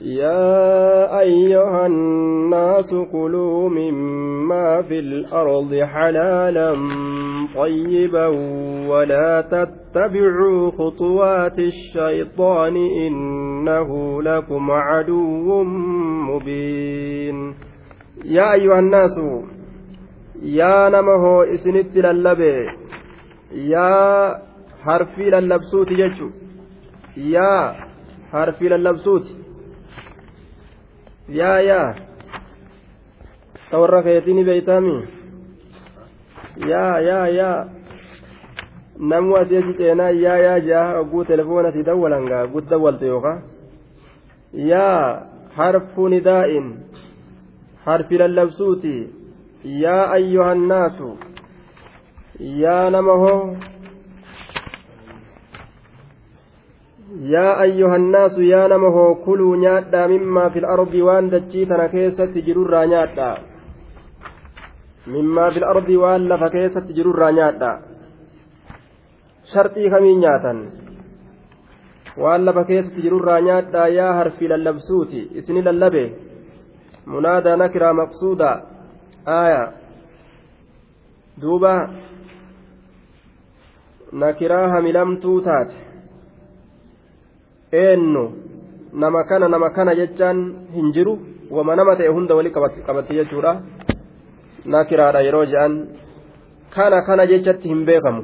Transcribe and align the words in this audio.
يا 0.00 1.20
أيها 1.20 1.86
الناس 1.86 2.94
كلوا 3.12 3.68
مما 3.68 4.82
في 4.82 4.98
الأرض 4.98 5.74
حلالا 5.74 6.74
طيبا 7.56 8.26
ولا 8.88 9.40
تتبعوا 9.40 10.70
خطوات 10.70 11.58
الشيطان 11.58 12.76
إنه 12.76 14.22
لكم 14.22 14.70
عدو 14.70 15.62
مبين. 16.28 17.54
يا 18.24 18.52
أيها 18.52 18.78
الناس 18.78 19.20
يا 20.42 20.88
نمه 20.88 21.54
إسنت 21.54 21.96
للبي 21.96 22.66
يا 23.52 24.34
حرفي 24.82 25.30
للبسوت 25.30 25.88
يجو 25.90 26.30
يا 27.16 27.74
حرفي 28.32 28.68
للبسوت. 28.68 29.47
Yaa 31.28 31.60
yaa 31.60 31.94
ta 33.70 33.78
warra 33.78 34.02
keetii 34.02 34.44
beeytaami 34.44 34.94
yaa 36.70 37.00
yaa 37.08 37.26
yaa 37.38 37.66
namu 38.98 39.36
asii 39.36 39.56
achi 39.60 39.74
ceenaa 39.80 40.10
yaa 40.10 40.38
yaa 40.46 40.60
jaa 40.68 40.98
oguu 41.00 41.24
telefoona 41.24 41.72
si 41.72 41.82
dawwalangaa 41.88 42.46
gudda 42.54 42.78
waltu 42.84 43.04
yookaa 43.04 43.38
yaa 44.70 45.22
harfu 45.56 46.08
nidaa'in 46.14 46.66
harfi 47.84 48.18
lallabsuuti 48.18 48.94
yaa 49.84 50.10
ayyuhannaasu 50.16 51.10
yaa 52.64 52.90
nama 52.90 53.12
hoo 53.24 53.56
yaa 57.16 57.56
ayyuhannaasu 57.64 58.42
yaa 58.42 58.68
nama 58.68 58.90
hoo 58.90 59.14
kuluu 59.24 59.54
nyaadhaa 59.56 60.08
mimmaa 60.08 60.50
fil 60.50 60.64
ardi 60.64 61.02
waan 61.02 61.30
dachii 61.30 61.66
tana 61.66 61.88
keessatti 61.88 62.42
jirurraa 62.48 62.84
nyaadhaa 62.86 63.36
mimmaa 65.14 65.50
fil 65.54 65.64
ardi 65.64 65.96
waan 66.02 66.28
lafa 66.28 66.50
keessatti 66.56 66.92
jirurraa 66.98 67.30
nyaadhaa 67.38 67.78
sharxii 69.52 69.90
kamiin 69.94 70.20
nyaatan 70.26 70.60
waan 72.24 72.44
lafa 72.50 72.64
keessatti 72.72 73.02
jirurraa 73.08 73.40
nyaadhaa 73.48 73.88
yaa 73.88 74.12
harfi 74.20 74.48
lallabsuuti 74.54 75.24
isini 75.42 75.64
lallabe 75.70 76.04
munaadaa 77.06 77.56
nakiraa 77.56 77.96
maqsuuda 78.02 78.54
aaya 79.40 79.66
duuba 81.42 81.74
nakiraa 84.12 84.64
hamilamtuu 84.68 85.40
taate 85.50 85.87
eenyu 87.72 88.24
nama 88.92 89.24
kana 89.24 89.48
nama 89.48 89.70
kana 89.70 89.94
jechaan 89.94 90.54
hin 90.74 90.92
jiru 90.92 91.18
wama 91.50 91.76
nama 91.76 91.96
ta'e 91.96 92.08
hunda 92.08 92.34
wali 92.34 92.50
qabatti 92.50 93.14
jechuudha 93.14 93.60
nakiraadha 94.64 95.20
yeroo 95.26 95.44
je'an 95.52 95.74
kana 96.74 97.02
kana 97.02 97.26
jechatti 97.26 97.68
hin 97.68 97.84
beekamu 97.84 98.22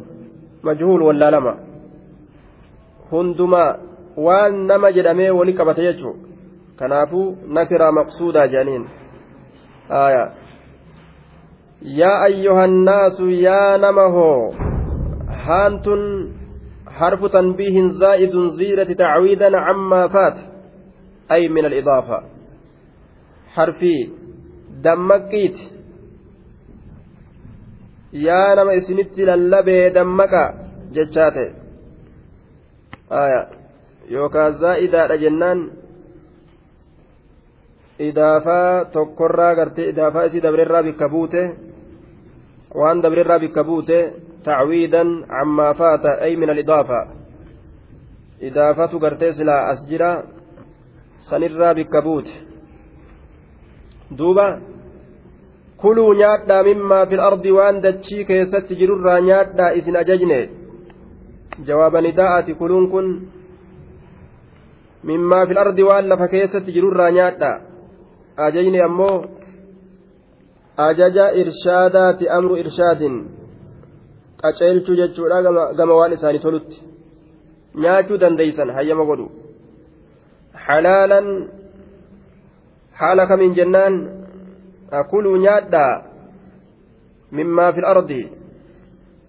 majhuul 0.63 1.03
wallaalama 1.09 1.57
hunduma 3.11 3.63
waan 4.17 4.67
nama 4.67 4.93
jedhamee 4.93 5.31
wali 5.31 5.53
qabate 5.53 5.83
jechuu 5.89 6.15
kanaafuu 6.77 7.27
nakiraa 7.59 7.93
maqsuudaa 7.99 8.47
jedhaniin 8.47 8.87
yaa 12.01 12.21
ayyuhannaasu 12.29 13.31
yaa 13.31 13.79
nama 13.79 14.07
hoo 14.17 14.55
haantun 15.47 16.03
حرف 16.99 17.25
تنبيه 17.25 17.77
زائد 18.01 18.35
زيرة 18.59 18.93
تعويدا 18.93 19.57
عما 19.57 20.09
فات 20.09 20.37
أي 21.33 21.49
من 21.49 21.65
الإضافة. 21.65 22.19
حرف 23.55 23.81
دمكيت. 24.85 25.57
يا 28.13 28.55
نما 28.55 28.77
إسنت 28.79 29.19
للبي 29.19 29.89
دمك 29.91 30.35
جتشات 30.93 31.37
آية. 33.13 33.43
يوكا 34.09 34.51
زائدة 34.51 35.17
جنان 35.17 35.71
idaafaa 37.99 38.85
tokkorraa 38.85 39.55
gartee 39.55 39.89
idaafaa 39.89 40.25
isii 40.29 40.43
dabreerraa 40.43 40.83
bikka 40.83 41.09
buute 41.09 41.43
waan 42.75 43.03
dabreerraa 43.03 43.39
bikka 43.39 43.65
buute 43.65 43.99
تعويدا 44.45 45.05
عما 45.31 45.73
فات 45.73 46.05
أي 46.07 46.37
من 46.37 46.51
الإضافة. 46.51 47.09
إضافة 48.43 48.99
قرتيس 48.99 49.41
لا 49.41 49.73
أسجرا 49.73 50.23
سنرى 51.19 51.75
بكبوت. 51.75 52.29
دوبا 54.11 54.63
كلوا 55.83 56.15
نيادا 56.15 56.63
مما 56.63 57.05
في 57.05 57.15
الأرض 57.15 57.47
وأن 57.47 57.81
دتشي 57.81 58.25
كيست 58.25 58.73
جرر 58.73 59.21
نيادا 59.21 59.79
إسن 59.79 59.97
أججني. 59.97 60.51
جواب 61.67 61.97
نداءة 61.97 62.53
كلون 62.53 62.91
كن. 62.93 63.07
مما 65.05 65.47
في 65.47 65.53
الأرض 65.53 65.79
وأن 65.79 66.05
لف 66.09 66.23
كيست 66.23 66.71
جرر 66.71 67.11
نيادا. 67.11 67.61
أججني 68.39 68.85
أمو. 68.85 69.25
أجج 70.79 71.17
إرشادات 71.19 72.23
أمر 72.23 72.51
إرشاد. 72.61 73.03
Qaceelchuu 74.45 74.97
jechuudha 75.01 75.43
gama 75.79 75.95
waan 76.01 76.17
isaanii 76.17 76.45
tolutti 76.47 76.79
nyaachuu 77.85 78.19
dandeeysan 78.23 78.75
hayyama 78.79 79.05
godhu 79.11 79.27
halaalan 80.67 81.29
haala 83.01 83.27
kamiin 83.31 83.57
jennaan 83.59 83.95
akuluu 85.01 85.37
nyaadhaa 85.47 85.93
mimmaa 87.39 87.71
fil 87.77 87.89
ardi 87.95 88.21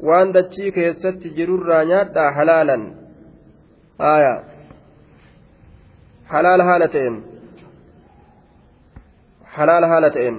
waan 0.08 0.34
dachii 0.38 0.72
keessatti 0.78 1.34
jirurraa 1.38 1.84
nyaadhaa 1.92 2.32
halaalan 2.38 2.84
aya 4.14 4.34
halaala 6.34 6.64
haala 6.70 6.88
ta'een 6.96 7.18
halaala 9.56 9.88
haala 9.94 10.10
ta'een 10.18 10.38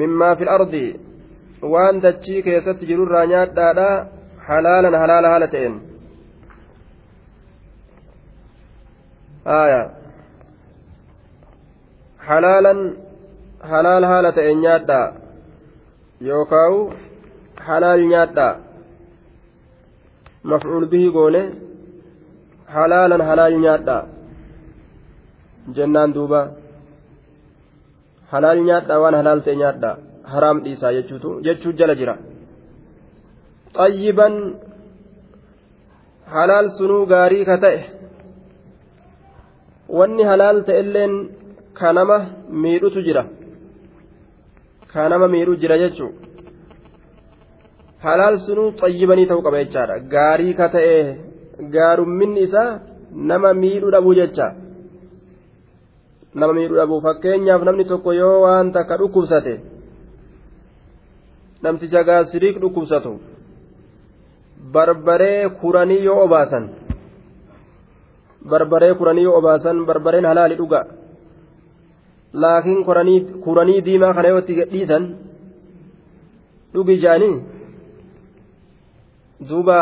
mimmaa 0.00 0.34
fil 0.38 0.52
ardi 0.56 0.84
waan 1.72 2.02
dachii 2.04 2.42
keessatti 2.48 2.88
jirurraa 2.90 3.26
nyaadhaadha 3.32 3.88
halaalan 4.48 4.94
halaala 5.02 5.28
haala 5.32 5.48
ta'een 5.54 5.74
aya 9.60 9.82
halaalan 12.28 12.80
halaal 13.70 14.04
haala 14.10 14.32
ta'een 14.38 14.58
nyaadhaa 14.64 15.06
yookaawu 16.30 16.80
halaal 17.68 18.02
nyaadhaa 18.12 18.54
mafcuul 20.52 20.86
bihi 20.92 21.08
goone 21.16 21.42
halaalan 22.74 23.22
halaal 23.28 23.56
nyaadhaa 23.64 24.02
jennaan 25.76 26.14
duuba 26.16 26.40
halaal 28.32 28.58
nyaadhaa 28.68 29.02
waan 29.02 29.16
halaal 29.20 29.40
ta'e 29.46 29.56
nyaadhaa 29.62 29.94
haraam 30.32 30.58
dhiisaa 30.64 30.92
jechuutu 30.98 31.30
jechuu 31.46 31.72
jala 31.80 31.94
jira 32.00 32.14
xayyiban 33.78 34.34
halaal 36.34 36.66
sunuu 36.78 37.04
gaarii 37.12 37.44
ka 37.50 37.56
ta'e 37.64 37.80
wanni 39.98 40.24
halaal 40.30 40.58
ta'elleen 40.68 41.14
ka 41.78 41.88
nama 41.98 42.16
miidhutu 42.62 43.00
jira 43.06 43.22
ka 44.92 45.08
nama 45.12 45.26
miidhu 45.34 45.54
jira 45.62 45.76
jechuu 45.82 46.10
halaal 48.04 48.36
sunuu 48.46 48.68
xayyibanii 48.80 49.28
ta'uu 49.30 49.44
qaba 49.46 49.62
jechaadha 49.64 49.94
gaarii 50.14 50.54
ka 50.60 50.66
ta'e 50.74 50.96
gaarumminni 51.74 52.40
isaa 52.48 52.70
nama 53.30 53.50
miidhu 53.62 53.88
dhabuu 53.94 54.14
jecha 54.20 54.46
nama 56.34 56.52
miidhu 56.58 56.74
dhabuu 56.80 57.00
fakkeenyaaf 57.06 57.62
namni 57.68 57.84
tokko 57.92 58.12
yoo 58.20 58.36
waan 58.44 58.72
takka 58.76 58.94
dhukkubsate 59.00 59.54
namticha 61.62 62.02
gaasiriik 62.08 62.56
dhukkubsatu 62.62 63.12
barbaree 64.74 65.48
kuranii 65.60 66.00
yoo 66.06 66.18
obaasan 66.26 66.64
barbaree 68.50 68.94
kuranii 69.00 69.24
yoo 69.28 69.36
obaasan 69.40 69.84
barbareen 69.90 70.26
halaali 70.30 70.56
dhuga 70.60 70.80
laakiin 72.44 72.80
kuranii 73.44 73.80
diimaa 73.86 74.14
kana 74.16 74.28
yoo 74.32 74.40
itti 74.44 74.54
dhiisan 74.72 75.04
dhugi 76.74 76.96
jaanii 77.04 77.34
duuba 79.48 79.78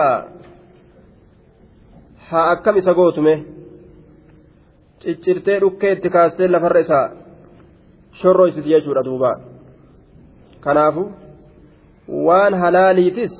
haa 2.30 2.46
akkam 2.54 2.76
isa 2.82 2.94
gootume 2.98 3.34
ciccirtee 5.02 5.58
dhukkee 5.60 5.92
itti 5.96 6.10
kaastee 6.16 6.48
lafarra 6.54 6.80
isaa 6.86 7.06
shorroo 8.22 8.46
isiti 8.50 8.72
jechuudha 8.74 9.04
duuba. 9.08 9.30
Kanaafu 10.64 11.04
waan 12.26 12.54
halaaliitis 12.62 13.38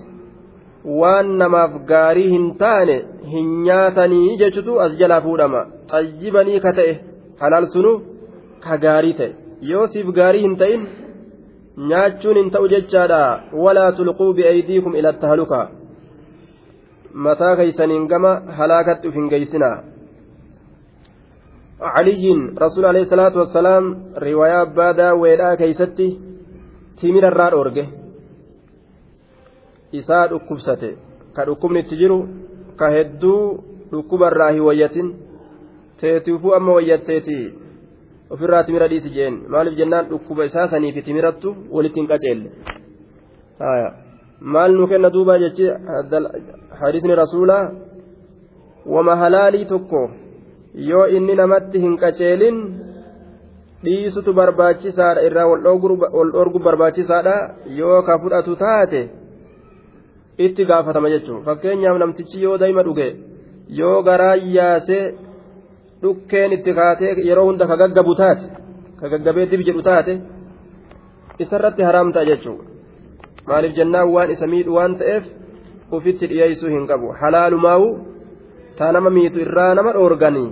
waan 1.01 1.35
namaaf 1.43 1.75
gaarii 1.91 2.29
hin 2.35 2.47
taane 2.63 2.97
hin 3.33 3.51
nyaatanii 3.67 4.39
jechutu 4.45 4.79
as 4.87 4.97
jalaa 5.03 5.21
fuudhama. 5.27 5.67
Xayyibanii 5.91 6.61
ka 6.67 6.73
ta'e 6.79 6.95
halaal 7.43 7.67
sunu 7.75 7.93
ka 8.69 8.79
gaarii 8.87 9.13
ta'e. 9.21 9.35
Yoo 9.73 9.87
siif 9.93 10.09
gaarii 10.21 10.47
hin 10.47 10.57
ta'in 10.63 10.89
nyaachuun 11.93 12.43
hin 12.43 12.51
ta'u 12.57 12.73
jechaadha. 12.75 13.21
Walaa 13.65 13.93
tulquu 13.93 14.33
bi'aydiikum 14.41 14.99
ila 15.03 15.13
tahaluka 15.13 15.61
mataa 17.15 17.55
keeysaniin 17.57 18.07
gama 18.07 18.33
halaakatti 18.59 19.09
uf 19.09 19.15
hin 19.15 19.29
geeysinaa 19.31 19.77
علي 21.81 22.53
رسول 22.59 22.85
عليه 22.87 23.01
الصلاة 23.01 23.39
والسلام 23.39 23.85
رواية 24.17 24.65
بادا 24.65 25.13
ويلا 25.13 25.55
كيستي 25.55 26.19
تيمير 27.01 27.29
الرار 27.29 27.53
أورجه 27.53 27.87
isaa 29.93 30.29
dhukkubsate 30.31 30.91
ka 31.35 31.45
dhukkubni 31.47 31.81
itti 31.83 31.97
jiru 32.01 32.19
ka 32.79 32.91
hedduu 32.95 33.41
dhukkubarraa 33.93 34.51
hin 34.55 34.63
wayyatin 34.63 35.09
teetiifuu 36.01 36.53
amma 36.59 36.73
wayyatteeti 36.77 37.39
ofirraa 38.31 38.63
timira 38.69 38.89
dhiisi 38.93 39.11
jeen 39.17 39.41
maaliif 39.55 39.75
jennaan 39.81 40.07
dhukkuba 40.11 40.45
isaa 40.51 40.69
saniifi 40.75 41.03
timirattu 41.03 41.57
walitti 41.71 42.01
hin 42.01 42.09
qaceelle 42.13 42.49
maal 44.41 44.79
nu 44.79 44.87
kenna 44.93 45.11
duuba 45.17 45.39
jechi 45.39 45.67
hadiisni 46.81 47.15
rasuulaa 47.23 47.65
wama 48.95 49.17
halaalii 49.23 49.65
tokko 49.75 50.11
yoo 50.75 51.07
inni 51.07 51.35
namatti 51.35 51.79
hin 51.81 51.97
qaceelin 51.99 52.59
dhiisutu 53.85 54.33
barbaachisaadha. 54.33 55.23
Irraa 55.29 55.47
wal 55.49 55.63
dhorgu 56.33 56.59
barbaachisaadha. 56.59 57.37
Yoo 57.81 58.03
ka 58.03 58.19
fudhatu 58.19 58.57
taate 58.57 59.01
itti 60.39 60.65
gaafatama 60.65 61.09
jechuun. 61.11 61.45
Fakkeenyaaf 61.45 61.99
namtichi 61.99 62.43
yoo 62.43 62.59
daa'ima 62.59 62.83
dhuge 62.83 63.09
yoo 63.69 64.03
garaa 64.03 64.37
yaasee 64.37 65.05
dhukkeen 66.03 66.53
itti 66.53 66.73
kaatee 66.75 67.15
yeroo 67.29 67.47
hunda 67.49 67.67
ka 67.67 67.77
gaggabu 67.77 68.15
taate 68.15 68.47
ka 69.01 69.09
gaggabee 69.13 69.47
dib 69.51 69.61
jedhu 69.69 69.83
taate 69.83 70.15
isarratti 71.39 71.83
haraam 71.83 72.13
ta'a 72.13 72.25
jechuudha 72.25 72.65
maaliif 73.49 73.75
jennaan? 73.77 74.09
Waan 74.15 74.31
isa 74.31 74.47
miidhu 74.47 74.75
waan 74.79 74.97
ta'eef 74.97 75.25
ufitti 75.93 76.27
dhiyeessuu 76.31 76.71
hin 76.71 76.87
qabu. 76.87 77.13
Halaalumaawu 77.21 77.89
taa 78.81 78.93
nama 78.97 79.11
miitu 79.19 79.45
irraa 79.45 79.75
nama 79.79 79.93
dhoorganii 79.99 80.49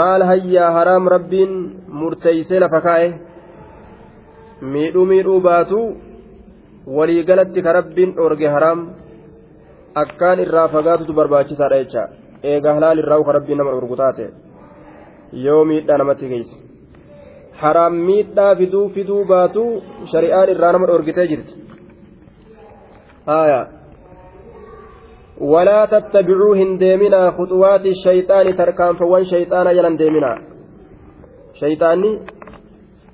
maal 0.00 0.26
hayyaa 0.30 0.72
haraam 0.78 1.12
rabbiin 1.16 1.54
murteeysee 2.00 2.60
lafa 2.64 2.80
kaa'e? 2.88 3.14
Miidhuu 4.72 5.06
miidhuu 5.12 5.40
baatu. 5.50 5.80
waliigalatti 6.86 7.62
ka 7.62 7.72
rabbiin 7.72 8.14
dhoorge 8.16 8.48
haraam. 8.48 8.80
Akkaan 9.94 10.40
irraa 10.40 10.68
fagaatutu 10.68 11.12
barbaachisaadha 11.12 11.78
jecha. 11.82 12.08
Eega 12.42 12.74
halaal 12.74 12.98
irraa 12.98 13.24
ka 13.24 13.32
rabbiin 13.32 13.58
nama 13.58 13.70
dhoorgu 13.70 13.96
taate. 13.96 14.26
Yoo 15.32 15.64
miidhaa 15.64 15.98
namatti 15.98 16.28
geesse. 16.28 16.56
Haraam 17.62 17.94
miidhaa 18.08 18.54
fiduu 18.56 18.88
fiduu 18.88 19.24
baatu 19.24 19.64
shari'aan 20.12 20.48
irraa 20.54 20.72
nama 20.72 20.86
dhoorgitee 20.86 21.26
jirti 21.28 21.54
ولا 25.39 25.85
تتبعوا 25.85 26.55
هنديمنا 26.55 27.31
خطوات 27.31 27.85
الشيطان 27.85 28.57
تركان 28.57 28.95
فوان 28.95 29.23
شيطان 29.23 29.75
جلن 29.75 29.95
ديمنا 29.97 30.33
شيطاني 31.59 32.19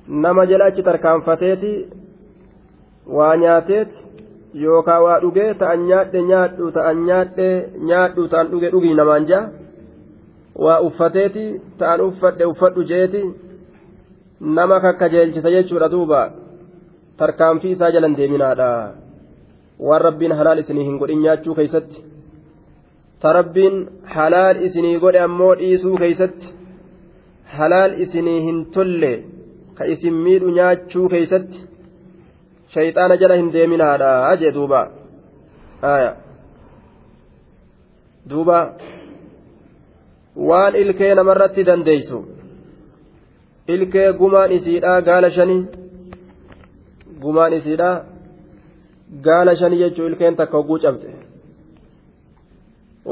نما 0.10 0.46
جلاك 0.46 0.78
تركان 0.86 1.22
فتيتي 1.22 1.74
waa 3.08 3.36
nyaateet 3.38 3.90
yookaan 4.54 5.04
waa 5.04 5.20
dhugee 5.24 5.54
ta'an 5.62 5.86
nyaadhe 5.90 6.22
nyaadhu 6.30 6.72
ta'an 6.78 7.04
nyaadhe 7.10 7.50
nyaadhu 7.90 8.28
ta'an 8.32 8.48
dhuge 8.52 8.72
dhugii 8.74 8.96
namaan 9.00 9.28
jaa 9.32 9.44
waa 10.66 10.80
uffateeti 10.88 11.46
ta'an 11.82 12.02
uffadhe 12.08 12.50
uffadhu 12.54 12.88
jeeti 12.92 13.22
nama 14.58 14.80
kakkajeelchisa 14.86 15.54
jechuudha 15.56 15.92
duuba 15.96 16.22
tarkaanfii 17.18 17.76
isaa 17.78 17.92
jalan 17.98 18.18
deeminaadha 18.18 18.70
Waan 19.89 20.03
rabbiin 20.07 20.33
halaal 20.39 20.59
isinii 20.63 20.85
hin 20.89 20.99
godhin 21.01 21.23
nyaachuu 21.25 21.55
keeysatti. 21.59 21.99
Ta 23.21 23.33
rabbiin 23.39 23.77
halaal 24.15 24.63
isinii 24.67 24.99
godhe 25.05 25.21
ammoo 25.27 25.53
dhiisuu 25.61 25.97
keeysatti. 26.03 26.47
Halaal 27.59 27.93
isinii 28.05 28.41
hin 28.47 28.59
tolle 28.75 29.13
ka 29.77 29.85
isin 29.95 30.15
miidhu 30.25 30.51
nyaachuu 30.59 31.09
keeysatti. 31.15 31.59
Shayxaana 32.75 33.17
jala 33.23 33.35
hin 33.41 33.53
deeminaadha 33.53 34.37
jee 34.41 34.53
duuba. 34.55 34.81
Aya. 35.93 36.13
Duuba. 38.31 38.59
Waan 40.49 40.75
ilkee 40.83 41.15
namarratti 41.15 41.67
dandeeysu. 41.67 42.19
Ilkee 43.69 44.13
gumaan 44.13 44.53
isiidha 44.53 45.01
gaala 45.09 45.31
shanii 45.31 45.63
gumaan 47.23 47.53
isiidha 47.59 47.91
gaala 49.27 49.57
shanii 49.57 49.79
jechuu 49.83 50.07
ilkeen 50.07 50.37
takka 50.41 50.57
hogguu 50.57 50.79
cabxe 50.85 51.11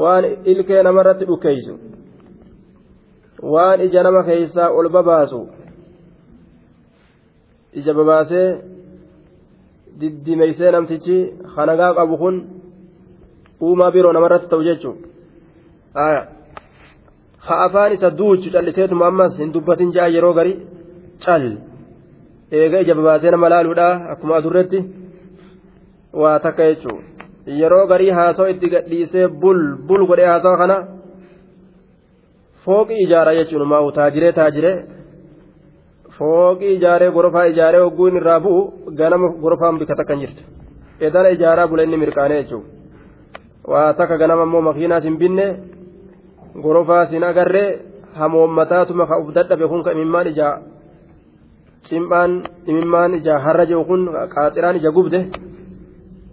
waan 0.01 0.25
ilkee 0.51 0.83
namarratti 0.83 1.25
dhukkeeysu 1.29 1.73
waan 3.53 3.81
ija 3.87 4.03
nama 4.03 4.23
keeysaa 4.29 4.69
ol 4.79 4.89
babaasu 4.95 5.41
ija 7.81 7.93
babaasee 7.99 8.47
diddimeysee 10.01 10.71
namtichi 10.71 11.17
hanagaa 11.55 11.93
qabu 11.99 12.17
kun 12.23 12.35
uumaa 13.61 13.91
biroo 13.95 14.13
namarratti 14.13 14.49
ta'u 14.51 14.63
jechuun 14.69 14.97
ha 17.47 17.55
afaan 17.65 17.93
isa 17.97 18.09
duuchu 18.19 18.51
calliseetuma 18.53 19.07
ammas 19.11 19.37
hin 19.41 19.53
dubbatin 19.53 19.93
ja'a 19.97 20.13
yeroo 20.15 20.33
gari 20.39 20.53
cal 21.25 21.45
eega 22.61 22.81
ija 22.83 22.95
babaasee 22.99 23.31
nama 23.35 23.49
laaluudha 23.53 23.87
akkuma 24.13 24.35
adurretti 24.39 24.79
waa 26.13 26.39
takka 26.45 26.63
jechuun 26.69 27.03
yeroo 27.59 27.87
garii 27.87 28.09
haasoo 28.19 28.47
itti 28.53 28.69
gadhiisee 28.75 29.27
bul 29.27 29.59
bul 29.87 30.07
godhee 30.07 30.29
haasoo 30.33 30.55
kana 30.61 30.77
fooqii 32.65 33.03
ijaara 33.05 33.35
jechuun 33.39 33.67
maa'u 33.67 33.91
taajiree 33.91 34.31
taajiree. 34.39 34.77
fooqii 36.19 36.73
ijaaree 36.77 37.11
gorofaa 37.15 37.43
ijaaree 37.51 37.81
hogguun 37.83 38.17
irraa 38.19 38.39
bu'u 38.45 38.61
ganama 38.99 39.27
gorofaan 39.43 39.79
bika 39.79 39.95
takka 39.99 40.15
jirtu 40.21 40.43
edana 41.07 41.29
ijaaraa 41.35 41.67
bula 41.71 41.83
inni 41.83 41.97
mirqaanee 42.03 42.39
jechuudha 42.41 42.67
waa 43.71 43.93
takka 43.99 44.17
ganama 44.21 44.43
immoo 44.47 44.61
makiinaas 44.67 45.03
hin 45.07 45.17
binne 45.21 45.45
gorofaas 46.63 47.09
hin 47.15 47.23
agarree 47.29 47.69
hamoommataatuma 48.19 49.07
ka 49.11 49.19
uf 49.21 49.29
dadhabe 49.37 49.67
kun 49.71 49.83
ka 49.85 49.91
imimmaan 49.95 50.27
ijaa 50.33 50.53
cimhaan 51.89 52.31
imimmaan 52.71 53.13
ijaa 53.19 53.39
harra 53.45 53.65
jiru 53.69 53.85
kun 53.91 54.03
qaaxiraan 54.35 54.75
ija 54.81 54.91
gubde 54.97 55.19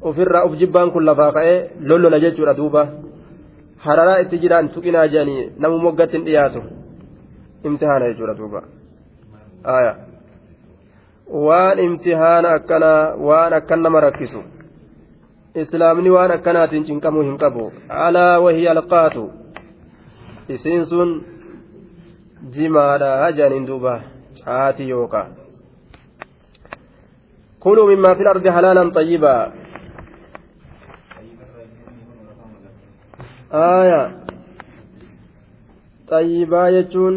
ofirraa 0.03 0.45
uf 0.47 0.57
jibbaan 0.61 0.91
kun 0.91 1.07
lafaa 1.07 1.33
ka'ee 1.33 1.59
lollola 1.81 2.19
jechuudha 2.25 2.57
duuba 2.57 2.83
hararaa 3.87 4.19
itti 4.25 4.38
jiraan 4.43 4.69
tuqinaa 4.75 5.07
jedhanii 5.12 5.47
namu 5.59 5.79
moggatti 5.85 6.17
hin 6.17 6.26
dhiyaatu 6.26 6.62
imtihaana 7.65 8.09
jechuudha 8.11 8.35
duuba. 8.41 8.62
waan 11.47 11.79
imtihaana 11.79 12.49
akkanaa 12.59 13.15
waan 13.29 13.53
akkan 13.53 13.83
nama 13.83 14.00
rakkisu 14.00 14.43
islaamni 15.62 16.11
waan 16.17 16.37
akkanaatiin 16.37 16.85
cinqamuu 16.91 17.25
hin 17.29 17.38
qabu 17.45 17.73
alaa 17.88 18.41
wahii 18.45 18.69
alqaatu 18.75 19.25
isiin 20.49 20.87
sun 20.93 21.17
jimaadha 22.59 23.33
jedhaniin 23.33 23.67
duuba 23.73 23.99
caati 24.45 24.88
yookaa 24.91 25.26
كلوا 27.67 27.95
مما 27.95 28.15
في 28.15 28.23
الأرض 28.23 28.49
حلالا 28.49 28.91
طيبا 28.91 29.53
aayaa 33.65 34.09
xayyibaa 36.11 36.69
jechuun 36.77 37.17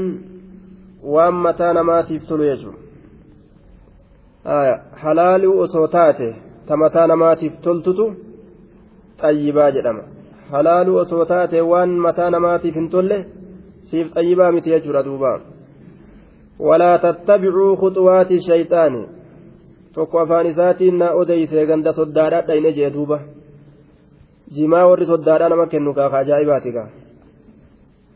waan 1.13 1.35
mataa 1.45 1.73
namaatiif 1.79 2.23
tolu 2.29 2.43
jechuudha 2.51 2.79
aayaa 4.55 4.79
halaaluu 5.03 5.59
osoo 5.65 5.87
taate 5.97 6.29
ta 6.67 6.77
mataa 6.83 7.07
namaatiif 7.07 7.53
toltutu 7.65 8.05
xayyibaa 9.21 9.71
jedhama. 9.75 10.03
Halaaluu 10.51 10.97
osoo 11.03 11.25
taate 11.31 11.61
waan 11.71 11.89
mataa 12.05 12.29
namaatiif 12.35 12.75
hin 12.75 12.89
tolle 12.89 13.17
siif 13.89 14.07
xayyibaa 14.15 14.51
miti 14.51 14.69
jechuudha 14.73 15.03
duuba. 15.07 15.31
Walaa 16.67 16.97
tattabicuu 17.05 17.71
khuxuwaati 17.81 18.41
shayxaani 18.47 19.01
tokko 19.93 20.19
afaan 20.19 20.47
isaatiin 20.51 20.97
naa 21.01 21.11
odeyse 21.21 21.65
ganda 21.65 21.93
soddaadhaa 21.99 22.47
dhayne 22.47 22.71
jee 22.77 22.93
duuba. 22.95 23.19
Jimaa 24.55 24.85
warri 24.89 25.05
soddaadhaa 25.11 25.49
nama 25.53 25.65
kennu 25.73 25.93
kaa 25.97 26.09
ajaa'ibaati 26.21 26.71
kaa 26.77 26.87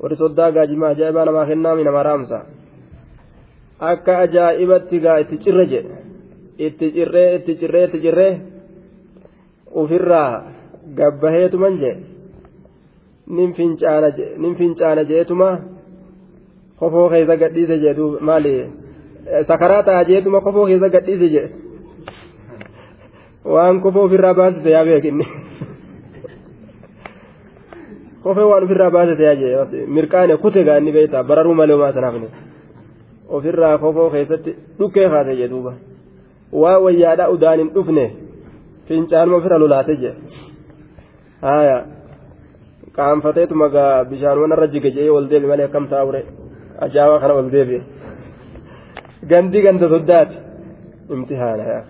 warri 0.02 0.16
soddaa 0.24 0.52
gaa 0.56 0.66
jimaa 0.72 0.92
ajaa'ibaa 0.96 1.26
namaa 1.30 1.46
kennaami 1.52 1.84
nama 1.88 2.04
raamsa 2.10 2.40
akka 3.92 4.14
ajaa'ibatti 4.26 5.00
gaa 5.06 5.18
itti 5.24 5.38
cirre 5.44 5.66
jedhe 5.74 5.96
itti 6.68 6.92
cirree 6.96 7.30
itti 7.36 7.54
cirree 7.62 7.84
itti 7.88 8.00
cirree 8.06 8.34
ofirraa 9.82 10.32
gabbaheetuman 10.98 11.78
jee 11.84 11.96
nin 14.42 14.56
fincaana 14.60 15.04
jeetuma 15.12 15.50
kofoo 16.80 17.10
keessa 17.14 17.38
gadhiise 17.44 17.78
jedhu 17.86 18.06
maali 18.30 18.54
sakaraa 19.50 19.84
ta'a 19.88 20.04
jeetuma 20.10 20.42
kofoo 20.48 20.66
keessa 20.72 20.90
gadhiise 20.96 21.28
jedhe 21.36 21.50
waan 23.54 23.82
kofoo 23.86 24.06
ofirraa 24.10 24.34
baasise 24.40 24.70
yaa 24.76 24.86
beekinni 24.90 25.26
kofee 28.24 28.48
waan 28.52 28.64
ofirraa 28.68 28.92
baasise 28.96 29.24
yaa 29.30 29.36
jee 29.42 29.86
mirqaane 29.96 30.38
kute 30.44 30.62
gaanni 30.70 30.92
beektaa 30.98 31.24
bararuu 31.30 31.56
malee 31.60 31.76
homaa 31.78 31.94
sanaafni 31.98 32.30
ofirraa 33.38 33.78
kofoo 33.84 34.10
keessatti 34.14 34.52
dhukkee 34.80 35.08
kaase 35.14 35.36
jedhuuba 35.42 35.74
waa 36.62 36.78
wayyaadhaa 36.86 37.30
udaan 37.36 37.60
hin 37.64 37.74
dhufne 37.76 38.06
fincaanuma 38.88 39.38
ofirra 39.42 39.58
lolaate 39.64 39.96
jedhe 40.04 40.18
haaya 41.48 41.78
qaanfateetuma 42.98 43.68
gaa 43.76 44.04
bishaanuma 44.12 44.56
irra 44.56 44.68
jige 44.74 44.92
jee 44.98 45.10
ol 45.18 45.30
deebi 45.32 45.48
malee 45.52 45.68
akkam 45.70 45.86
taa'ure 45.94 46.22
ajaa'aa 46.88 47.20
kana 47.24 47.34
ol 47.42 47.50
deebi'e 47.56 47.82
gandi 49.32 49.60
ganda 49.66 49.88
soddaati 49.96 50.36
imtihaana 51.16 51.64
yaa 51.74 51.84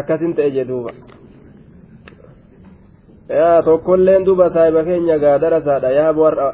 akkasin 0.00 0.32
ta'e 0.38 0.50
jee 0.56 0.66
duuba 0.70 0.90
yaa 3.28 3.62
tokkolleen 3.62 4.24
duuba 4.26 4.50
saahiba 4.54 4.84
keenya 4.84 5.18
gaa 5.18 5.38
darasaadha 5.42 5.90
yaa 5.98 6.12
warra 6.20 6.46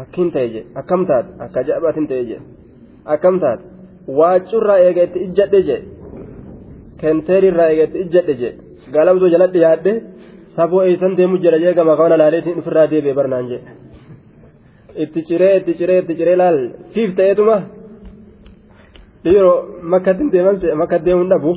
akkin 0.00 0.30
ta'e 0.32 0.48
jee 0.54 0.64
akkam 0.80 1.06
taate? 1.06 1.28
Akka 1.44 1.60
jaabatin 1.68 2.06
ta'e 2.10 2.24
jee. 2.30 2.40
Akkam 3.14 3.40
taate? 3.40 3.62
Waachurraa 4.18 4.78
eega 4.86 5.02
itti 5.08 5.18
ijjadhe 5.26 5.60
jee. 5.68 5.80
Kenteerirraa 7.00 7.68
eega 7.72 7.84
itti 7.88 7.98
ijjadhe 8.06 8.34
jee. 8.40 8.52
Galamtuu 8.94 9.28
jalatti 9.34 9.58
yaadhe 9.64 9.92
saboo 10.56 10.82
eeysan 10.88 11.16
deemu 11.18 11.36
jira 11.42 11.58
jee 11.64 11.74
gama 11.74 11.96
kawana 11.96 12.16
laaleetiin 12.22 12.58
ofirraa 12.62 12.86
deebi'e 12.92 13.14
barnaan 13.18 13.46
jee. 13.50 13.60
Itti 15.02 15.20
ciree 15.28 15.56
itti 15.60 15.74
ciree 15.78 15.98
itti 16.02 16.14
ciree 16.18 16.36
laal. 16.36 16.58
Fiif 16.94 17.10
ta'eetuma? 17.16 17.56
Dhiiroo 19.24 19.56
makkatti 19.92 20.24
deeman 20.32 20.56
makka 20.80 20.98
deemuun 21.04 21.28
dhabu. 21.32 21.52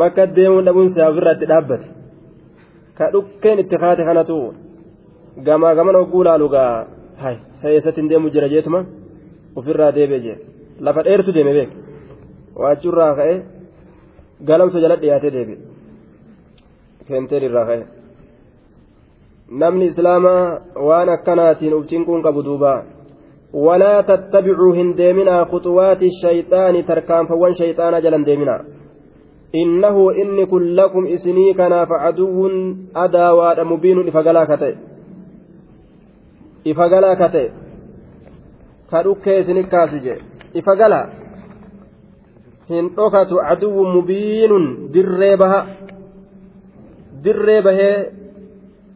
Makka 0.00 0.26
deemuun 0.36 0.64
dhabuun 0.66 0.88
si'a 0.94 1.08
ofirraa 1.10 1.34
itti 1.38 1.46
dhaabbate 1.52 1.97
ka 2.98 3.10
dhukkeen 3.14 3.58
itti 3.62 3.76
kaate 3.82 4.02
kanatu 4.08 4.38
gamaa 5.46 5.74
gamana 5.78 5.98
hogguu 6.02 6.24
laalu 6.28 6.48
gaa 6.54 6.72
hay 7.22 7.36
sa'eessatti 7.60 8.00
hin 8.00 8.10
deemu 8.10 8.32
jira 8.34 8.48
jeetuma 8.54 8.80
ofirraa 9.58 9.92
deebi'e 9.98 10.20
jee 10.26 10.38
lafa 10.86 11.06
dheertu 11.06 11.34
deeme 11.36 11.52
beek 11.58 11.70
waachurraa 12.62 13.12
ka'e 13.18 13.34
galamsa 14.48 14.82
jala 14.84 14.96
dhiyaatee 15.02 15.32
deebi'e. 15.36 15.58
keenteen 17.08 17.44
irraa 17.48 17.66
ka'e 17.70 17.82
namni 19.60 19.84
islaamaa 19.92 20.42
waan 20.88 21.08
akkanaatiin 21.16 21.76
uf 21.78 21.86
cinquun 21.90 22.24
qabu 22.26 22.44
duuba 22.48 22.72
walaa 23.66 24.02
tattabicuu 24.10 24.72
hin 24.78 24.90
deeminaa 24.98 25.42
khuxuwaati 25.52 26.08
shayxaani 26.22 26.82
tarkaanfawwan 26.90 27.56
shayxaanaa 27.60 28.04
jalan 28.06 28.26
deeminaa 28.28 28.60
innahu 29.52 30.10
inni 30.12 30.46
kun 30.46 30.74
lakum 30.76 31.06
isinii 31.06 31.54
kanaaf 31.54 31.88
caduwwun 31.88 32.88
adaawaadha 32.94 33.64
mubiinun 33.64 34.08
ifa 34.08 34.22
galaa 34.22 34.46
ka 34.46 34.56
ta'e. 34.56 34.74
Ifa 36.64 36.88
galaa 36.88 37.16
ka 37.16 37.28
ta'e. 37.28 37.48
Ka 38.90 39.02
dhukkee 39.02 39.40
isini 39.40 39.64
kaasi 39.64 40.00
jee. 40.00 40.20
Ifa 40.54 40.76
galaa. 40.76 41.06
Hin 42.68 42.92
dhokatu 42.96 43.40
caduwwun 43.48 43.92
mubiinun 43.96 44.92
dirree 44.92 45.36
baha. 45.36 45.60
Dirree 47.24 47.62
bahee 47.62 47.96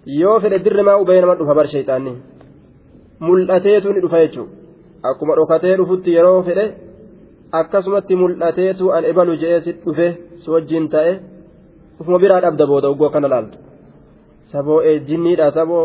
yoo 0.07 0.41
fedhe 0.41 0.59
dirre 0.59 0.83
maa 0.83 0.99
ubahee 0.99 1.21
nama 1.21 1.35
dhufa 1.35 1.55
bar 1.55 1.69
shayxaanni 1.69 2.13
mul'ateetu 3.21 3.93
ni 3.93 4.01
dhufa 4.01 4.21
jechuudha 4.25 4.53
akkuma 5.11 5.37
dhokatee 5.37 5.77
dhufutti 5.77 6.15
yeroo 6.15 6.43
fedhe 6.43 6.65
akkasumatti 7.61 8.15
mul'ateetu 8.23 8.93
an 8.97 9.05
ebalu 9.11 9.37
je'ee 9.43 9.61
si 9.65 9.73
dhufe 9.73 10.09
si 10.43 10.51
wajjin 10.51 10.89
ta'e 10.95 11.13
ufuma 12.01 12.19
biraa 12.19 12.41
dhabda 12.45 12.67
booda 12.67 12.91
uggoo 12.91 13.09
akkana 13.11 13.33
laaltu 13.35 13.59
saboo 14.53 14.81
jinniidha 15.09 15.51
saboo 15.59 15.85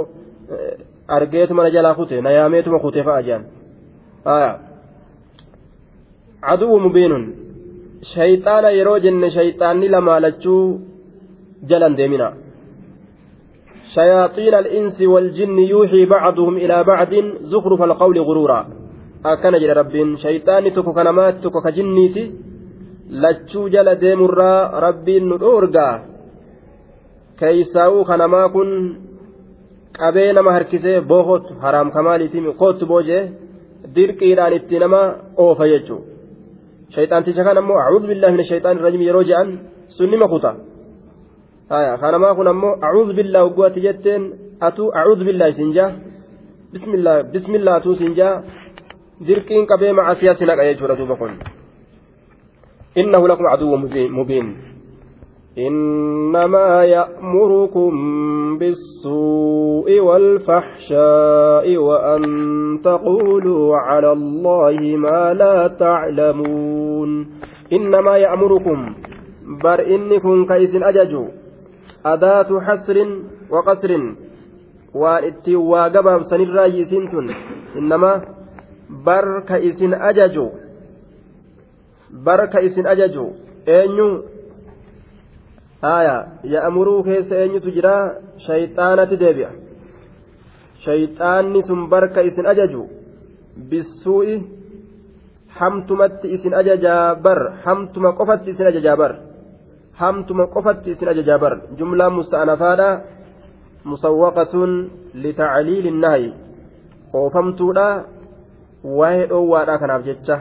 argeetu 1.08 1.54
mana 1.54 1.70
jalaa 1.76 1.96
kute 2.00 2.22
na 2.22 2.32
yaameetuma 2.38 2.80
kute 2.86 3.04
fa'a 3.08 3.22
jaan 3.28 3.44
aduwwu 6.54 6.80
mubiinun 6.86 7.24
shayxaana 8.14 8.70
yeroo 8.80 9.00
jenne 9.06 9.32
shayxaanni 9.38 9.88
lamaalachuu 9.96 10.66
جلن 11.64 11.96
ديمنا 11.96 12.34
شياطين 13.96 14.54
الإنس 14.54 15.02
والجن 15.02 15.60
يوحي 15.60 16.06
بعضهم 16.06 16.58
إلى 16.58 16.84
بعض 16.84 17.14
زخرف 17.42 17.82
القول 17.82 18.20
غرورا 18.20 18.68
akkana 19.34 19.62
jedha 19.62 19.80
rabbiin 19.82 20.18
shayxaanni 20.24 20.72
tokko 20.76 20.92
ka 20.98 21.04
namaatti 21.04 21.42
tokko 21.46 21.62
ka 21.66 21.72
jinniiti. 21.78 22.24
Lachuu 23.24 23.70
jala 23.74 23.96
deemurraa 24.02 24.60
rabbiin 24.86 25.30
nu 25.30 25.36
dhoorgaa 25.44 25.94
keeysaa'uu 27.40 28.04
ka 28.10 28.18
namaa 28.18 28.50
kun 28.56 28.70
qabee 29.98 30.34
nama 30.34 30.52
harkisee 30.56 31.02
boohotu 31.12 31.54
haraam 31.64 31.92
kamaaliitiin 31.96 32.54
kootu 32.62 32.86
boojee 32.92 33.24
dirqiidhaan 33.96 34.54
itti 34.58 34.80
nama 34.84 35.02
oofa 35.44 35.68
jechuu 35.72 36.02
shayxaanticha 36.96 37.48
kan 37.48 37.58
ammoo 37.62 37.80
acuudhu 37.86 38.08
billaahi 38.12 38.38
min 38.38 38.50
shayxaan 38.50 38.78
irra 38.80 38.92
yeroo 39.08 39.24
je'an 39.30 39.50
sun 39.96 40.12
nima 40.12 40.28
kuta 40.34 40.52
ka 42.02 42.12
namaa 42.16 42.36
kun 42.38 42.52
ammoo 42.54 42.74
acuudhu 42.88 43.18
billaahi 43.20 43.48
waggooti 43.48 43.86
jetteen 43.88 44.24
atuu 44.68 44.90
acuudhu 45.00 45.28
billaahi 45.30 45.58
siin 45.60 45.74
jaa 45.78 45.92
bismillaatuu 47.34 47.96
siin 48.00 48.16
jaa 48.20 48.34
dirqiin 49.26 49.66
qabee 49.66 49.94
macasiyaa 49.94 50.36
si 50.36 50.46
naqa 50.46 50.68
jechuudha 50.70 50.96
duuba 50.96 51.16
kun 51.16 51.34
innahu 52.96 53.28
lakum 53.28 53.50
caduwwa 53.50 53.78
mubiin 54.18 54.78
إنما 55.58 56.84
يأمركم 56.84 57.92
بالسوء 58.58 60.00
والفحشاء 60.00 61.78
وأن 61.78 62.22
تقولوا 62.84 63.78
على 63.78 64.12
الله 64.12 64.80
ما 64.98 65.34
لا 65.34 65.68
تعلمون 65.68 67.28
إنما 67.74 68.18
يأمركم 68.18 68.96
بر 69.64 69.80
إنكم 69.96 70.46
كيس 70.46 70.76
أججوا 70.76 71.28
أداة 72.06 72.50
حسر 72.62 72.98
وقصر 73.50 73.92
waa 74.94 75.90
gabaabsanin 75.90 76.54
raayyiisiin 76.58 77.12
tun 77.12 77.30
innama 77.78 78.37
barka 78.90 79.60
isin 79.60 79.94
ajaju 79.94 80.52
barka 82.24 82.62
isin 82.62 82.88
ajaju 82.88 83.26
eenyu 83.68 84.24
haya 85.82 86.40
ya'muruu 86.44 87.04
keessa 87.04 87.36
eenyutu 87.36 87.72
jira 87.72 87.96
shayxaanatti 88.46 89.20
deebi'a 89.20 89.52
shayxaanni 90.86 91.64
sun 91.68 91.90
barka 91.92 92.22
isin 92.30 92.46
ajaju 92.54 92.88
bisuu'i 93.70 94.36
hamtumatti 95.60 96.32
isin 96.36 96.54
ajajaa 96.54 97.16
bar 97.16 97.40
hamtuma 97.66 98.14
qofatti 98.20 98.52
isin 98.52 98.68
ajajaa 98.72 98.98
bar 98.98 99.14
hamtuma 100.00 100.48
qofatti 100.48 100.92
isin 100.92 101.10
ajajaa 101.14 101.40
bar 101.44 101.54
jumlaan 101.78 102.14
musta'anafaadha 102.20 102.90
musawwaqatun 103.84 104.72
litacliili 105.24 105.92
nahyi 105.92 106.34
oofamtuudha 107.14 107.88
waa'ee 109.00 109.26
dhoowwaadha 109.32 109.78
kanaaf 109.82 110.04
jecha. 110.06 110.38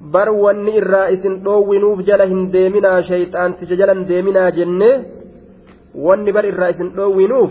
Bar 0.00 0.28
wanni 0.30 0.76
irraa 0.80 1.08
isin 1.14 1.40
dhoowwinuuf 1.46 2.04
jala 2.08 2.26
hin 2.32 2.52
deeminaa 2.52 3.02
shayxaanticha 3.08 3.76
jala 3.80 3.94
hin 3.96 4.04
deeminaa 4.10 4.50
jenne 4.58 4.90
wanni 6.06 6.32
bar 6.32 6.44
irraa 6.52 6.70
isin 6.74 6.92
dhoowwinuuf 6.98 7.50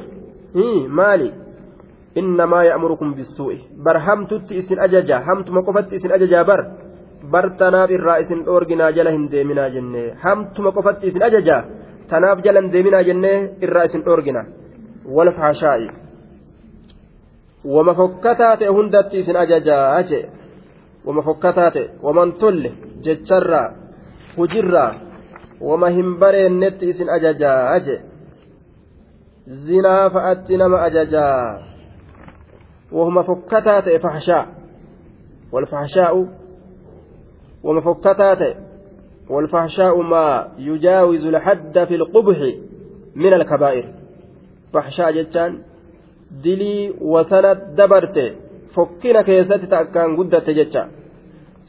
maali? 1.00 1.30
Innamaa 2.16 2.64
ya'murukum 2.70 3.14
bisuu'i 3.18 3.58
bar 3.86 3.98
hamtutti 4.08 4.58
isin 4.62 4.80
ajaja 4.86 5.20
hamtuma 5.28 5.62
qofatti 5.68 5.96
isin 5.96 6.12
ajajaa 6.12 6.44
bar. 6.44 6.62
Bar 7.32 7.46
tanaaf 7.60 7.92
irraa 7.92 8.18
isin 8.24 8.46
dhoorginaa 8.46 8.92
jala 8.92 9.12
hin 9.12 9.30
deeminaa 9.32 9.70
jenne 9.76 10.04
hamtuma 10.24 10.72
qofatti 10.72 11.08
isin 11.12 11.24
ajaja 11.30 11.64
tanaaf 12.10 12.44
jala 12.46 12.62
hin 12.62 12.72
deeminaa 12.74 13.04
jenne 13.10 13.32
irraa 13.62 13.86
isin 13.90 14.06
dhoorgina. 14.06 14.46
Walfaashaa'i 15.16 15.88
jee 20.10 20.26
wama 21.06 21.22
fokkataa 21.22 21.72
ta'e 21.72 21.90
waman 22.04 22.34
tolle 22.34 22.72
jecharraa 23.02 23.74
hujirraa 24.38 24.94
wama 25.62 25.90
hin 25.90 26.16
bareennetti 26.20 26.90
isin 26.90 27.10
ajajaa 27.10 27.80
jee 27.80 28.02
zinaa 29.66 30.10
fa'atti 30.10 30.58
nama 30.58 30.82
ajajaa 30.82 31.60
wama 32.92 33.24
fokkataa 33.24 33.82
ta'e 33.82 34.00
fahshaa 34.00 34.46
walfahshaa'u 35.52 36.28
wama 37.64 37.82
fokkataa 37.82 38.36
ta'e 38.36 38.68
والفحشاء 39.30 40.02
ما 40.02 40.48
يجاوز 40.58 41.26
الحد 41.26 41.84
في 41.84 41.96
القبح 41.96 42.38
من 43.16 43.34
الكبائر 43.34 43.86
faxshaa 44.74 45.12
jechaan 45.12 45.52
dilii 46.45 46.93
wasana 47.15 47.55
dabarte 47.79 48.25
fokkina 48.75 49.25
keessatti 49.29 49.73
takkaan 49.75 50.17
guddatte 50.19 50.55
jecha 50.59 50.83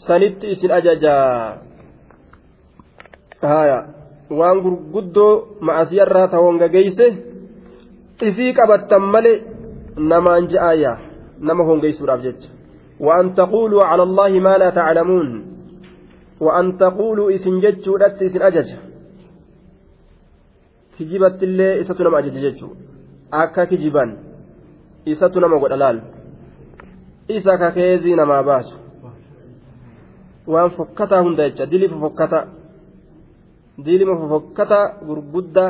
sanitti 0.06 0.52
isin 0.54 0.72
ajajaa 0.80 1.58
haya 3.52 3.78
waan 4.40 4.64
gurguddoo 4.66 5.34
ma'asiyarraa 5.68 6.28
ta'oon 6.34 6.60
gageeyse 6.64 7.08
ifii 8.28 8.54
qabattan 8.60 9.12
malee 9.14 9.38
namaan 10.12 10.52
ja'aayyaa 10.54 10.98
nama 11.48 11.70
hongeysuudhaaf 11.70 12.28
jecha 12.28 12.54
وأن 13.00 13.34
تقولوا 13.34 13.84
على 13.84 14.04
الله 14.04 14.30
ما 14.40 14.58
لا 14.58 14.70
تعلمون 14.70 15.46
وأن 16.40 16.78
تقولوا 16.78 17.36
إسن 17.36 17.60
جتشو 17.60 17.98
إسن 17.98 18.42
أجج 18.42 18.70
كجبت 21.00 21.44
الله 21.44 21.82
إستنا 21.82 22.10
ما 22.10 22.20
أجج 22.20 22.36
جتشو 22.46 22.68
أكا 23.34 23.64
كجبان 25.15 25.31
إستنا 25.31 25.47
ما 25.47 25.59
قد 25.59 25.73
ألال 25.73 26.03
إسا 27.31 27.57
ككيزي 27.57 28.15
نما 28.15 28.41
باسو 28.43 28.77
waan 30.49 30.71
fokkataa 30.71 31.23
hunda 31.23 31.51
jecha 31.51 31.67
dili 31.67 31.89
fofokkata 31.89 32.39
dilima 33.85 34.15
fofokkata 34.21 34.79
gurgudda 35.07 35.65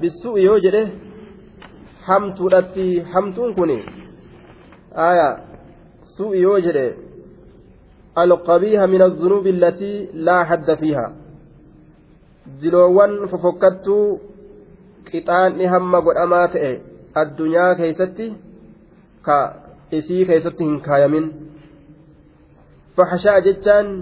bisuu 0.00 0.36
yoo 0.38 0.58
jedhe 0.64 0.82
hamtuudhatti 2.06 2.86
hamtuun 3.12 3.54
kun 3.54 3.72
su'i 6.16 6.42
yoo 6.42 6.58
jedhe 6.66 6.86
alqabiiha 8.22 8.86
min 8.86 9.02
azunuubi 9.08 9.50
allatii 9.56 10.08
laa 10.26 10.44
hadda 10.50 10.76
fiiha 10.76 11.06
diloowwan 12.60 13.14
fofokkattuu 13.30 14.20
qixaanni 15.10 15.66
hamma 15.74 16.00
godhamaa 16.06 16.46
ta'e 16.54 16.70
addunyaa 17.22 17.74
keeysatti 17.80 18.26
ka 19.26 19.38
isii 19.98 20.24
keessatti 20.30 20.68
hin 20.68 20.80
kaayamin 20.86 21.26
faxashaa 22.96 23.40
jechaan 23.46 23.92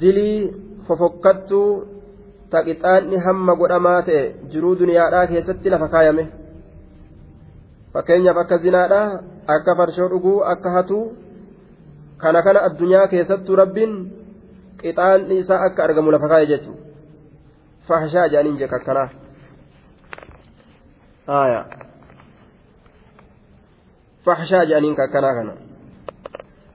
dilii 0.00 0.38
fofokkattuu 0.86 1.68
ta 2.50 2.64
qixaanni 2.68 3.22
hamma 3.26 3.56
godhamaa 3.60 4.00
ta'e 4.08 4.22
jiruu 4.54 4.74
duniyaadhaa 4.80 5.26
keessatti 5.32 5.74
lafa 5.74 5.88
kaayame 5.96 6.24
fakkeenyaaf 7.92 8.40
akka 8.44 8.58
zinaadhaa 8.64 9.06
akka 9.56 9.76
farshoo 9.80 10.08
dhuguu 10.14 10.38
akka 10.54 10.74
hatuu 10.76 11.04
kana 12.24 12.42
kana 12.46 12.64
addunyaa 12.68 13.08
keessattuu 13.12 13.60
rabbiin 13.62 13.92
qixaanni 14.80 15.38
isaa 15.44 15.60
akka 15.68 15.84
argamu 15.88 16.16
lafa 16.16 16.32
kaa'e 16.32 16.50
jechuudha 16.52 16.82
faxashaa 17.88 18.28
jedhaniin 18.32 18.58
jeka 18.62 18.76
akkanaa. 18.80 19.23
Faxashaa 24.24 24.64
jedhaniin 24.64 24.94
kakkanaa 24.94 25.34
kana. 25.34 25.54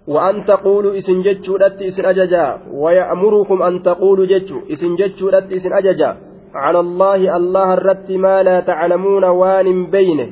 وأن 0.09 0.45
تقولوا 0.45 0.97
إسن 0.97 1.21
جتشو 1.21 1.57
لت 1.57 1.81
إسن 1.81 2.05
أججا. 2.05 2.59
ويأمركم 2.73 3.61
أن 3.61 3.83
تقولوا 3.83 4.25
جتشو 4.25 4.59
إسن 4.73 4.95
جتشو 4.95 5.29
لت 5.29 5.53
إسن 5.53 5.73
أججا. 5.73 6.17
على 6.55 6.79
الله 6.79 7.37
الله 7.37 7.73
الرت 7.73 8.11
ما 8.11 8.43
لا 8.43 8.59
تعلمون 8.59 9.23
وان 9.23 9.85
بينه. 9.85 10.29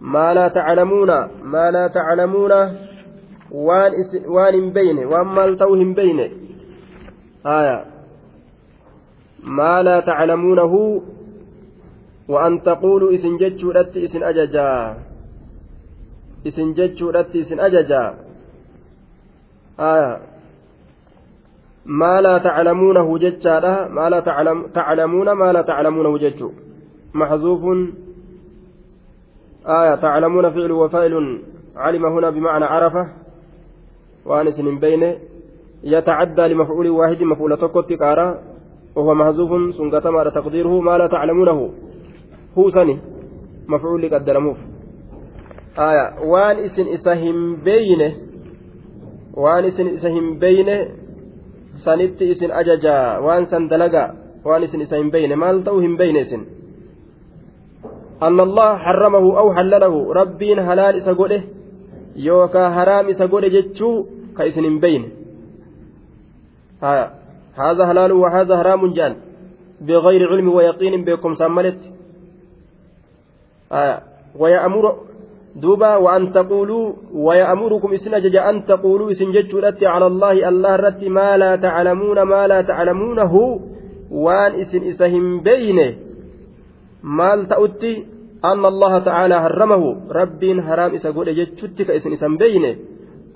ما 0.00 0.34
لا 0.34 0.48
تعلمون 0.48 1.10
ما 1.44 1.70
لا 1.70 1.86
تعلمون 1.88 2.52
وان 3.52 3.92
وان 4.28 4.70
بينه. 4.70 5.06
وان 5.06 5.26
مالتوهم 5.26 5.94
بينه. 5.94 6.30
آية. 7.46 7.84
ما 9.44 9.82
لا 9.82 10.00
تعلمونه 10.00 11.02
وأن 12.28 12.62
تقولوا 12.62 13.14
إسن 13.14 13.36
جتشو 13.36 13.72
لت 13.72 13.96
إسن 13.96 14.22
أججا. 14.22 14.70
إسن 16.46 16.72
جتشو 16.72 17.10
لت 17.10 17.36
إسن 17.36 17.60
أججا. 17.60 18.04
ما 21.86 22.20
لا 22.20 22.38
تعلمونه 22.38 23.18
ججالا 23.18 23.88
ما 23.88 24.10
لا 24.10 24.20
تعلم 24.20 24.66
تعلمون 24.66 25.32
ما 25.32 25.52
لا 25.52 25.62
تعلمونه 25.62 26.18
ججو 26.18 26.50
محذوف. 27.14 27.62
آية. 29.66 29.94
تعلمون 29.94 30.50
فعل 30.50 30.72
وفاعل. 30.72 31.14
علم 31.76 32.06
هنا 32.06 32.30
بمعنى 32.30 32.64
عرفة. 32.64 33.08
وانس 34.26 34.60
من 34.60 34.78
بين. 34.78 35.02
يتعدى 35.84 36.42
لمفعول 36.42 36.88
واحد 36.90 37.22
مفعول 37.22 37.56
تكوت 37.56 37.92
كارا 37.92 38.28
وهو 38.96 39.14
محذوف. 39.14 39.74
سنقتما 39.74 40.30
تقديره. 40.30 40.80
ما 40.80 40.98
لا 40.98 41.06
تعلمونه. 41.06 41.70
هو 42.58 42.68
سني 42.68 42.98
مفعول 43.68 44.02
لقدرموف 44.02 44.58
آية 45.78 46.04
وان 46.30 46.56
اسن 46.56 46.86
اسهم 46.86 47.56
بينه 47.56 48.28
waan 49.38 49.64
isin 49.70 49.94
isa 49.94 50.10
hin 50.10 50.26
beyne 50.42 50.76
sanitti 51.84 52.30
isin 52.34 52.50
ajajaa 52.50 53.22
waan 53.22 53.46
san 53.46 53.70
dalaga 53.70 54.04
waan 54.44 54.66
isin 54.66 54.82
isa 54.82 54.98
hin 54.98 55.12
beyne 55.14 55.34
maal 55.38 55.62
ta'uu 55.62 55.80
hin 55.86 55.96
beyne 55.96 56.20
isin? 56.26 56.44
أن 58.18 58.40
الله 58.40 58.70
حرمه 58.76 59.24
أو 59.38 59.54
حلله 59.54 59.94
ربين 60.12 60.58
حلال 60.68 60.96
إسقوله 60.96 61.42
يوكا 62.16 62.64
حرام 62.76 63.04
إسقوله 63.14 63.48
جتشو 63.48 63.90
كإسن 64.36 64.66
بين 64.82 65.02
هذا 67.62 67.82
حلال 67.86 68.12
وهذا 68.12 68.54
حرام 68.58 68.82
جان 68.98 69.12
بغير 69.86 70.22
علم 70.30 70.48
ويقين 70.48 71.04
بكم 71.04 71.34
سملت 71.34 71.80
ويأمر 74.38 74.96
دوبا 75.56 75.96
وأن 75.96 76.32
تقولوا 76.32 76.92
ويأمركم 77.12 77.92
إسن 77.92 78.14
أجج 78.14 78.36
أن 78.36 78.64
تقولوا 78.64 79.10
إسن 79.10 79.32
جتشورت 79.32 79.84
على 79.84 80.06
الله 80.06 80.48
الله 80.48 80.76
رت 80.76 81.04
ما 81.04 81.36
لا 81.36 81.56
تعلمون 81.56 82.22
ما 82.22 82.46
لا 82.46 82.62
تعلمونه 82.62 83.60
وان 84.10 84.60
إسن 84.60 84.82
إسهم 84.88 85.40
بينه. 85.40 85.94
مال 87.02 87.48
تأتي 87.48 88.06
أن 88.44 88.64
الله 88.64 88.98
تعالى 88.98 89.40
حرمه. 89.40 89.84
رب 90.12 90.60
حرام 90.66 90.94
إسا 90.94 91.10
قول 91.10 91.28
جتشت 91.36 91.82
كإسن 91.82 92.12
إسم 92.12 92.36
بينه. 92.36 92.76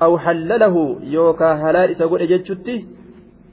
أو 0.03 0.19
حلله. 0.19 0.75
يوكا 1.03 1.55
حلال 1.63 1.91
إسا 1.91 2.05
قول 2.05 2.29
جتشت 2.29 2.69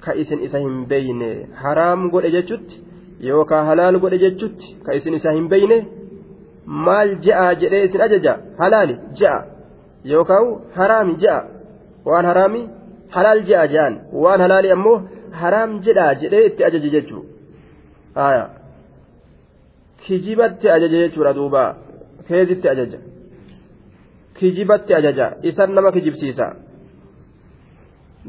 كإسن 0.05 0.39
إسهم 0.45 0.85
بينه. 0.85 1.47
حرام 1.55 2.11
قول 2.11 2.31
جتشت 2.31 2.69
يوكا 3.21 3.57
حلال 3.67 4.01
قول 4.01 4.17
جتشت 4.17 4.59
كإسن 4.85 5.13
إسهم 5.13 5.47
بينه. 5.47 5.98
Maal 6.69 7.09
ja'a 7.27 7.53
jedhee 7.61 7.83
isin 7.87 8.01
ajaja? 8.07 8.33
Halaali 8.61 8.95
ja'a. 9.19 9.39
Yookaan 10.11 10.45
haraami 10.77 11.13
ja'a. 11.23 11.41
Waan 12.05 12.25
haraami 12.29 12.61
halaal 13.15 13.41
ja'a 13.49 13.65
ja'an. 13.73 13.93
Waan 14.23 14.39
halaali 14.45 14.71
ammoo 14.75 14.97
haraam 15.41 15.71
jedhaa 15.85 16.13
jedhee 16.21 16.45
itti 16.49 16.65
ajaje 16.67 16.89
jechuudha 16.95 18.49
kijibatti 20.09 20.69
ajaja 20.75 20.97
jechuudha 21.03 21.33
duuba. 21.33 21.63
Keezitti 22.27 22.69
ajaja. 22.69 22.99
Kijibatti 24.37 24.93
ajaja. 24.93 25.27
Isan 25.49 25.73
nama 25.75 25.91
kijibsiisa. 25.91 26.47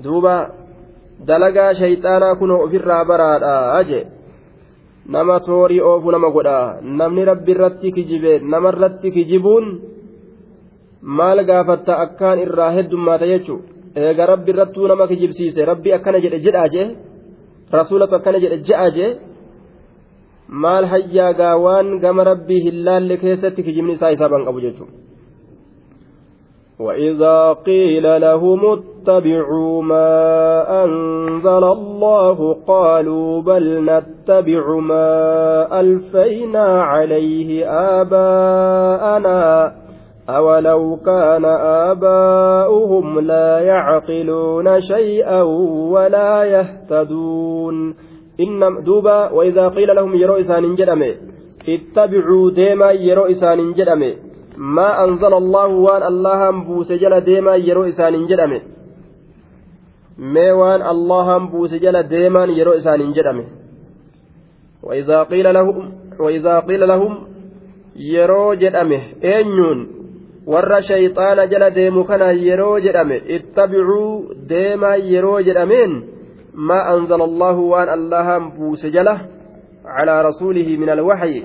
Duuba 0.04 0.34
dalagaa 1.26 1.74
shayxaanaa 1.74 2.34
kunoo 2.40 2.64
ofirraa 2.64 3.04
baraadhaa 3.04 3.84
jee. 3.90 4.04
nama 5.15 5.39
toorii 5.47 5.81
oofu 5.89 6.11
nama 6.11 6.29
godha 6.35 6.57
namni 6.99 7.25
rabbi 7.31 7.51
irratti 7.55 7.91
kijibe 7.97 8.33
namarratti 8.53 9.13
kijibuun 9.15 9.65
maal 11.19 11.39
gaafatta 11.49 11.99
akkaan 12.05 12.43
irraa 12.45 12.71
heddummaata 12.77 13.31
jechuun 13.31 13.61
eega 14.03 14.29
rabbi 14.33 14.51
irrattuu 14.53 14.87
nama 14.91 15.07
kijibsiise 15.11 15.61
rabbi 15.71 15.95
akkana 15.97 16.23
jedhe 16.25 16.43
jedhaa 16.45 16.67
jee 16.75 16.87
rasuulatu 17.77 18.15
akkana 18.19 18.43
jedhe 18.43 18.57
je'aa 18.67 18.89
jee 18.97 19.11
maal 20.63 20.85
hayyaagaa 20.93 21.55
waan 21.65 21.97
gama 22.03 22.29
rabbii 22.31 22.61
hin 22.67 22.85
laalle 22.87 23.17
keessatti 23.23 23.65
kijibni 23.67 23.97
isaa 23.97 24.13
isaa 24.17 24.31
ban 24.33 24.45
qabu 24.47 24.65
jechuudha. 24.67 25.05
وإذا 26.79 27.53
قيل 27.53 28.21
لهم 28.21 28.83
اتبعوا 29.00 29.82
ما 29.82 30.84
أنزل 30.84 31.64
الله 31.64 32.56
قالوا 32.66 33.42
بل 33.42 33.84
نتبع 33.84 34.76
ما 34.76 35.80
ألفينا 35.80 36.82
عليه 36.82 37.66
آباءنا 38.00 39.72
أولو 40.28 40.96
كان 41.06 41.44
آباؤهم 41.88 43.20
لا 43.20 43.60
يعقلون 43.60 44.80
شيئا 44.80 45.42
ولا 45.92 46.44
يهتدون. 46.44 47.94
إن 48.40 48.84
دوبا 48.84 49.30
وإذا 49.30 49.68
قيل 49.68 49.96
لهم 49.96 50.14
يرو 50.14 50.34
إسان 50.34 50.74
جدمي 50.74 51.14
اتبعوا 51.68 52.50
ديما 52.50 52.90
يرو 52.90 53.24
إسان 53.26 53.72
جدمي 53.72 54.14
anzala 54.60 55.36
allahu 55.36 55.84
waan 55.84 56.02
allahan 56.02 56.64
buuse 56.66 56.98
jala 56.98 57.20
deemaa 57.20 57.56
yeroo 57.56 57.86
isaaniin 57.86 58.28
jedhame 58.28 58.62
mee 60.20 60.52
waan 60.60 60.82
allahan 60.92 61.48
buuse 61.50 61.78
jala 61.80 62.02
deemaan 62.02 62.50
yeroo 62.58 62.74
isaaniin 62.82 63.14
jedhame 63.14 63.44
وإذا 66.18 66.58
قيل 66.58 66.88
لهم 66.88 67.14
yeroo 67.96 68.54
jedhame 68.56 68.98
eenyuun 69.22 69.78
warra 70.46 70.82
shayxaana 70.82 71.46
jala 71.52 71.70
deemu 71.70 72.04
kana 72.04 72.32
yeroo 72.32 72.78
jedhame 72.80 73.16
ittabicuu 73.36 74.34
deemaa 74.48 74.96
yeroo 74.96 75.40
jedhameen 75.48 75.92
maa 76.54 76.84
anzala 76.94 77.24
allahu 77.24 77.70
waan 77.72 77.88
allahaan 77.96 78.50
buuse 78.56 78.90
jala 78.90 79.14
calaa 79.84 80.22
rasuulihi 80.28 80.76
min 80.80 80.88
alwaxyi 80.96 81.44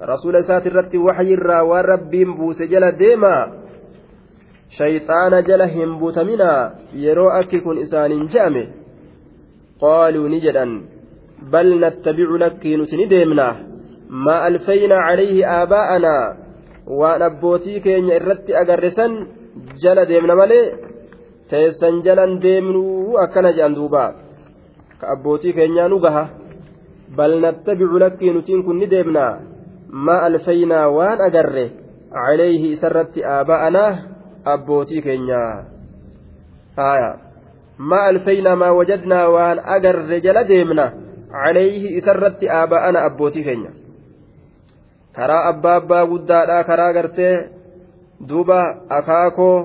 rasuula 0.00 0.38
isaati 0.44 0.68
irratti 0.70 0.98
waxyi 1.08 1.32
irraa 1.38 1.64
waan 1.70 1.84
rabbiin 1.92 2.36
buuse 2.38 2.68
jala 2.68 2.92
deemaa 3.02 3.42
shayxaana 4.74 5.42
jala 5.48 5.66
hin 5.66 5.94
butaminaa 6.00 6.70
yeroo 7.04 7.30
akki 7.38 7.60
kun 7.60 7.78
isaaniin 7.84 8.28
je'ame 8.32 8.62
qaaluu 9.80 10.28
ni 10.28 10.40
jedhan. 10.40 10.72
Bal 11.52 11.70
nattabicu 11.82 12.38
lakkii 12.38 12.76
nuti 12.76 12.96
ni 12.96 13.06
deemnaa 13.10 13.54
maa 14.08 14.40
alfaynaa 14.50 15.02
calayhi 15.08 15.44
aabaa'anaa 15.56 16.34
waan 17.00 17.22
abbootii 17.28 17.80
keenya 17.84 18.16
irratti 18.20 18.56
agarre 18.62 18.90
jala 19.82 20.08
deemna 20.10 20.34
malee 20.40 20.64
teessan 21.50 22.02
jalan 22.06 22.40
deemnuu 22.42 23.18
akkana 23.24 23.52
jedhan 23.52 23.76
duuba. 23.78 24.04
Ka 25.00 25.12
abbootii 25.14 25.52
keenyaa 25.52 25.88
nu 25.88 26.00
gaha. 26.04 26.24
Bal 27.16 27.40
nattabicu 27.44 27.98
lakkii 28.04 28.32
nutiin 28.34 28.64
kun 28.64 28.78
ni 28.80 28.90
deemnaa 28.90 29.32
maa 30.06 30.20
alfaynaa 30.28 30.88
waan 30.96 31.20
agarre 31.28 31.66
calayhi 32.10 32.72
isarratti 32.76 33.24
aabaa'anaa 33.34 34.15
abbootii 34.54 35.02
keenyaa 35.06 35.64
haya 36.76 37.10
maa 37.78 38.04
alfaynaa 38.12 38.56
maa 38.62 38.72
wajadnaa 38.78 39.26
waan 39.34 39.58
agarre 39.76 40.20
jala 40.26 40.42
deemna 40.50 40.86
calayhi 41.32 41.88
isarratti 42.00 42.46
aabaa'ana 42.58 42.98
abbootii 43.08 43.44
keenya. 43.48 43.70
Karaa 45.16 45.44
abbaa 45.50 45.76
abbaa 45.80 46.06
guddaadhaa 46.12 46.64
karaa 46.68 46.92
gartee 46.96 47.34
duuba 48.28 48.60
akaakoo 48.98 49.58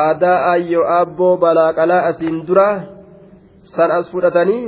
aadaa 0.00 0.38
ayyoo 0.52 0.86
aabboo 0.96 1.36
balaaqalaa 1.44 2.02
asiin 2.10 2.42
dura 2.48 2.68
san 3.76 3.90
as 3.98 4.10
fudhatanii 4.12 4.64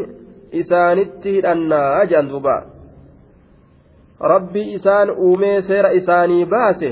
isaanitti 0.63 1.31
hidhannaa 1.37 2.05
jedhan 2.11 2.31
duuba. 2.33 2.57
Rabbi 4.33 4.63
isaan 4.77 5.11
uumee 5.27 5.61
seera 5.69 5.91
isaanii 6.01 6.45
baase 6.55 6.91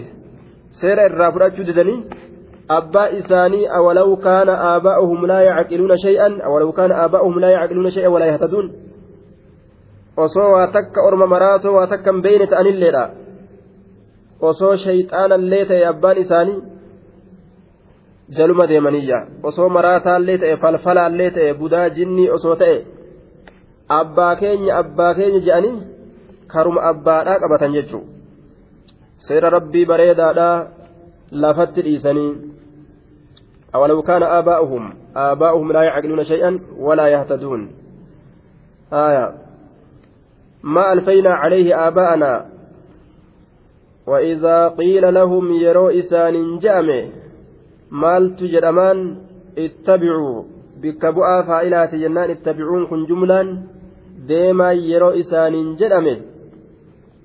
seera 0.80 1.06
irraa 1.08 1.32
fudhachuu 1.32 1.66
didanii 1.70 1.98
abbaa 2.78 3.08
isaanii 3.20 3.66
awalaw 3.78 4.16
kaana 4.26 4.54
aabaa'uhum 4.70 5.26
laa 5.30 5.42
yacqiluuna 5.48 5.96
shay'an 6.04 6.40
awalaw 6.46 6.72
kaana 6.78 6.94
aabaa'uhum 7.02 7.40
laa 7.44 7.50
yacqiluuna 7.56 7.90
shay'an 7.96 8.12
walaa 8.12 8.30
yahtaduun 8.32 8.70
osoo 10.26 10.48
waa 10.52 10.66
takka 10.76 11.02
orma 11.08 11.26
maraatoo 11.34 11.74
waa 11.76 11.87
takka 11.87 12.12
hin 12.12 12.22
beeyne 12.22 12.46
ta'anilleedha 12.52 13.04
osoo 14.50 14.76
shayxaanallee 14.84 15.64
ta'e 15.72 15.84
abbaan 15.92 16.22
isaanii 16.24 16.58
jaluma 18.38 18.68
deemaniyya 18.72 19.20
osoo 19.42 19.68
maraataallee 19.76 20.38
ta'e 20.38 20.56
falfalaallee 20.64 21.30
ta'e 21.38 21.54
budaa 21.60 21.88
jinnii 21.98 22.30
osoo 22.38 22.56
ta'e 22.64 22.78
abbaa 24.00 24.32
keenya 24.42 24.76
abbaa 24.82 25.14
keenya 25.20 25.44
je'anii 25.46 25.76
karuma 26.56 26.88
abbaadhaa 26.92 27.40
qabatan 27.44 27.78
jechuudha 27.78 28.13
seera 29.28 29.50
rabbii 29.56 29.87
bareedaadhaa 29.92 30.66
lafatti 31.44 31.82
dhiisanii 31.82 32.32
أولو 33.74 34.02
كان 34.02 34.22
آباؤهم 34.22 34.94
آباؤهم 35.16 35.72
لا 35.72 35.82
يعقلون 35.82 36.24
شيئا 36.24 36.60
ولا 36.78 37.08
يهتدون 37.08 37.70
آية 38.92 39.34
ما 40.62 40.92
ألفينا 40.92 41.30
عليه 41.30 41.88
آباءنا 41.88 42.46
وإذا 44.06 44.68
قيل 44.68 45.14
لهم 45.14 45.52
يرو 45.52 45.88
إسان 45.88 46.58
جامع 46.58 47.04
مال 47.90 48.37
تجرمان 48.37 49.16
اتبعوا 49.58 50.42
بكبؤا 50.82 51.42
فائلات 51.42 51.94
جنان 51.94 52.30
اتبعون 52.30 52.87
كن 52.87 53.04
جملا 53.04 53.58
ديما 54.26 54.72
يرو 54.72 55.10
إسان 55.10 55.76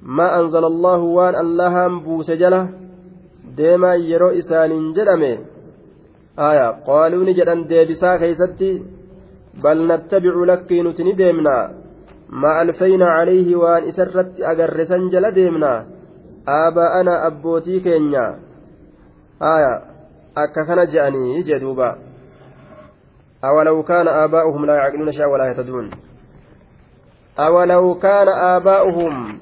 ما 0.04 0.40
أنزل 0.40 0.66
الله 0.66 0.98
وان 0.98 1.36
اللهم 1.36 2.00
بوس 2.00 2.32
جله 2.32 2.70
ديما 3.58 3.96
يرو 3.96 4.30
إسان 4.30 4.94
جرمه 4.94 5.38
آية 6.40 6.70
قالوا 6.88 7.26
نجدن 7.26 7.68
ديبسا 7.68 8.18
كيستي 8.18 8.72
بل 9.64 9.88
نتبع 9.88 10.36
لك 10.46 10.72
نتني 10.72 11.12
ديمنا. 11.14 11.58
ما 12.30 12.62
ألفينا 12.62 13.08
عليه 13.10 13.56
وان 13.56 13.84
إسرت 13.90 14.42
أجرسا 14.42 14.98
جل 14.98 15.32
ديمنا. 15.32 15.86
آباءنا 16.48 17.28
أبوتي 17.28 17.80
كينيا. 17.80 18.28
آية 19.42 19.74
أكفنا 20.38 20.84
جأني 20.84 21.42
جدوبا. 21.42 21.96
أولو 23.44 23.84
كان 23.84 24.08
آباؤهم 24.08 24.66
لا 24.66 24.76
يعقلون 24.76 25.12
شيئا 25.12 25.26
ولا 25.26 25.46
يهتدون. 25.50 25.92
أولو 27.40 27.96
كان 27.96 28.28
آباؤهم 28.28 29.40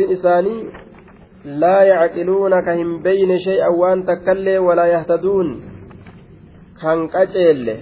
إساني 0.00 0.70
لا 1.44 1.82
يعقلون 1.82 2.60
كهم 2.60 3.02
بين 3.02 3.38
شيئا 3.38 3.68
وان 3.68 4.04
تكلي 4.04 4.58
ولا 4.58 4.86
يهتدون 4.86 5.48
كان 6.82 7.08
قجل 7.08 7.76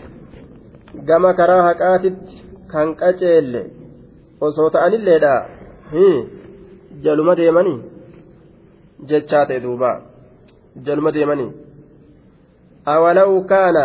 كما 1.09 1.33
كراها 1.33 1.73
قاتت 1.73 2.35
kan 2.75 2.89
qaceelle 3.01 3.61
osoo 4.47 4.69
ta'anilleedha 4.75 5.35
jaluma 7.05 7.37
deemanii 7.41 7.77
jechaa 9.11 9.45
ta'e 9.51 9.61
duuba 9.65 9.91
jaluma 10.87 11.15
deemanii 11.17 11.51
awalaw 12.95 13.33
kaana 13.53 13.85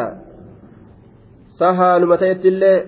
sahaaluma 1.61 2.21
ta'ettillee 2.23 2.79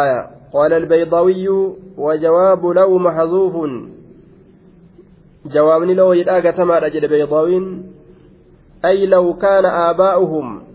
آية 0.00 0.37
قال 0.52 0.72
البيضاوي 0.72 1.48
وجواب 1.96 2.66
لو 2.66 2.98
محذوف 2.98 3.54
جوابني 5.46 5.94
لو 5.94 6.12
يداك 6.12 6.42
تما 6.42 6.78
رجل 6.78 7.08
بيضاوين 7.08 7.92
أي 8.84 9.06
لو 9.06 9.34
كان 9.34 9.64
آباؤهم 9.64 10.68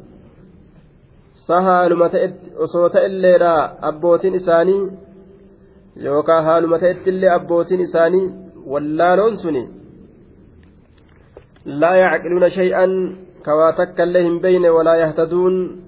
ta'etti 1.48 2.52
osoo 2.56 2.90
ta'elleedha 2.90 3.54
abbootiin 3.90 4.36
isaanii 4.36 4.92
yookaan 6.04 6.46
haaluma 6.46 6.80
ta'ettillee 6.80 7.30
abbootiin 7.30 7.82
isaanii 7.82 8.32
wallaaloon 8.72 9.38
suni 9.38 9.64
laa 11.66 11.96
yacqiluuna 11.96 12.50
shay'an 12.50 12.94
kawaa 13.48 13.74
takkaillee 13.80 14.24
hin 14.24 14.40
beyne 14.46 14.70
walaa 14.70 14.96
yahtaduun 14.96 15.83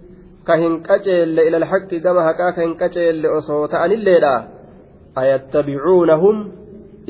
ka 0.48 0.58
hin 0.62 0.82
qaceelle 0.88 1.48
ila 1.48 1.58
alhaqqi 1.62 2.00
gama 2.06 2.28
haqaa 2.28 2.52
ka 2.56 2.62
hin 2.66 2.76
qaceelle 2.82 3.28
osoo 3.38 3.64
ta'anilleedha 3.74 4.34
ayattabicuunahum 5.22 6.36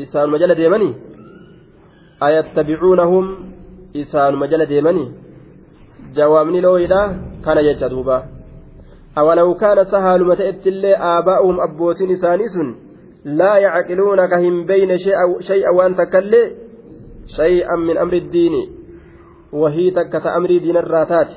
isaanuma 0.04 0.40
jala 0.44 0.56
deemanii 0.62 0.94
ayattabicuunahum 2.28 3.26
isaanuma 4.04 4.48
jala 4.54 4.70
deemanii 4.72 5.10
jawaabni 6.20 6.62
looyidha 6.68 7.02
kana 7.46 7.68
jecha 7.68 7.90
duuba 7.90 8.24
أولو 9.18 9.54
كان 9.56 9.86
سهل 9.86 10.24
متأت 10.24 10.68
الله 10.68 10.94
آباؤهم 11.20 11.60
أبوتين 11.60 12.12
إسانيس 12.12 12.56
لا 13.26 13.58
يعقلون 13.58 14.26
كهم 14.26 14.66
بين 14.66 14.98
شيء 14.98 15.40
شيء 15.40 15.70
وأن 15.74 15.96
تكلي 15.96 16.52
شيئا 17.36 17.76
من 17.76 17.98
أمر 17.98 18.14
الدين 18.14 18.54
وهي 19.54 19.92
تكت 19.92 20.26
أمر 20.28 20.48
دين 20.48 20.78
الراتات 20.78 21.28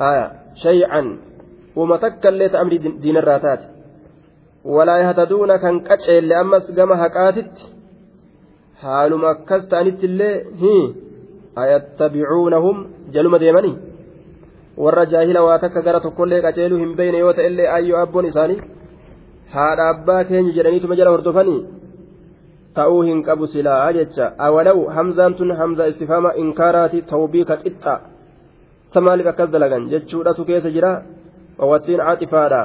آية 0.00 0.41
شيئا 0.54 1.18
وما 1.76 1.96
تكلت 1.96 2.54
أمر 2.54 2.76
دين 2.76 3.16
الراتات 3.16 3.60
ولا 4.64 4.96
يهتدون 4.98 5.56
كان 5.56 5.80
كتشيل 5.80 6.28
لأمس 6.28 6.70
قم 6.70 6.92
هكاتت 6.92 7.52
حالما 8.80 9.30
أكستانت 9.30 10.04
الله 10.04 10.44
هي 10.62 10.92
أيتبعونهم 11.58 12.76
جلما 13.12 13.38
ديمني 13.38 13.74
warra 14.76 15.04
jaahila 15.06 15.42
waa 15.44 15.58
takka 15.58 15.82
gara 15.82 16.00
tokkollee 16.00 16.40
qaceeluu 16.42 16.78
hin 16.78 16.96
beeyne 16.96 17.18
yoo 17.18 17.32
ta'ellee 17.38 17.68
ayyoo 17.68 17.98
abboon 18.02 18.26
isaanii 18.28 18.62
haadha 19.54 19.88
abbaa 19.94 20.24
keenya 20.24 20.54
jedhaniituma 20.56 20.96
jala 20.96 21.10
hordofanii 21.14 21.58
ta'uu 22.78 23.02
hin 23.08 23.20
qabu 23.26 23.46
silaa 23.46 23.92
jecha 23.96 24.30
awalaw 24.46 24.78
hamzaan 24.96 25.34
tun 25.40 25.52
hamza 25.60 25.86
istifaama 25.92 26.32
inkaaraati 26.44 27.02
tawbiika 27.12 27.56
qixxa 27.64 28.00
sa 28.92 29.00
maaliif 29.00 29.26
akkas 29.32 29.50
dalagan 29.54 29.88
jechuudhatu 29.92 30.44
keessa 30.48 30.70
jira 30.76 30.92
wawattiin 31.58 32.00
caaxifaadha 32.06 32.62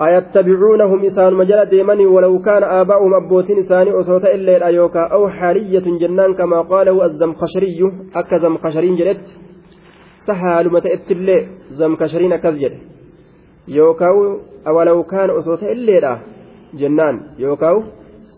أيتبعونهم 0.00 1.00
إسان 1.04 1.32
مجال 1.34 1.68
ديمني 1.68 2.06
ولو 2.06 2.34
كان 2.40 2.62
آباؤهم 2.64 3.14
أبوتين 3.14 3.58
إساني 3.58 3.90
أصوت 4.00 4.24
إلا 4.24 4.68
يوكا 4.68 5.02
أو 5.12 5.28
حالية 5.28 5.86
جنان 6.00 6.30
كما 6.40 6.60
قاله 6.72 6.96
الزمخشري 7.04 7.80
أكا 8.16 8.36
زمخشرين 8.42 8.96
جلت 8.96 9.24
haaluma 10.34 10.80
ta'ettillee 10.80 11.48
zamkashariin 11.78 12.32
akkas 12.32 12.56
jedhe 12.62 12.78
yookaan 13.76 14.40
awalaw 14.64 14.98
kaana 15.12 15.32
osoo 15.40 15.56
ta'e 15.56 15.72
illeedha 15.72 16.12
jennaan 16.80 17.16
yookaan 17.38 17.84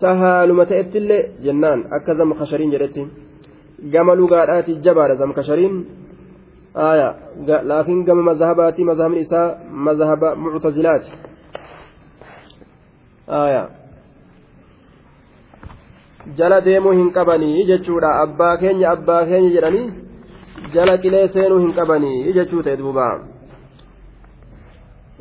sahaaluma 0.00 0.66
ta'ettillee 0.66 1.22
jennaan 1.44 1.84
akka 1.96 2.14
zama 2.14 2.34
kashariin 2.34 2.72
jedhetti 2.74 3.06
gama 3.92 4.14
lugaadhaati 4.20 4.78
jabaadha 4.84 5.16
laakiin 6.74 8.04
gama 8.04 8.22
mazhabaati 8.22 8.84
mazhabni 8.84 9.20
isaa 9.20 9.48
mazhaba 9.88 10.34
muctazilaati 10.36 11.12
jala 16.38 16.60
deemuu 16.60 16.92
hin 16.92 17.10
qabanii 17.18 17.64
jechuudha 17.64 18.14
abbaa 18.22 18.56
keenya 18.56 18.90
abbaa 18.90 19.24
keenya 19.26 19.50
jedhanii 19.50 19.92
jala 20.74 20.98
qilee 21.04 21.28
seenuu 21.36 21.58
hin 21.58 21.72
qabanii 21.78 22.32
jechuu 22.32 22.62
ta'e 22.62 22.76
duuba 22.76 23.06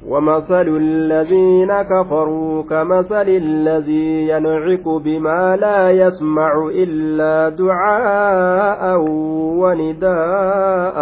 ومثل 0.08 0.68
الذين 0.78 1.82
كفروا 1.82 2.64
كمثل 2.64 3.30
الذي 3.30 4.28
ينعق 4.28 4.90
بما 4.90 5.56
لا 5.56 5.92
يسمع 5.92 6.70
إلا 6.74 7.50
دعاء 7.50 8.98
ونداء 9.62 11.02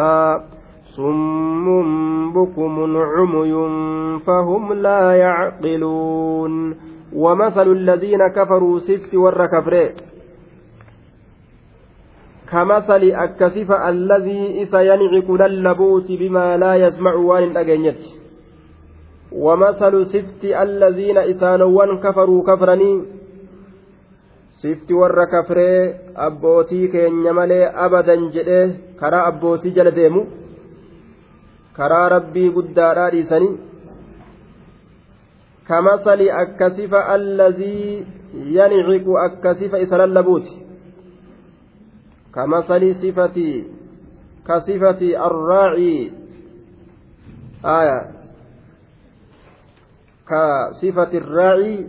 صم 0.95 2.33
بكم 2.33 2.97
عمي 2.97 3.53
فهم 4.19 4.73
لا 4.73 5.15
يعقلون 5.15 6.75
ومثل 7.15 7.67
الذين 7.71 8.27
كفروا 8.27 8.79
سفت 8.79 9.15
ور 9.15 9.45
كمثل 12.51 13.11
أكسف 13.11 13.71
الذي 13.71 14.63
إس 14.63 14.73
ينعق 14.73 15.31
للبوت 15.31 16.11
بما 16.11 16.57
لا 16.57 16.75
يسمع 16.75 17.13
وان 17.13 17.57
أجنيت 17.57 18.18
ومثل 19.32 20.06
سفت 20.06 20.44
الذين 20.44 21.18
إسانوان 21.18 21.98
كفروا 21.98 22.40
كفرني 22.48 22.92
sifti 24.64 24.94
warra 24.96 25.26
kafree 25.26 25.94
abbootii 26.26 26.88
keenya 26.88 27.32
malee 27.36 27.66
abadan 27.84 28.30
jedhee 28.34 28.96
karaa 29.00 29.26
abbootii 29.30 29.74
jala 29.76 29.90
deemu 29.98 30.22
karaa 31.76 32.08
rabbii 32.16 32.50
guddaadhaa 32.56 33.10
dhiisanii 33.14 33.54
كمثل 35.68 36.20
أكسف 36.20 36.94
الذي 36.94 38.04
ينعق 38.34 39.06
أكسف 39.08 39.74
إسلالبوت 39.74 40.46
كمثل 42.34 42.82
صفة 42.94 43.38
كصفة 44.48 45.00
الراعي 45.26 46.12
آية 47.64 47.98
كصفة 50.29 51.11
الراعي 51.13 51.87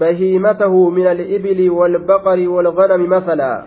بهيمته 0.00 0.90
من 0.90 1.06
الإبل 1.06 1.70
والبقر 1.70 2.48
والغنم 2.48 3.10
مثلا. 3.10 3.64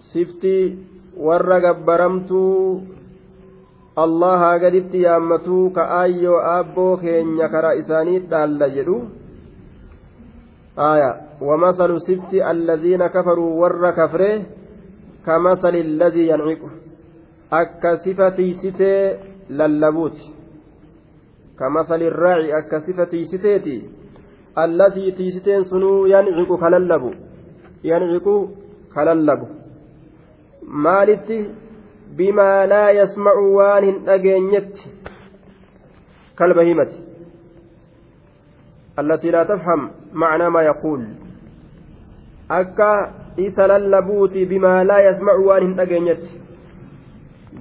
صفتي 0.00 0.76
ورق 1.16 1.64
برمت 1.86 2.32
yaammatuu 3.98 5.70
ka 5.76 5.82
aayyoo 6.00 6.38
aabboo 6.38 6.96
keenya 7.02 7.48
karaa 7.54 7.78
isaanii 7.82 8.20
dhaalla 8.30 8.68
jedhu 8.76 8.98
aya 10.76 11.10
ومثل 11.40 12.00
ست 12.00 12.32
الذين 12.34 13.06
كفروا 13.06 13.50
ور 13.60 13.90
كفره 13.90 14.42
كمثل 15.26 15.74
الذي 15.76 16.28
ينعق 16.28 16.62
أكا 17.52 17.96
صفتي 17.96 18.54
ستي 18.54 19.16
للبوت. 19.50 20.37
كمثل 21.59 22.01
الراعي 22.01 22.57
أكا 22.57 22.79
صفتي 22.79 23.25
ستيتي 23.25 23.77
التي 24.57 25.11
تيستين 25.11 25.63
سنو 25.63 26.05
ينعق 26.05 26.49
كللب 26.59 27.03
ينعق 27.83 28.27
كللب 28.95 29.41
مالتي 30.63 31.49
bimaa 32.17 32.65
laa 32.69 32.89
yasmacu 32.93 33.55
waan 33.57 33.83
hin 33.85 34.05
dhageenyetti 34.05 34.89
كالبهيمة 36.37 36.91
التي 38.99 39.31
لا 39.31 39.43
تفهم 39.43 39.91
معنى 40.13 40.49
ما 40.49 40.61
يقول 40.61 41.07
أكا 42.51 43.13
إسا 43.39 43.67
للبوت 43.67 44.33
بما 44.37 44.83
لا 44.83 45.09
يسمع 45.09 45.33
وان 45.33 45.79
أجينيت 45.79 46.23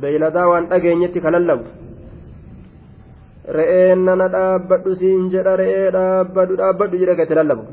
بيلدا 0.00 0.44
وان 0.44 0.72
أجينيت 0.72 1.18
كللب 1.18 1.62
re'een 3.57 4.05
nana 4.05 4.27
dhaabbadhu 4.35 4.95
siin 5.01 5.29
jedha 5.33 5.55
re'ee 5.61 5.91
dhaabbadhu 5.95 6.57
dhaabbadhu 6.61 6.97
jedha 7.01 7.15
gate 7.19 7.35
lallabu. 7.39 7.63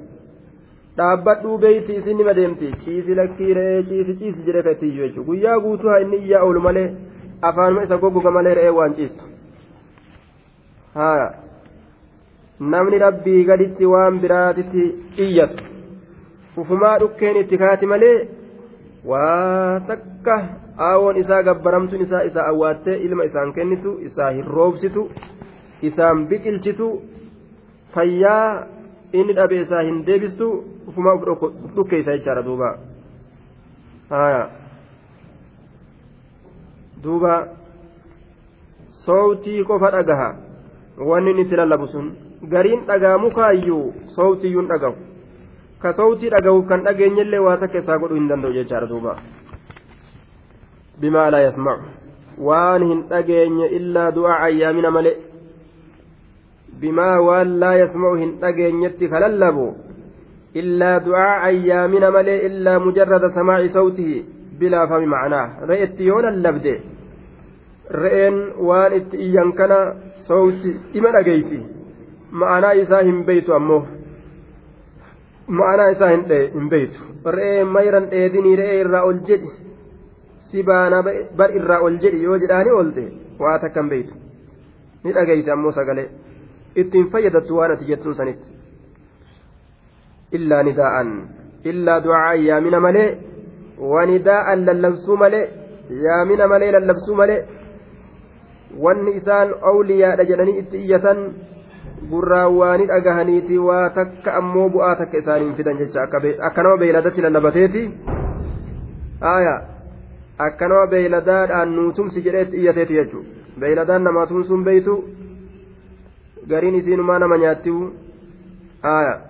Dhaabbadhu 0.98 1.58
beeyti 1.64 1.96
isin 2.00 2.16
nima 2.16 2.34
deemti. 2.38 2.72
Ciisi 2.84 3.14
lakkii 3.20 3.54
re'ee 3.60 3.82
ciisi 3.88 4.16
ciisi 4.20 4.46
jedhe 4.46 4.62
ka 4.62 4.70
itti 4.76 4.90
jechuudha. 4.98 5.26
Guyyaa 5.28 5.58
guutuu 5.64 5.88
haa 5.90 6.00
inni 6.06 6.16
iyyaa 6.26 6.42
oolu 6.48 6.60
malee 6.66 6.88
afaanuma 7.42 7.82
isa 7.88 7.96
goggoga 8.02 8.30
malee 8.30 8.54
re'ee 8.60 8.74
waan 8.78 8.94
ciistu. 8.94 9.24
Haa. 10.94 11.30
Namni 12.60 12.98
rabbii 12.98 13.44
gaditti 13.44 13.86
waan 13.92 14.20
biraatitti 14.22 14.82
iyyatu 15.26 15.64
ufumaa 16.62 16.98
dhukkeen 17.02 17.36
itti 17.36 17.58
kaati 17.58 17.86
malee 17.92 18.28
waa 19.12 19.80
takka 19.88 20.36
aawoon 20.88 21.16
isaa 21.22 21.42
gabbaramtuun 21.48 22.02
isaa 22.04 22.22
isaa 22.28 22.46
awwaattee 22.52 22.94
ilma 23.06 23.24
isaan 23.30 23.52
kennitu 23.56 23.98
isaa 24.08 24.30
hin 24.36 24.46
roobsitu 24.58 25.02
isaan 25.82 26.26
biqilchitu 26.30 26.88
fayyaa 27.94 28.66
inni 29.12 29.32
dhabe 29.38 29.60
isaa 29.60 29.82
hin 29.88 30.04
deebistu 30.06 30.48
ufuma 30.88 31.14
uf 31.14 31.42
dhukkeessa 31.76 32.16
jechaadha 32.18 32.42
duuba 32.48 32.70
duuba 37.04 37.34
soowtii 39.04 39.64
qofa 39.64 39.90
dhagaha 39.96 40.28
wanni 41.10 41.30
inni 41.30 41.42
itti 41.46 41.56
lallabu 41.56 41.88
sun 41.94 42.06
gariin 42.54 42.86
dhagaamu 42.90 43.30
kaayyuu 43.38 43.92
soowtiyyuun 44.16 44.68
dhagahu 44.72 44.96
ka 45.82 45.92
soowtii 46.00 46.30
dhagahuuf 46.36 46.66
kan 46.68 46.84
dhageenyellee 46.86 47.42
waa 47.46 47.56
takka 47.62 47.78
isaa 47.84 47.98
godhuu 47.98 48.20
hin 48.20 48.28
danda'u 48.32 48.56
jechaadha 48.58 48.88
duuba 48.92 49.16
bimaa 51.00 51.30
laa 51.34 51.44
yasmacu 51.46 51.84
waan 52.48 52.86
hin 52.90 53.02
dhageenye 53.12 53.66
illaa 53.78 54.10
du'aa 54.18 54.38
ayyaamina 54.48 54.90
malee 54.96 55.16
bimaa 56.80 57.16
waan 57.26 57.58
laa 57.60 57.74
yasma'u 57.82 58.14
hin 58.22 58.32
dhageenyetti 58.42 59.08
kalallabu 59.14 59.66
illaa 60.62 60.96
du'aa 61.06 61.34
ayyaamina 61.48 62.10
malee 62.16 62.38
illaa 62.48 62.78
mujarrada 62.86 63.30
samaa'i 63.38 63.68
sawtihi 63.76 64.18
bilaa 64.58 64.86
fami 64.90 65.06
macnaa. 65.14 65.46
Re'etti 65.70 66.06
yoo 66.10 66.20
lallabde 66.26 66.74
re'een 68.02 68.36
waan 68.68 68.92
itti 68.98 69.16
iyyan 69.26 69.52
kana 69.60 69.78
sawti 70.28 70.70
ima 71.00 71.12
dhageeysi. 71.16 71.58
Ma'anaa 72.42 72.72
isaa 72.84 73.02
hin 73.08 73.24
beeytu 73.26 73.54
ammoo. 73.58 73.82
Ma'anaa 75.58 75.90
isaa 75.96 76.10
hin 76.14 76.68
beeytu 76.70 77.00
re'ee 77.38 77.64
mayran 77.76 78.10
dheedinii 78.12 78.56
re'ee 78.62 78.80
irraa 78.84 79.04
ol 79.10 79.18
jedhi. 79.30 79.50
Si 80.50 80.62
baana 80.62 81.02
bar 81.38 81.50
irraa 81.60 81.80
ol 81.88 81.98
jedhi 82.04 82.22
yoo 82.26 82.38
jedhaani 82.44 82.70
oolte 82.78 83.04
waa 83.42 83.58
takka 83.64 83.80
hin 83.82 83.90
beeytu 83.94 84.14
ni 85.04 85.12
dhageeyse 85.16 85.50
ammoo 85.56 85.72
sagalee 85.78 86.08
ittiin 86.76 87.10
fayyadattu 87.10 87.56
waan 87.56 87.72
ati 87.72 87.84
jettuun 87.88 88.14
sanitti. 88.14 88.48
Illaa 90.32 90.62
nidaa'an. 90.62 91.10
Illaa 91.64 92.00
du'aa 92.04 92.34
yaamina 92.34 92.80
malee 92.80 93.08
wanidaa'an 93.92 94.66
lallabsuu 94.66 95.16
malee 95.16 95.44
yaamina 96.06 96.48
malee 96.48 96.72
lallabsuu 96.76 97.14
malee 97.20 97.40
wanni 98.86 99.16
isaan 99.20 99.54
awliyaadha 99.72 100.24
jedhanii 100.30 100.58
itti 100.62 100.82
iyyatan 100.84 101.20
gurraawwaanii 102.10 102.88
dhagahaniiti 102.92 103.58
waa 103.68 103.90
takka 103.98 104.34
ammoo 104.40 104.68
bu'aa 104.76 104.96
takka 105.02 105.22
isaaniin 105.22 105.54
fidan 105.60 105.78
jecha 105.78 106.02
akka 106.48 106.62
nama 106.62 106.76
beeyladatti 106.82 107.22
lallabateeti. 107.26 107.84
Aayaa 109.32 109.60
akka 110.48 110.68
nama 110.68 111.64
nuutumsi 111.64 112.22
jedheetti 112.22 112.56
iyyateeti 112.56 112.94
jechuudha. 112.94 113.28
Beeyladaan 113.60 114.04
namaa 114.04 114.26
tumsuun 114.26 114.64
beeytu 114.64 115.04
gariin 116.48 116.74
isiinumaa 116.80 117.18
nama 117.18 117.38
nyaattiwu 117.38 117.92
aya 118.82 119.20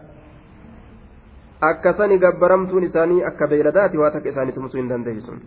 akkasani 1.60 2.18
gabbaramtuun 2.18 2.84
isaanii 2.84 3.22
akka 3.30 3.46
beeyladaati 3.48 3.98
waa 3.98 4.10
takka 4.10 4.28
isaanii 4.28 4.52
tumsuu 4.52 4.80
hin 4.80 4.88
dandeeysun 4.88 5.40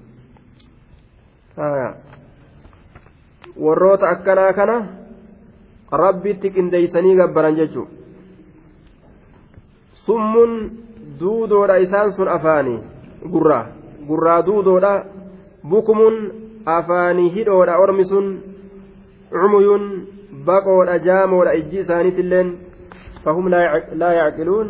aya 1.67 1.93
warroota 3.65 4.09
akkanaa 4.09 4.53
kana 4.53 4.77
rabbitti 6.03 6.49
qindeeysanii 6.57 7.15
gabbaran 7.21 7.55
jechuu 7.61 7.87
summun 10.05 10.57
duudoodha 11.19 11.77
isaan 11.85 12.11
sun 12.11 12.27
afaanii 12.37 12.79
gurraa 13.31 13.65
gurraa 14.07 14.41
duudoodha 14.45 14.93
bukumun 15.69 16.19
afaanii 16.65 17.29
hidhoodha 17.29 17.77
ormi 17.85 18.05
sun 18.05 18.27
cumuyun 19.31 20.06
baqoodha 20.49 20.95
jaamoodha 21.07 21.57
ijji 21.59 21.79
isaaniitilleen 21.83 22.49
fahum 23.23 23.45
laa 24.01 24.13
yacqiluun 24.19 24.69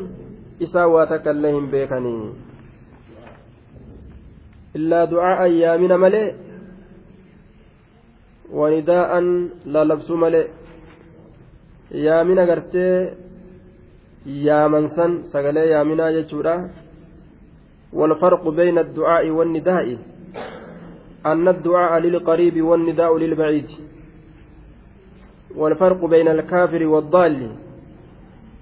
isaan 0.65 0.91
waa 0.95 1.05
takka 1.11 1.35
illee 1.35 1.53
hin 1.57 1.67
beekanii 1.73 2.23
illaa 4.79 5.05
du'aa 5.13 5.47
yaamina 5.61 5.97
malee 6.05 6.27
wanidaa'an 8.59 9.27
lallabsuu 9.75 10.17
malee 10.25 10.45
yaamina 12.07 12.49
gartee 12.51 12.97
yaamansan 14.49 15.23
sagalee 15.31 15.69
yaaminaa 15.75 16.11
jechuudha 16.17 16.57
والفرق 17.93 18.49
بين 18.49 18.77
الدعاء 18.77 19.29
والنداء 19.29 19.97
أن 21.25 21.47
الدعاء 21.47 21.99
للقريب 21.99 22.61
والنداء 22.61 23.17
للبعيد 23.17 23.67
والفرق 25.55 26.05
بين 26.05 26.27
الكافر 26.27 26.86
والضال 26.86 27.51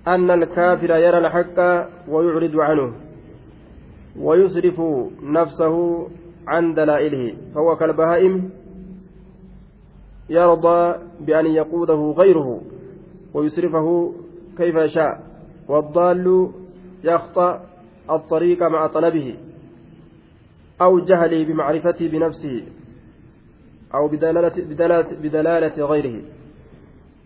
أن 0.07 0.31
الكافر 0.31 0.89
يرى 0.89 1.17
الحق 1.17 1.87
ويعرض 2.09 2.59
عنه 2.59 2.93
ويصرف 4.19 4.81
نفسه 5.23 6.07
عن 6.47 6.73
دلائله 6.73 7.33
فهو 7.55 7.75
كالبهائم 7.75 8.49
يرضى 10.29 10.95
بأن 11.19 11.45
يقوده 11.45 12.13
غيره 12.17 12.61
ويصرفه 13.33 14.13
كيف 14.57 14.75
يشاء 14.75 15.23
والضال 15.67 16.51
يخطأ 17.03 17.61
الطريق 18.09 18.63
مع 18.63 18.87
طلبه 18.87 19.35
أو 20.81 20.99
جهله 20.99 21.45
بمعرفته 21.45 22.07
بنفسه 22.07 22.63
أو 23.95 24.07
بدلالة, 24.07 24.53
بدلالة, 24.57 25.07
بدلالة 25.23 25.85
غيره. 25.85 26.21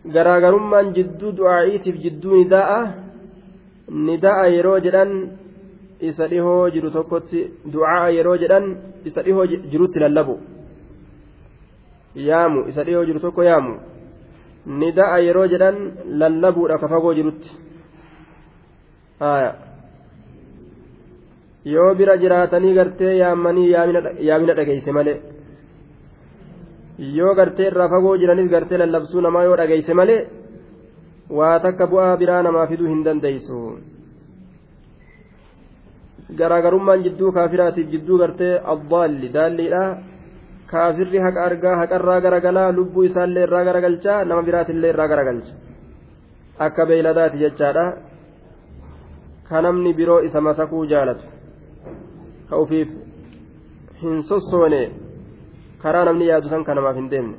Garaagarummaan 0.05 0.93
jidduu 0.95 1.31
du'aa'iitiif 1.37 1.95
jidduu 2.03 2.35
nidaa'a 2.43 2.79
nidaa'a 4.07 4.47
yeroo 4.55 4.79
jedhan 4.85 5.11
isa 6.09 6.27
dhihoo 6.31 6.69
jiru 6.75 6.91
tokkotti 6.91 7.39
du'aa'a 7.73 8.09
yeroo 8.17 8.37
jedhan 8.43 8.65
isa 9.05 9.23
dhihoo 9.23 9.45
jirutti 9.71 9.99
lallabu. 9.99 10.39
Yaamu 12.15 12.67
isa 12.69 12.83
dhihoo 12.83 13.05
jiru 13.05 13.19
tokko 13.19 13.43
yaamu. 13.43 13.73
Nidaa'a 14.65 15.19
yeroo 15.27 15.47
jedhan 15.47 15.77
lallabuudha 16.21 16.77
ka 16.77 16.87
fagoo 16.87 17.13
jirutti 17.13 17.49
yoo 21.65 21.93
bira 21.95 22.17
jiraatanii 22.17 22.73
gartee 22.73 23.17
yaammanii 23.17 23.69
yaamina 23.71 24.53
dhageeyse 24.59 24.91
malee 24.91 25.17
yoo 27.17 27.33
gartee 27.39 27.67
irraa 27.71 27.89
fagoo 27.93 28.15
jiranis 28.21 28.49
gartee 28.55 28.77
lallabsuu 28.81 29.21
namaa 29.25 29.43
yoo 29.47 29.55
dhageeyse 29.59 29.93
malee 29.99 30.19
waa 31.37 31.55
takka 31.65 31.85
bu'aa 31.91 32.17
biraa 32.21 32.41
namaa 32.47 32.67
fiduu 32.71 32.87
hin 32.91 33.03
dandeeysu 33.07 33.57
garaagarummaan 36.39 37.03
jidduu 37.05 37.31
kaafiraatiif 37.37 37.87
jidduu 37.93 38.17
gartee 38.23 38.53
addaalli 38.73 39.29
daalliidha 39.37 39.83
kaafirri 40.71 41.19
haqa 41.25 41.41
argaa 41.49 41.75
haqarraa 41.81 42.19
garagalaa 42.25 42.69
lubbuu 42.77 43.03
isaallee 43.09 43.43
irraa 43.47 43.63
garagalchaa 43.69 44.19
nama 44.29 44.41
biraatillee 44.47 44.91
irraa 44.93 45.07
garagalcha. 45.13 45.53
Akka 46.65 46.85
beeyladaati 46.89 47.37
jechaadha. 47.43 47.85
Ka 49.49 49.61
namni 49.65 49.93
biroo 49.99 50.19
isa 50.27 50.41
masakuu 50.47 50.83
jaalatu. 50.91 51.25
Ka 52.49 52.55
ufiif 52.63 52.89
hin 54.01 54.23
sossoone 54.29 54.81
karaa 55.83 56.05
namni 56.07 56.29
yaadu 56.31 56.49
san 56.49 56.63
ka 56.67 56.73
namaaf 56.75 56.95
hin 56.99 57.09
deemne 57.13 57.37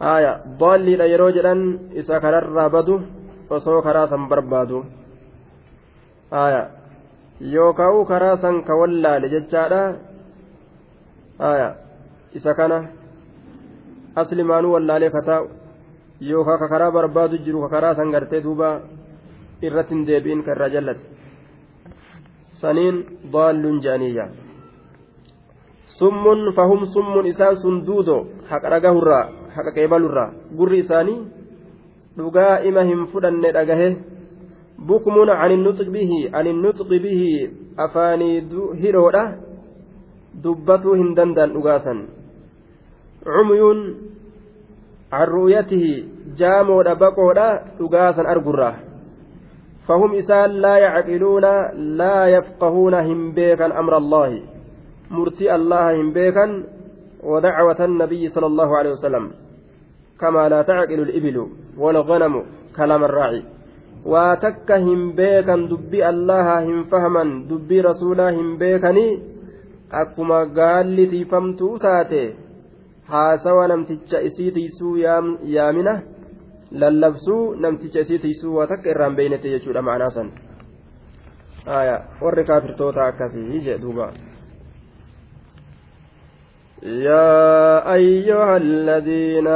haya 0.00 0.32
daalliidha 0.60 1.06
yeroo 1.12 1.30
jedhan 1.36 1.60
isa 2.00 2.20
kararraa 2.24 2.68
badu 2.76 3.00
osoo 3.50 3.80
karaa 3.86 4.06
san 4.12 4.28
barbaadu 4.30 4.84
haya 6.30 6.62
yookaa'u 7.40 8.04
karaa 8.12 8.36
san 8.44 8.62
ka 8.68 8.74
wallaale 8.80 9.28
jechaadha 9.34 9.82
haya 11.44 11.68
isa 12.38 12.54
kana 12.60 12.78
aslimaanuu 14.22 14.72
wallaalee 14.76 15.10
kataa 15.16 15.42
yookaa 16.20 16.58
ka 16.62 16.68
karaa 16.68 16.90
barbaadu 16.96 17.38
jiru 17.44 17.60
ka 17.64 17.68
karaa 17.74 17.94
san 17.98 18.10
gartee 18.14 18.40
duuba 18.46 18.70
irratti 19.68 19.94
hin 19.94 20.06
deebi'in 20.08 20.44
ka 20.44 20.56
irraa 20.56 20.72
jallate 20.76 21.04
saniin 22.60 23.04
daalluun 23.32 23.80
je'aniyya 23.84 24.26
summun 25.98 26.52
fahum 26.56 26.86
summun 26.92 27.26
isaan 27.32 27.56
sun 27.62 27.84
duudo 27.88 28.26
haqa 28.50 28.70
dhagahurraa 28.74 29.24
haqa 29.56 29.74
qeebalurraa 29.76 30.32
gurri 30.58 30.84
isaanii 30.84 31.20
dhugaa 32.18 32.60
ima 32.68 32.84
hin 32.90 33.06
fudhanne 33.12 33.52
dhagahe 33.56 33.88
bukmun 34.88 35.30
ani 35.32 35.56
nuxqi 35.66 35.90
bihi 35.96 36.20
ani 36.32 36.52
nuxqi 36.64 36.98
bihi 37.04 37.30
afaanii 37.86 38.44
hidhoodha 38.82 39.24
dubbatuu 40.42 40.96
hin 41.00 41.14
danda'an 41.18 41.54
dhugaasan 41.56 42.02
cumyuun 43.24 43.80
can 45.10 45.28
ru'yatihi 45.36 45.92
jaamoodha 46.42 46.98
baqoodha 47.04 47.48
dhugaasan 47.78 48.28
argurraa 48.34 48.74
فهم 49.86 50.14
إسان 50.14 50.50
لا 50.50 50.76
يعقلون 50.78 51.46
لا 51.78 52.26
يفقهون 52.26 52.94
هم 52.94 53.32
بيكا 53.38 53.78
أمر 53.78 53.96
الله 53.96 54.30
مرتي 55.11 55.55
الله 55.55 56.01
هم 56.01 56.13
بيكا 56.13 56.45
ودعوة 57.23 57.79
النبي 57.85 58.27
صلى 58.27 58.47
الله 58.51 58.69
عليه 58.77 58.91
وسلم 58.91 59.31
كما 60.19 60.49
لا 60.49 60.61
تعقل 60.61 60.99
الإبل 61.07 61.37
والغنم 61.77 62.33
كلام 62.77 63.03
الراعي 63.03 63.43
واتك 64.05 64.71
هم 64.71 64.99
بيكا 65.21 65.55
دبي 65.71 66.09
الله 66.09 66.47
هم 66.67 66.83
فهما 66.91 67.23
دبي 67.49 67.81
رسولا 67.81 68.29
هم 68.37 68.57
بيكني 68.57 69.07
أكما 70.01 70.39
قال 70.57 70.87
لي 70.87 71.05
تفهمتو 71.11 71.77
تاتي 71.77 72.25
haasawa 73.11 73.67
namticha 73.67 74.21
isii 74.21 74.51
tiisuu 74.51 74.97
yaamina 74.97 76.01
lallabsuu 76.71 77.55
namticha 77.55 77.99
isii 77.99 78.19
tiisuu 78.19 78.55
waa 78.55 78.67
takka 78.67 78.89
irraan 78.89 79.15
beeynete 79.15 79.49
jechuudha 79.53 79.81
ma'anaa 79.87 80.09
san 80.09 80.31
warri 82.21 82.45
kaafirtoota 82.51 83.05
akkasii 83.05 83.59
jee 83.65 83.77
duuba 83.81 84.13
يا 86.86 87.94
أيها 87.94 88.56
الذين 88.56 89.46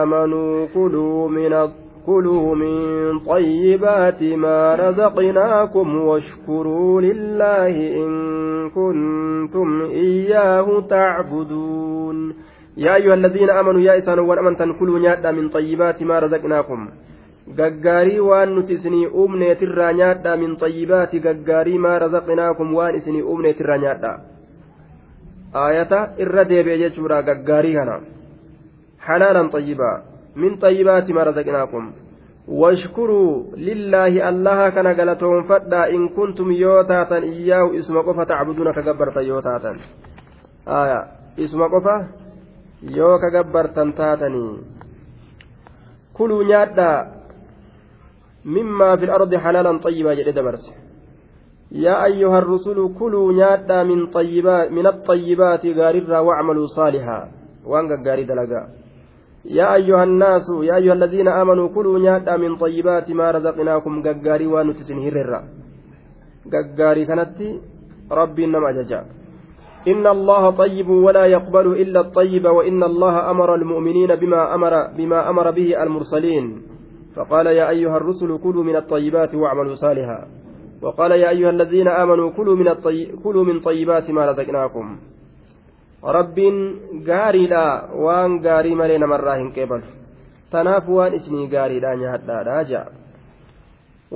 آمنوا 0.00 0.66
كلوا 0.74 1.28
من 1.28 1.68
كلوا 2.06 2.54
من 2.54 3.18
طيبات 3.18 4.22
ما 4.22 4.74
رزقناكم 4.74 5.96
واشكروا 5.96 7.00
لله 7.00 7.74
إن 8.02 8.10
كنتم 8.70 9.82
إياه 9.82 10.80
تعبدون. 10.80 12.34
يا 12.76 12.94
أيها 12.94 13.14
الذين 13.14 13.50
آمنوا 13.50 13.80
يا 13.80 13.98
إسان 13.98 14.18
وأمنتن 14.18 14.72
كلوا 14.72 14.98
نيادا 14.98 15.30
من 15.30 15.48
طيبات 15.48 16.02
ما 16.02 16.18
رزقناكم. 16.18 16.88
Gaggaarii 17.58 18.20
waan 18.20 18.54
nuti 18.54 18.72
isinii 18.72 19.06
uumneetirraa 19.06 19.92
nyaadhaa 19.92 20.36
min 20.36 20.56
xayyibaati 20.56 21.20
gaggaarii 21.20 21.78
maa 21.78 21.98
razaqnaakum 21.98 22.74
waan 22.74 22.94
isinii 22.94 23.22
uumneetirraa 23.22 23.78
nyaadhaa. 23.78 24.18
Aayata 25.54 26.14
irra 26.18 26.44
deebi'e 26.44 26.78
jechuudha 26.78 27.22
gaggaarii 27.22 27.74
kana 27.74 28.00
halaalan 29.06 29.50
xayyibaa 29.50 29.96
min 30.36 30.58
xayyibaati 30.62 31.12
maa 31.12 31.24
razaqnaakum 31.30 31.92
washkuruu 32.62 33.52
lillaahi 33.68 34.22
allaha 34.30 34.70
kana 34.70 34.94
galatoonfadhaa 34.94 35.86
in 35.96 36.08
kuntum 36.18 36.52
yoo 36.52 36.82
taatan 36.84 37.24
iyyaahu 37.24 37.74
isuma 37.74 38.02
qofa 38.02 38.26
tacbuduuna 38.26 38.72
ka 38.72 38.82
gabbartan 38.82 39.26
yoo 39.26 39.42
taatan 39.42 39.80
isuma 41.36 41.68
qofa 41.68 41.96
yoo 42.98 43.18
ka 43.18 43.30
gabbartan 43.30 43.92
taatanii 43.92 44.52
kuluu 46.12 46.42
nyaadhaa 46.42 47.20
مما 48.44 48.96
في 48.96 49.04
الأرض 49.04 49.34
حلالا 49.34 49.78
طيبا 49.78 50.14
جل 50.14 50.32
دبرس 50.32 50.70
يا 51.72 52.04
أيها 52.04 52.38
الرسل 52.38 52.94
كلوا 52.98 53.32
نيادا 53.32 53.82
من 53.82 54.06
طيبات 54.06 54.72
من 54.72 54.86
الطيبات 54.86 55.66
غاررا 55.66 56.18
واعملوا 56.18 56.66
صالحا. 56.66 57.28
وانغا 57.66 57.96
غاري 58.06 58.24
دلغا 58.24 58.62
يا 59.44 59.74
أيها 59.74 60.04
الناس 60.04 60.46
يا 60.62 60.76
أيها 60.76 60.92
الذين 60.92 61.28
آمنوا 61.28 61.68
كلوا 61.68 61.98
نيادا 61.98 62.36
من 62.36 62.56
طيبات 62.56 63.10
ما 63.10 63.30
رزقناكم. 63.30 64.02
غغاري 64.06 64.46
ونتسن 64.46 64.98
هررا. 64.98 65.40
غغاري 66.52 67.04
كانت 67.06 67.38
ربي 68.12 68.44
إنما 68.44 68.70
ججا 68.70 69.04
إن 69.88 70.06
الله 70.06 70.50
طيب 70.50 70.88
ولا 70.90 71.24
يقبل 71.26 71.66
إلا 71.82 72.00
الطيب 72.00 72.44
وإن 72.46 72.82
الله 72.82 73.30
أمر 73.30 73.54
المؤمنين 73.54 74.10
بما 74.16 74.54
أمر 74.54 74.72
بما 74.98 75.30
أمر 75.30 75.50
به 75.50 75.82
المرسلين. 75.82 76.62
فقال 77.16 77.46
يا 77.46 77.68
أيها 77.68 77.96
الرسل 77.96 78.38
كلوا 78.38 78.64
من 78.64 78.76
الطيبات 78.76 79.34
واعملوا 79.34 79.74
صالحا. 79.74 80.39
وقال 80.82 81.10
يا 81.12 81.28
أيها 81.30 81.50
الذين 81.50 81.88
آمنوا 81.88 82.30
كلوا 82.30 82.56
من 82.56 82.68
الطي... 82.68 83.06
كلوا 83.24 83.44
من 83.44 83.60
طيبات 83.60 84.10
ما 84.10 84.26
رزقناكم 84.30 84.98
رب 86.04 86.38
غاري 87.08 87.46
لا 87.46 87.92
وان 87.94 88.46
غاري 88.46 88.74
ملينا 88.74 89.06
مراهن 89.06 89.50
كبل 89.52 89.82
tanaaf 90.50 90.88
waan 90.90 91.14
isinii 91.14 91.46
gaariidha 91.46 91.94
nyaadhaadha 92.02 92.62
ja'a 92.70 92.90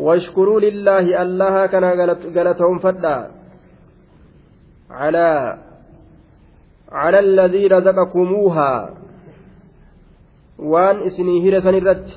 washkuruu 0.07 0.59
lillaahi 0.67 1.15
allaha 1.25 1.69
kana 1.75 1.91
galatoonfadha 2.39 3.15
calaa 4.91 5.59
على 6.95 7.19
الذي 7.19 7.67
رزقكموها 7.67 8.91
waan 10.59 11.03
isinii 11.07 11.43
hire 11.43 11.59
sanirratti 11.63 12.15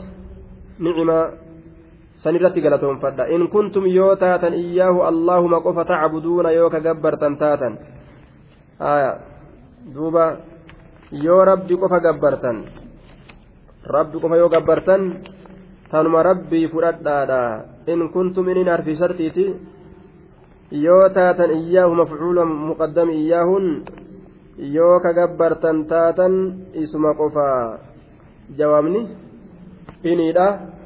galatoonfadha 2.35 3.29
in 3.29 3.47
kuntum 3.47 3.85
yoo 3.87 4.15
taatan 4.15 4.53
iyyaahu 4.53 5.03
allaahuma 5.03 5.61
qofa 5.61 5.85
tacbuduuna 5.85 6.51
yoo 6.51 6.69
ka 6.69 6.79
gabbartan 6.79 7.37
taatan 7.37 7.73
aya 8.79 9.11
duuba 9.93 10.37
yoo 11.11 11.41
rabbi 11.45 11.73
qofa 11.77 11.99
gabbartan 11.99 12.57
rabbi 13.87 14.17
qofa 14.19 14.35
yoo 14.37 14.49
gabbartan 14.49 15.01
tanuma 15.91 16.23
rabbii 16.23 16.67
fudhadhaadha 16.67 17.41
in 17.87 18.09
kuntum 18.11 18.49
inin 18.49 18.67
harfi 18.67 18.95
shartiiti 18.95 19.45
yoo 20.71 21.09
taatan 21.15 21.51
iyyaahu 21.63 21.95
mafcuula 21.95 22.43
muqaddami 22.45 23.13
iyyaahun 23.23 23.65
yoo 24.57 24.99
ka 24.99 25.13
gabbartan 25.13 25.87
taatan 25.87 26.33
isuma 26.75 27.13
qofaa 27.15 27.79
jawaabni 28.57 29.01
iniidha 30.03 30.76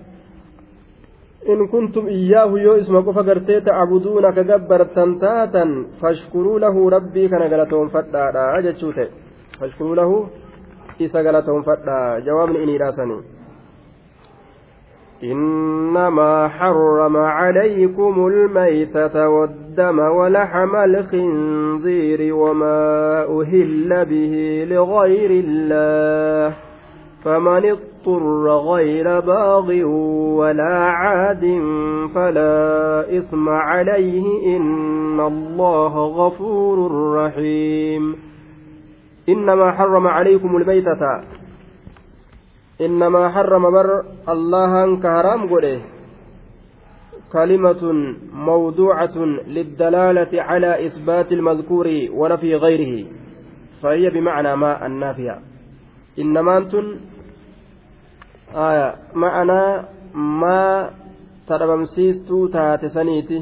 in 1.47 1.67
kuntum 1.67 2.05
iyyaahu 2.09 2.57
yoo 2.57 2.77
isuma 2.77 3.01
qofa 3.01 3.23
gartee 3.23 3.61
ta'buduuna 3.61 4.31
ka 4.31 4.43
gabbartan 4.43 5.17
taatan 5.19 5.69
fashkuruu 6.01 6.59
lahu 6.59 6.89
rabbii 6.89 7.29
kana 7.29 7.49
galatoonfadhaadha 7.49 8.61
jechuu 8.61 8.93
ta'e 8.93 9.09
fashkuruu 9.59 9.95
lahu 9.95 10.29
isa 10.99 11.23
galatoonfadha 11.23 12.21
jawaabni 12.25 12.63
iniidha 12.63 12.91
sanii 12.93 13.21
إنما 15.23 16.47
حرم 16.47 17.17
عليكم 17.17 18.27
الميتة 18.27 19.29
والدم 19.29 19.99
ولحم 19.99 20.75
الخنزير 20.75 22.33
وما 22.33 22.81
أهل 23.41 24.05
به 24.05 24.33
لغير 24.69 25.31
الله 25.45 26.53
فمن 27.23 27.65
غير 28.47 29.19
باغ 29.19 29.85
ولا 30.39 30.75
عاد 30.85 31.45
فلا 32.15 32.57
إثم 33.17 33.49
عليه 33.49 34.57
إن 34.57 35.19
الله 35.19 35.93
غفور 36.05 36.77
رحيم. 37.15 38.15
إنما 39.29 39.71
حرم 39.71 40.07
عليكم 40.07 40.57
الميتة 40.57 41.23
إنما 42.81 43.29
حرم 43.29 43.71
بر 43.71 44.03
الله 44.29 44.99
كهرام 44.99 45.49
قوله 45.49 45.81
كلمة 47.33 47.83
موضوعة 48.33 49.17
للدلالة 49.47 50.41
على 50.41 50.87
إثبات 50.87 51.31
المذكور 51.31 51.87
ونفي 52.11 52.55
غيره. 52.55 53.05
فهي 53.81 54.09
بمعنى 54.09 54.55
ما 54.55 54.85
النافية 54.85 55.39
إنما 56.19 56.57
أنتم 56.57 56.95
ma'anaa 58.53 59.83
maa 60.13 60.91
tadhabamsiistuu 61.47 62.47
taate 62.49 62.89
saniiti. 62.89 63.39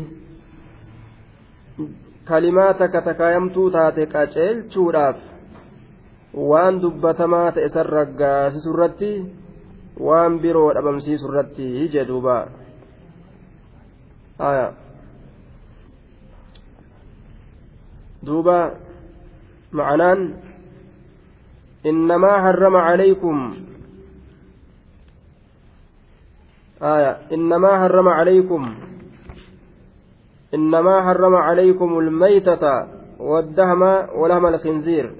Kalimaa 2.26 2.74
takka 2.74 3.01
takaayamtuu 3.01 3.70
taate 3.72 4.05
qaceelchuudhaaf 4.05 5.18
waan 6.34 6.82
dubbatamaa 6.82 7.51
ta'e 7.51 7.70
san 7.70 7.86
raggaasisu 7.86 8.74
irratti 8.74 9.12
waan 9.99 10.39
biroo 10.39 10.74
dhabamsiisu 10.74 11.28
irratti 11.28 11.89
jedhuuba 11.93 12.36
duuba 18.26 18.57
ma'anaan 19.72 20.22
innamaa 21.84 22.38
harrama 22.41 22.86
calaykum 22.88 23.68
آية 26.82 27.17
إنما 27.34 27.80
حرم 27.80 28.07
عليكم 28.07 28.75
إنما 30.53 31.01
حرم 31.01 31.36
عليكم 31.36 31.99
الميتة 31.99 32.88
والدهم 33.19 33.82
ولهم 34.15 34.45
الخنزير. 34.45 35.11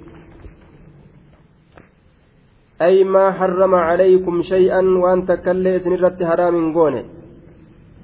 أي 2.82 3.04
ما 3.04 3.32
حرم 3.32 3.76
عليكم 3.76 4.42
شيئا 4.42 4.82
وأن 4.82 5.26
تكلي 5.26 5.80
سنرت 5.80 6.24
حرام 6.24 6.74
قونه 6.74 7.06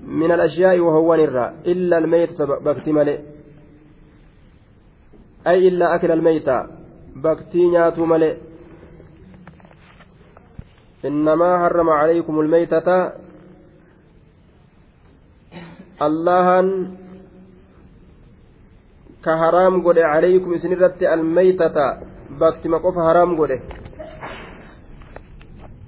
من 0.08 0.32
الأشياء 0.32 0.80
وهو 0.80 1.16
نرى 1.16 1.54
إلا 1.66 1.98
الميت 1.98 2.42
بكتي 2.42 2.92
ملئ 2.92 3.20
أي 5.48 5.68
إلا 5.68 5.96
أكل 5.96 6.12
الميتة 6.12 6.68
بكتي 7.16 7.68
نياتو 7.68 8.06
ملئ 8.06 8.36
إنما 11.06 11.50
حرم 11.64 11.90
عليكم 11.90 12.40
الميتة 12.40 13.12
allahan 16.00 16.68
ka 19.22 19.38
haraam 19.42 19.82
godhe 19.82 20.02
calaykum 20.02 20.54
isinirratti 20.54 21.08
almaytata 21.08 21.86
baktima 22.40 22.80
qofa 22.80 23.02
haraam 23.08 23.36
godhe 23.40 23.58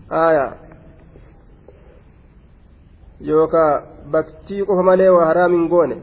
aya 0.09 0.45
yookaa 3.29 3.81
baktii 4.11 4.65
qofa 4.65 4.83
malee 4.89 5.09
waa 5.09 5.25
haraamin 5.29 5.67
goone 5.73 5.97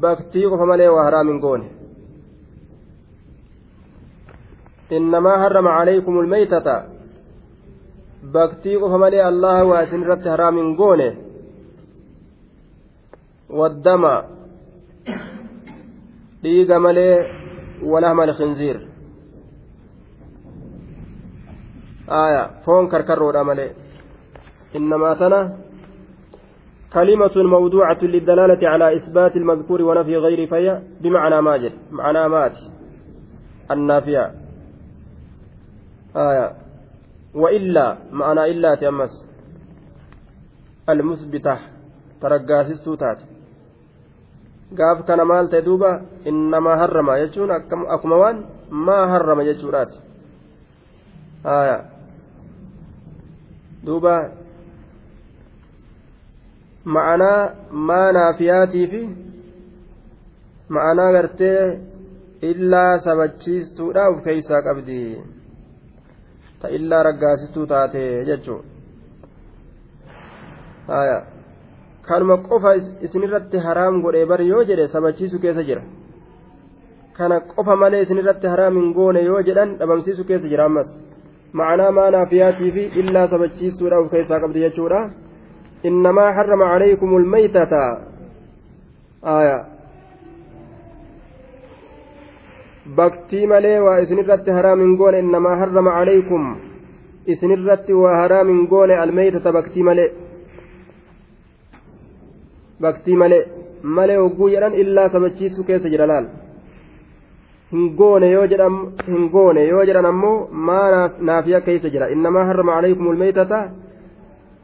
baktii 0.00 0.48
qofa 0.50 0.66
malee 0.66 0.88
waa 0.88 1.04
haraamin 1.04 1.40
goone 1.40 1.66
innamaa 4.90 5.38
harrama 5.38 5.76
calaykum 5.78 6.16
ulmeytata 6.16 6.74
baktii 8.22 8.78
qofa 8.80 8.98
malee 8.98 9.22
allaha 9.22 9.64
waa 9.64 9.82
isin 9.82 10.02
irratti 10.02 10.28
haraamin 10.28 10.76
goone. 10.76 11.08
Waddama. 13.48 14.14
Dhiiga 16.42 16.78
malee 16.78 17.26
walahma 17.82 18.22
alkhinziir 18.22 18.90
آية 22.10 22.50
فون 22.66 22.88
كركرو 22.88 23.44
مالي 23.44 23.70
إنما 24.76 25.14
تنا 25.14 25.56
كلمة 26.92 27.34
موضوعة 27.36 27.98
للدلالة 28.02 28.68
على 28.68 28.96
إثبات 28.96 29.36
المذكور 29.36 29.82
ونفي 29.82 30.16
غير 30.16 30.46
فهي 30.46 30.82
بمعنى 31.00 31.40
ماجد 31.42 31.72
معنى 31.90 32.28
مات 32.28 32.58
النافية 33.70 34.32
آية 36.16 36.52
وإلا 37.35 37.97
معنى 38.11 38.43
إلا 38.51 38.75
تأمس 38.75 39.25
المثبتة 40.89 41.59
ترقاسستو 42.21 42.95
تاتي 42.95 43.35
gaaf 44.73 45.05
kana 45.07 45.25
maal 45.25 45.45
ta'e 45.49 45.61
duuba 45.61 45.89
innamaa 46.25 46.77
harrama 46.81 47.19
jechuun 47.21 47.51
akkuma 47.95 48.15
waan 48.17 48.37
maa 48.87 49.03
harrama 49.13 49.45
jechuudhaati 49.47 49.97
duuba 53.85 54.13
ma'anaa 56.95 57.41
maanaafiyaatii 57.89 58.87
fi 58.93 59.01
ma'anaa 60.77 61.11
gartee 61.17 61.61
illaa 62.51 62.91
sabachiistuudha 63.05 64.07
of 64.09 64.23
keeysaa 64.27 64.65
qabdi 64.67 64.99
ta 66.60 66.68
illaa 66.68 67.02
raggaasistuu 67.08 67.66
taate 67.66 68.24
jechuun 68.24 68.62
kanuma 72.08 72.36
qofa 72.48 72.74
isinirratti 73.06 73.58
haraam 73.66 74.02
godhee 74.02 74.26
bari 74.26 74.48
yoo 74.48 74.64
jedhe 74.64 74.88
sabachiisu 74.88 75.38
keessa 75.38 75.62
jira 75.68 75.82
kana 77.16 77.40
qofa 77.52 77.76
malee 77.76 78.02
isinirratti 78.06 78.52
haraam 78.52 78.74
hin 78.80 78.92
goone 78.98 79.22
yoo 79.30 79.40
jedhan 79.48 79.78
dhabamsiisu 79.78 80.24
keessa 80.24 80.48
jira 80.48 80.64
ammas 80.70 80.90
معنى 81.54 81.90
ما 81.90 82.10
نافياتي 82.10 82.72
في 82.72 83.00
إلا 83.00 83.26
سبتشي 83.26 83.70
سورة 83.70 84.08
كيسا 84.08 84.34
قبل 84.38 84.56
يجورا 84.56 85.10
إنما 85.86 86.26
حرم 92.96 92.98
عليكم 92.98 92.98
الميتة 92.98 92.98
آية 92.98 92.98
بكتي 92.98 93.46
ملي 93.46 93.80
وإسن 93.80 94.18
الرت 94.18 94.50
حرام 94.50 94.96
قول 94.96 95.14
إنما 95.14 95.56
حرم 95.56 95.88
عليكم 95.88 96.56
إسن 97.28 97.52
الرت 97.52 97.90
وحرام 97.90 98.66
قول 98.66 98.90
الميتة 98.90 99.50
بكتي 99.50 99.82
ملي 99.82 100.10
بكتي 102.80 103.16
ملي 103.16 103.46
ملي 103.84 104.18
وقويرا 104.18 104.66
إلا 104.66 105.08
سبتشي 105.08 105.48
سكيس 105.48 105.86
جلال 105.86 106.28
hin 107.72 107.96
goone 107.96 108.30
yoo 108.30 108.46
jedhan 108.46 108.92
hin 109.06 109.30
goone 109.30 109.68
yoo 109.68 109.84
jedhan 109.84 110.06
ammoo 110.06 110.48
maa 110.50 111.08
naafiya 111.20 111.60
keessa 111.60 111.90
jira 111.90 112.08
innamaa 112.08 112.44
harrama 112.44 112.74
calaykum 112.74 113.06
ulmeeytata 113.06 113.70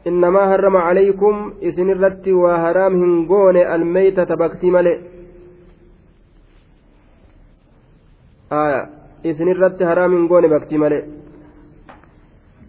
innamaa 0.05 0.47
harrama 0.47 0.81
calaykum 0.81 1.53
isin 1.61 1.89
irratti 1.89 2.33
waa 2.33 2.57
haraam 2.57 2.99
hin 3.01 3.25
goone 3.27 3.65
almeeytata 3.65 4.37
baktii 4.37 4.71
malee 4.71 4.99
isin 9.23 9.47
irratti 9.47 9.83
haraam 9.83 10.11
hin 10.11 10.27
goone 10.27 10.49
baktii 10.49 10.77
malee 10.77 11.03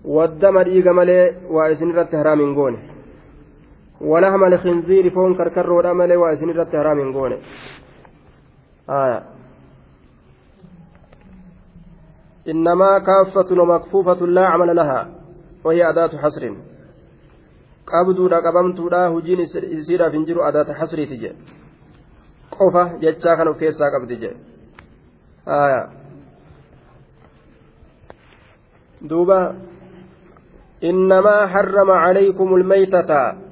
waddama 0.05 0.65
dhiiga 0.65 0.93
malee 0.93 1.25
waa 1.51 1.69
isin 1.75 1.91
irratti 1.91 2.17
haraam 2.17 2.41
hin 2.41 2.55
goone 2.55 2.79
ولحم 4.01 4.45
الخنزير 4.45 5.11
فون 5.11 5.35
كركر 5.35 5.73
ولا 5.73 5.93
ملي 5.93 6.17
واسن 6.17 6.51
رت 6.51 6.77
حرام 6.77 7.13
غونه 7.13 7.39
آية 8.91 9.23
إنما 12.49 12.99
كافة 12.99 13.63
ومكفوفة 13.63 14.27
لا 14.27 14.47
عمل 14.47 14.77
لها 14.77 15.09
وهي 15.65 15.91
أداة 15.91 16.19
حصر 16.19 16.55
qabamtuudha 17.89 19.09
hojiin 19.09 19.41
isiidhaaf 19.41 20.13
hin 20.13 20.27
jiru 20.29 20.43
adaata 20.45 20.75
hasriiti 20.81 21.17
jedhe 21.23 21.37
qofa 22.57 22.83
jechaa 23.01 23.37
kan 23.37 23.49
of 23.49 23.57
keessaa 23.59 23.91
qabdi 23.95 24.17
jedhe 24.17 24.58
duuba 29.01 29.55
innamaa 30.81 31.47
harrama 31.47 32.05
calaykum 32.05 32.53
ulmaytata 32.53 33.49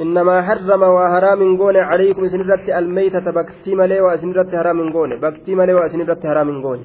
إنما 0.00 0.36
حرم 0.48 0.82
وحرام 0.82 1.40
قون 1.60 1.76
عليكم 1.76 2.28
سنرت 2.32 2.68
الميتة. 2.80 3.26
بكتي 3.36 3.74
ملي 3.74 4.00
وسنرت 4.00 4.48
حرام 4.48 4.78
قون 4.92 5.10
بكتي 5.20 5.52
ملي 5.54 5.74
وسنرت 5.74 6.22
حرام 6.26 6.62
قون 6.64 6.80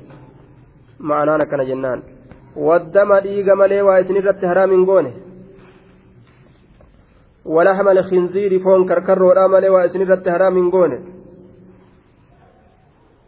معنانا 0.99 1.45
كان 1.47 1.61
جنان. 1.69 1.99
والدم 2.55 3.11
ديق 3.25 3.47
ملي 3.61 3.81
وسنرت 3.87 4.45
حرام 4.45 4.71
قون 4.85 5.05
ولحم 7.45 7.87
الخنزير 7.95 8.59
فون 8.63 8.81
كركر 8.89 9.23
ولا 9.23 9.47
ملي 9.47 9.69
وسنرت 9.69 10.29
حرام 10.29 10.71
قون 10.71 10.91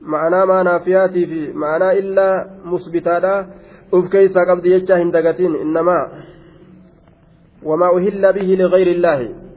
معناه 0.01 0.45
ما 0.45 0.63
نافياتي 0.63 1.25
في 1.25 1.53
معناه 1.53 1.91
إلا 1.91 2.49
مثبتادا 2.65 3.47
أف 3.93 4.05
كيسا 4.11 4.39
قبض 4.49 4.65
يجاه 4.65 4.97
هندقتين 5.03 5.55
إنما 5.55 6.23
وما 7.63 7.97
أهل 7.97 8.33
به 8.33 8.49
لغير 8.61 8.87
الله 8.87 9.47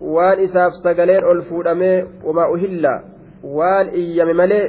waan 0.00 0.38
isaaf 0.38 0.78
sagaleen 0.78 1.24
ol 1.26 1.42
fuudhamee 1.50 2.06
wamaa 2.22 2.50
uhilla 2.54 3.02
waan 3.42 3.88
iyyame 4.00 4.34
malee 4.40 4.66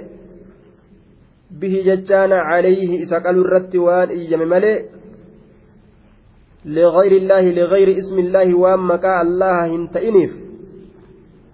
bihi 1.60 1.84
jechaan 1.86 2.34
calayhi 2.50 3.02
isa 3.06 3.22
qalu 3.22 3.44
irratti 3.46 3.78
waan 3.78 4.10
iyyame 4.12 4.46
malee 4.46 4.78
لغير 6.66 7.12
الله 7.12 7.42
لغير 7.42 7.98
اسم 7.98 8.20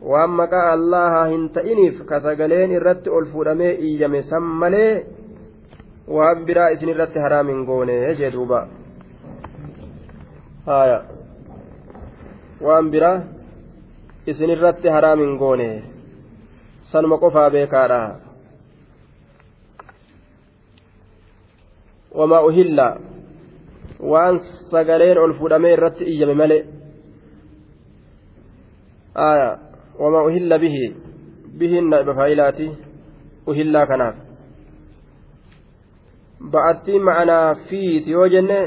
الله 0.05 0.13
وان 0.13 0.29
مكا 0.29 0.73
الله 0.73 1.25
هنتئنيف 1.25 2.01
وان 2.01 2.03
مكا 2.03 2.05
الله 2.05 2.05
هنتئنيف 2.05 2.09
كسغلين 2.09 2.71
الرت 2.75 3.07
الفودمي 3.07 3.69
إيام 3.69 4.21
سملي 4.21 5.03
وان 6.07 6.45
برا 6.45 6.73
اسن 6.73 6.89
الرت 6.89 7.17
حرام 7.17 7.65
غوني 7.65 8.13
جدوبا 8.13 8.67
هايا 10.67 10.99
وان 12.61 12.91
برا 12.91 13.35
isin 14.25 14.49
irratti 14.49 14.89
haraam 14.89 15.19
hin 15.19 15.37
goone 15.37 15.83
sanuma 16.91 17.17
qofaa 17.17 17.49
beekaadha. 17.49 17.99
Wamaa 22.17 22.41
uhilla. 22.49 22.87
Waan 23.99 24.39
sagaleen 24.71 25.17
ol 25.17 25.33
fudhamee 25.39 25.73
irratti 25.77 26.09
iyyame 26.11 26.35
malee. 26.41 26.63
Aya 29.15 29.49
uhilla 29.99 30.59
bihi 30.59 30.95
bihin 31.57 31.89
naiba 31.89 32.15
faayilaati 32.15 32.71
uhillaa 33.47 33.85
kanaaf 33.85 34.15
ba'attiin 36.51 37.03
ma'anaa 37.03 37.55
fiiti 37.69 38.11
yoo 38.11 38.27
jenne 38.27 38.59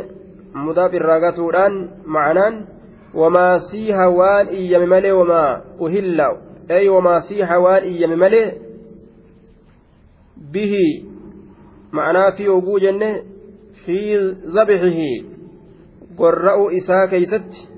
mudaaf 0.54 0.94
irraa 0.94 1.20
gatuudhaan 1.20 1.74
ma'anaan 2.16 2.66
wamaa 3.14 3.58
siiha 3.70 4.10
waan 4.10 4.48
iyyame 4.60 4.86
malee 4.86 5.12
wamaa 5.12 5.60
uhilla 5.78 6.28
ay 6.68 6.88
wamaa 6.88 7.20
siiha 7.20 7.60
waan 7.60 7.84
iyyame 7.84 8.16
malee 8.16 8.46
bihi 10.52 10.86
ma'anaa 11.92 12.30
fi 12.32 12.48
oguu 12.48 12.78
jenne 12.80 13.10
fi 13.84 13.98
zabixihi 14.54 15.10
gorra'uu 16.16 16.70
isaa 16.80 17.06
keeysatti 17.08 17.68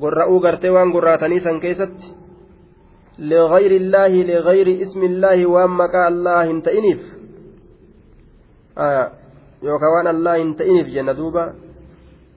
gorra'uu 0.00 0.40
gartee 0.40 0.70
waan 0.70 0.92
gorraatanii 0.92 1.40
san 1.40 1.60
لغير 3.18 3.70
الله 3.70 4.08
لغير 4.08 4.82
اسم 4.82 5.02
الله 5.02 5.46
وما 5.46 6.08
الله 6.08 6.50
هنتئنيف 6.50 7.02
آية 8.78 9.10
يوكا 9.62 9.86
وان 9.86 10.06
الله 10.06 10.42
هنتئنيف 10.42 10.86
جنة 10.86 11.12
دوبا 11.12 11.54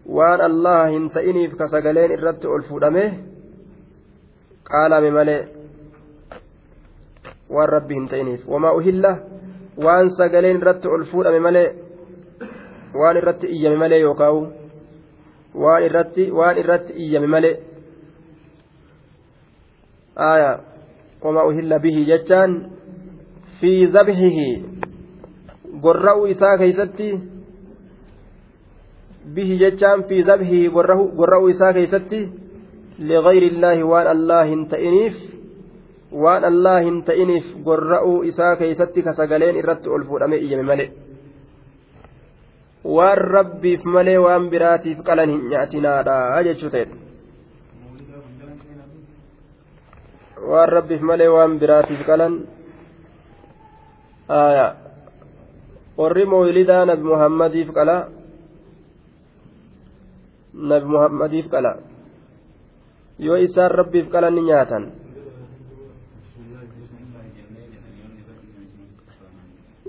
hin 0.08 1.10
ta'iniif 1.10 1.58
ka 1.58 1.68
sagaleen 1.68 2.12
irratti 2.12 2.48
ol 2.48 2.62
fuudhame 2.70 3.06
qaalame 4.64 5.10
malee 5.12 5.48
waan 7.50 7.70
rabbi 7.70 7.96
hin 7.96 8.08
ta'iniif 8.08 8.42
wamaa 8.48 8.74
uhilla 8.80 9.12
waan 9.78 10.12
sagaleen 10.18 10.58
irratti 10.58 10.88
ol 10.88 11.06
fuudhame 11.12 11.40
malee 11.40 11.70
waan 12.94 13.18
irratti 13.18 13.48
iyyame 13.48 13.78
malee 13.78 14.00
yookaan 14.00 14.54
waan 15.64 15.84
irratti 15.84 16.32
waan 16.32 16.58
irratti 16.58 16.94
iyyame 16.94 17.28
malee 17.28 17.60
bihi 21.84 22.06
jechaan 22.06 22.52
fi 23.60 23.88
zabhihi 23.92 24.50
gorra'uu 25.82 26.28
isaa 26.34 26.58
keeysatti 26.58 27.10
bihi 29.36 29.58
jechaan 29.60 30.04
fi 30.10 30.24
zabhihi 30.24 30.70
gorra'uu 30.70 31.48
isaa 31.50 31.74
keeysatti 31.74 32.20
ligayri 33.00 33.48
illaahi 33.54 33.84
waan 33.84 34.08
allah 34.08 34.44
hin 34.48 34.68
ta'iniif 34.68 35.16
waan 36.26 36.44
allah 36.52 36.78
hin 36.88 37.04
ta'iniif 37.04 37.56
gorra'uu 37.64 38.24
isaa 38.24 38.56
keeysatti 38.56 39.04
ka 39.04 39.14
sagaleen 39.14 39.60
irratti 39.64 39.90
ol 39.90 40.08
fuudhame 40.12 40.38
iyyame 40.38 40.64
male 40.64 40.86
waan 42.98 43.18
rabbiif 43.18 43.84
malee 43.84 44.18
waan 44.28 44.50
biraatiif 44.50 45.02
qalan 45.04 45.30
hin 45.30 45.50
nyaatinaadha 45.50 46.44
jechuu 46.48 46.72
waan 50.52 50.70
rabbiif 50.78 51.02
malee 51.02 51.30
waan 51.36 51.60
biraatiif 51.62 52.02
qalan 52.10 52.34
warri 56.00 56.26
moylidaa 56.26 56.86
nabi 56.90 57.04
muhammadiif 57.14 57.70
qala 57.78 57.98
nabi 60.56 60.86
muhammadiif 60.86 61.48
qala. 61.52 61.72
Yoo 63.20 63.36
isaan 63.36 63.72
rabbiif 63.72 64.10
qala 64.14 64.32
ni 64.32 64.42
nyaatan. 64.42 64.84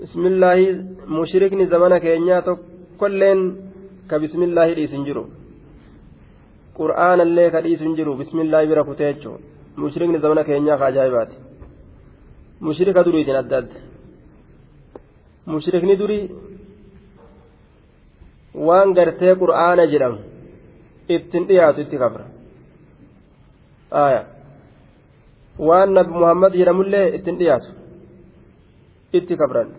Bismillaahi 0.01 0.65
mushrikni 1.07 1.65
zamana 1.67 1.99
keenyaa 1.99 2.41
tokkolleen 2.41 3.39
ka 4.07 4.19
bismillaahi 4.19 4.75
dhiisin 4.75 5.05
jiru. 5.07 5.23
Qur'aanallee 6.79 7.51
ka 7.51 7.61
dhiisin 7.65 7.95
jiru 7.97 8.15
bismillaahi 8.19 8.67
bira 8.71 8.83
kutee 8.83 9.13
mushrikni 9.81 10.19
zamana 10.23 10.43
keenyaa 10.49 10.79
ajaa'ibaati 10.89 11.35
mushrika 12.65 13.01
duriitiin 13.07 13.37
adda 13.41 13.57
adda 13.61 13.77
mushrikni 15.53 15.95
durii 16.01 16.23
waan 18.67 18.89
gartee 18.97 19.33
qur'aana 19.41 19.83
jedhamu 19.93 20.19
ittiin 21.15 21.43
dhiyaatu 21.49 21.79
itti 21.85 21.97
kabra 22.03 22.25
waan 25.67 25.89
nabi 25.97 26.11
muhammad 26.21 26.53
jedhamullee 26.61 27.05
ittiin 27.17 27.37
dhiyaatu 27.41 27.69
itti 29.17 29.33
kabran 29.41 29.69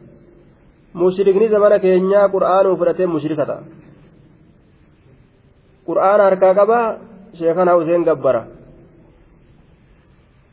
mushrikni 1.00 1.46
zamana 1.54 1.76
keenyaa 1.84 2.26
qur'aanuu 2.34 2.76
fudhatee 2.80 3.08
mushrika 3.14 3.44
ta'a 3.50 3.62
qur'aana 5.88 6.22
harkaa 6.28 6.54
qabaa 6.60 6.86
sheekana 7.38 7.72
huseen 7.78 8.02
gabbara 8.08 8.42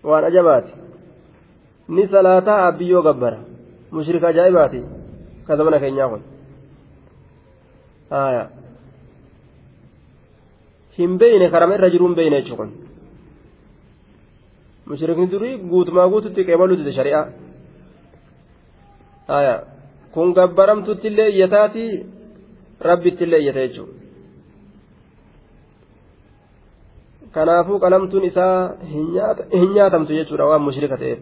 waan 0.10 0.26
ajabaati 0.30 0.74
ni 1.96 2.08
salaataa 2.14 2.60
abbiyyoo 2.68 3.04
gabbara 3.08 3.40
mushrika 3.98 4.28
ajaa'ibaati 4.34 4.82
ka 5.48 5.58
zamana 5.58 5.80
keenyaa 5.84 6.10
kun 6.14 6.24
hin 10.98 11.18
beeyne 11.22 11.50
karama 11.54 11.76
irra 11.78 11.90
jiruu 11.94 12.08
hin 12.10 12.18
beeyne 12.20 12.42
jechuun 12.42 12.72
mushrikni 14.92 15.28
durii 15.34 15.58
guutumaa 15.72 16.08
guututti 16.14 16.48
qeebaluu 16.50 16.80
dide 16.82 16.94
shari'aa 17.00 17.26
aya 19.38 19.56
kun 20.14 20.34
gabbaramtutti 20.40 21.08
illee 21.12 21.30
iyyataati 21.36 21.86
rabbitti 22.90 23.24
illee 23.28 23.42
iyyata 23.44 23.68
jechuudha 23.68 24.05
kanaafuu 27.36 27.80
qalamtuun 27.84 28.26
isaa 28.32 28.58
hin 28.92 29.74
nyaatamtu 29.74 30.14
jechuudha 30.20 30.46
waan 30.52 30.64
mushrika 30.68 30.98
ta'eef. 31.02 31.20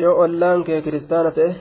yoo 0.00 0.14
ollaan 0.24 0.64
kee 0.64 0.80
kiristaana 0.82 1.30
ta'e 1.36 1.54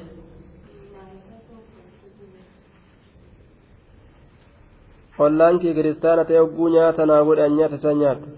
ollaan 5.28 5.60
kee 5.60 5.74
kiristaana 5.78 6.26
ta'e 6.26 6.40
hogguu 6.40 6.68
nyaata 6.76 7.06
naa 7.12 7.24
godhan 7.30 7.56
nyaata 7.60 7.80
isaan 7.82 8.00
nyaatu 8.02 8.37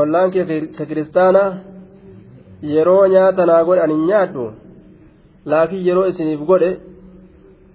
ollaan 0.00 0.30
kee 0.30 0.44
ka 0.76 0.84
kiristaana 0.86 1.42
yeroo 2.74 3.06
nyaata 3.14 3.46
naa 3.50 3.62
godhan 3.68 3.90
hin 3.94 4.06
nyaadhu 4.10 4.44
laakiin 5.52 5.86
yeroo 5.88 6.06
isiniif 6.10 6.42
godhe 6.50 6.70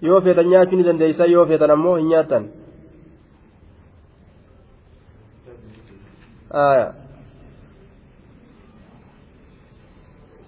yoo 0.07 0.21
feetan 0.25 0.49
nyaachuu 0.53 0.77
ni 0.77 0.85
dandeeysan 0.89 1.31
yoo 1.31 1.45
feetan 1.51 1.71
ammoo 1.75 1.95
hin 1.95 2.07
nyaattan 2.13 2.43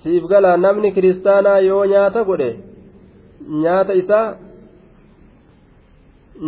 siif 0.04 0.24
galaa 0.32 0.58
namni 0.58 0.92
kiristaanaa 0.96 1.60
yoo 1.70 1.84
nyaata 1.94 2.24
godhe 2.30 2.50
nyaata 3.66 3.94
isaa 4.02 4.26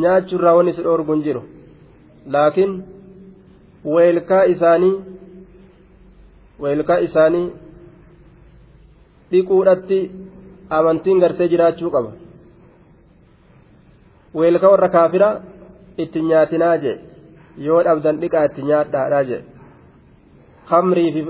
nyaachuurraa 0.02 0.56
wanni 0.58 0.74
si 0.78 0.82
dhoorgu 0.88 1.14
hin 1.14 1.24
jiru 1.28 1.42
laakiin 2.34 2.74
weelkaa 3.96 4.44
isaanii 4.54 4.96
weelkaa 6.62 6.98
isaanii 7.08 7.48
dhiquudhatti 9.32 10.00
amantiin 10.78 11.20
gartee 11.20 11.48
jiraachuu 11.52 11.92
qaba. 11.96 12.12
Weelka 14.36 14.70
warra 14.72 14.90
kaafira 14.90 15.30
itti 15.98 16.22
nyaatinaa 16.22 16.78
jee 16.84 16.98
yoo 17.66 17.84
dhabdan 17.84 18.20
dhiqaa 18.22 18.44
itti 18.50 18.62
nyaadhaadhaa 18.70 19.24
jee. 19.30 19.42
Kamrii 20.70 21.12
fi 21.14 21.22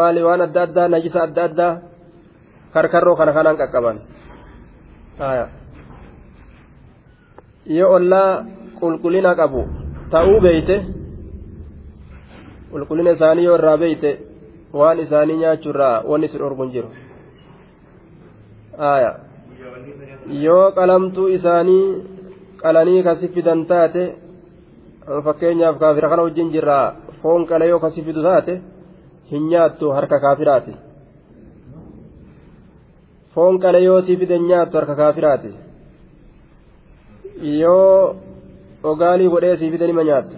maali 0.00 0.22
waan 0.22 0.40
adda 0.46 0.62
addaa 0.62 0.88
najisa 0.88 1.22
adda 1.22 1.44
addaa 1.48 1.72
karkarroo 2.74 3.16
kana 3.16 3.32
kanaan 3.32 3.56
qaqqaban. 3.60 3.96
Yoo 7.78 7.90
ollaa 7.96 8.44
qulqullina 8.80 9.34
qabu 9.40 9.62
ta'uu 10.12 10.40
beeyte 10.46 10.76
qulqullina 12.72 13.10
isaanii 13.16 13.44
yoo 13.48 13.56
irraa 13.58 13.76
beeyte 13.82 14.10
waan 14.80 14.98
isaanii 15.04 15.36
nyaachuurraa 15.42 15.96
wanni 16.10 16.28
si 16.28 16.38
dhorgun 16.42 16.72
jiru 16.74 16.88
yoo 20.46 20.64
qalamtuu 20.78 21.28
isaanii 21.36 21.84
qalanii 22.62 23.02
kasi 23.08 23.28
fidan 23.36 23.60
taate 23.70 24.02
fakkeenyaaf 25.24 25.78
kaafira 25.82 26.08
kana 26.12 26.22
wajjin 26.26 26.52
jirraa 26.56 26.86
foon 27.22 27.46
qala 27.50 27.64
yoo 27.70 27.80
kasi 27.84 28.02
fidu 28.08 28.22
taate 28.28 28.54
hin 29.30 29.48
nyaattu 29.52 29.90
harka 29.96 30.20
kaafiraati 30.24 30.74
foon 33.34 33.58
qala 33.64 33.78
yoo 33.88 34.00
sii 34.06 34.16
fidan 34.22 34.46
nyaattu 34.50 34.76
harka 34.78 34.94
kaafiraati 35.02 35.50
yoo 37.62 38.16
ogaalii 38.92 39.28
godhee 39.34 39.56
sii 39.60 39.70
fidan 39.74 39.90
ima 39.94 40.04
nyaattu 40.08 40.36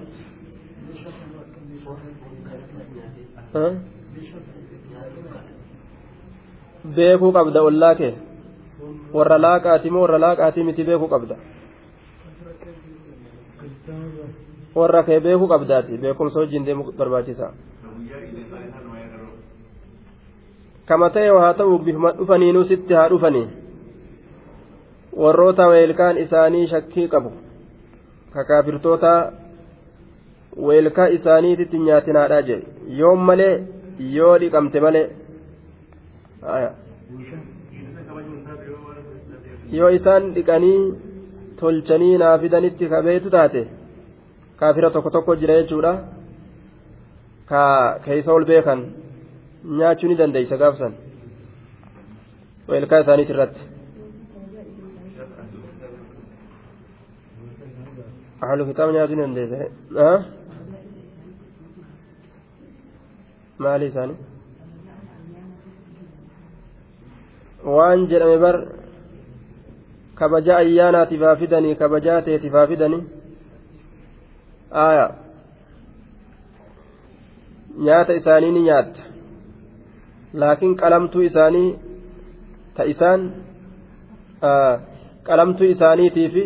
beekuu 6.96 7.32
qabda 7.38 7.62
ollaa 7.68 7.94
kee 8.00 8.12
warra 9.14 9.38
laaqaati 9.46 9.90
moo 9.90 10.02
warra 10.04 10.20
laaqaati 10.26 10.64
miti 10.68 10.84
beekuu 10.90 11.08
qabda 11.14 11.36
warra 14.80 15.02
kee 15.08 15.20
beekuu 15.26 15.48
qabdaati 15.52 15.98
beekumsa 16.04 16.40
wajjin 16.40 16.66
deemu 16.66 16.92
barbaachisa 16.98 17.52
kama 20.88 21.10
ta'e 21.10 21.28
haa 21.42 21.54
ta'u 21.54 21.78
bifuma 21.78 22.12
dhufaniinuu 22.18 22.64
sitti 22.72 22.94
haa 22.94 23.08
dhufanii 23.12 23.46
warroota 25.22 25.68
weelkaan 25.72 26.18
isaanii 26.24 26.66
shakkii 26.72 27.08
qabu 27.14 27.32
kakaafirtoota 28.34 29.12
weelkaa 30.68 31.08
isaaniititti 31.16 31.78
nyaatinaadha 31.86 32.40
jedhe 32.48 32.66
yoo 33.00 33.14
malee 33.28 33.54
yoo 34.16 34.34
dhiqamte 34.44 34.80
malee 34.86 35.06
yoo 39.78 39.90
isaan 39.98 40.32
dhiqanii 40.36 40.78
tolchanii 41.60 42.14
naa 42.22 42.38
fidanitti 42.44 42.88
kabeetu 42.94 43.30
taate 43.36 43.62
kaafira 44.60 44.90
tokko 44.94 45.10
tokko 45.10 45.36
jira 45.42 45.54
jechuudha. 45.60 45.92
Ka 47.50 47.62
keessa 48.04 48.32
ol 48.32 48.44
beekan 48.50 48.80
nyaachuu 49.78 50.08
ni 50.08 50.16
dandeeysa 50.20 50.56
gaafsan. 50.62 50.92
Weelkaa 52.68 53.00
isaaniit 53.04 53.30
nyaachuu 58.92 59.16
ni 59.16 59.22
dandeeysa 59.22 60.24
maali 63.58 63.86
isaanii 63.86 64.18
waan 67.76 68.06
jedhame 68.10 68.38
bar 68.44 68.56
kabaja 70.14 70.56
ayyaanaatiif 70.56 71.22
haa 71.26 71.36
fidanii 71.42 71.74
kabajaa 71.82 72.22
teetiif 72.28 72.52
haa 72.52 72.66
fidanii 72.72 73.02
aya 74.84 75.06
nyaata 77.88 78.18
isaanii 78.20 78.52
ni 78.56 78.62
nyaatta 78.62 79.02
laakiin 80.42 80.74
qalamtuu 80.82 81.22
isaanii 81.28 81.68
ta 82.76 82.84
isaan 82.94 83.30
qalamtuu 85.28 85.70
isaaniitiifi 85.74 86.44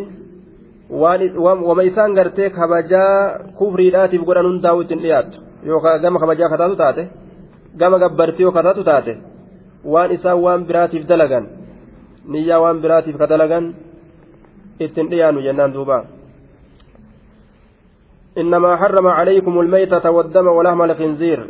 wama 0.91 1.83
isaan 1.91 2.15
gartee 2.15 2.51
kabajaa 2.51 3.39
kufriidhaatiif 3.59 4.23
godhan 4.29 4.47
hundaa'u 4.47 4.81
ittiin 4.81 5.03
dhiyaattu 5.05 5.39
yookaan 5.67 6.01
gama 6.03 6.19
kabajaa 6.19 6.49
kataatu 6.49 6.77
taate 6.77 7.09
gama 7.77 7.99
gabbartii 7.99 8.53
kataatu 8.53 8.85
taate 8.85 9.15
waan 9.93 10.13
isaan 10.17 10.43
waan 10.45 10.65
biraatiif 10.69 11.09
dalagan 11.09 11.47
niyyaa 12.33 12.61
waan 12.65 12.83
biraatiif 12.85 13.17
ka 13.19 13.27
dalagan 13.33 13.75
ittiin 14.81 15.11
dhiyaanu 15.11 15.41
jennaan 15.47 15.75
duuba 15.75 16.05
إنما 18.43 18.77
حرم 18.77 19.07
عليكم 19.07 19.55
الميتة 19.61 20.11
والدم 20.11 20.47
ولحم 20.47 20.83
الخنزير 20.83 21.41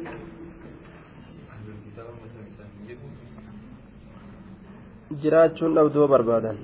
jiraachuun 5.23 5.75
dhabduu 5.77 6.09
barbaadan 6.13 6.57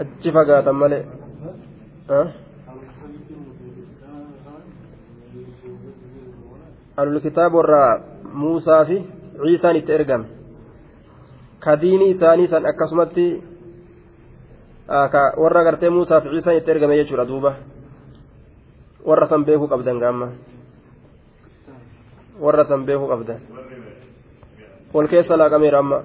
achi 0.00 0.28
fagaatan 0.36 0.76
malee 0.80 1.02
alul 6.96 7.20
kitaaba 7.20 7.56
warraa 7.58 8.00
muusaa 8.32 8.84
fi 8.88 8.96
ciisaan 9.42 9.76
itti 9.76 9.92
ergame 9.92 10.26
ka 11.64 11.76
diinii 11.80 12.10
isaanii 12.14 12.48
san 12.48 12.66
akkasumatti 12.66 13.26
warra 15.42 15.64
gartee 15.64 15.90
muusaa 15.90 16.20
fi 16.20 16.28
ciisaan 16.34 16.56
itti 16.56 16.70
ergame 16.70 16.96
jechuudha 17.00 17.28
duuba 17.28 17.52
warra 19.08 19.26
san 19.28 19.44
beekuu 19.44 19.68
qabdan 19.68 19.98
gaamma 20.04 20.28
warra 22.44 22.64
san 22.64 22.84
beekuu 22.86 23.08
qabdan 23.12 23.40
wal 24.94 25.08
keessa 25.08 25.36
laaqameera 25.38 25.78
amma 25.78 25.98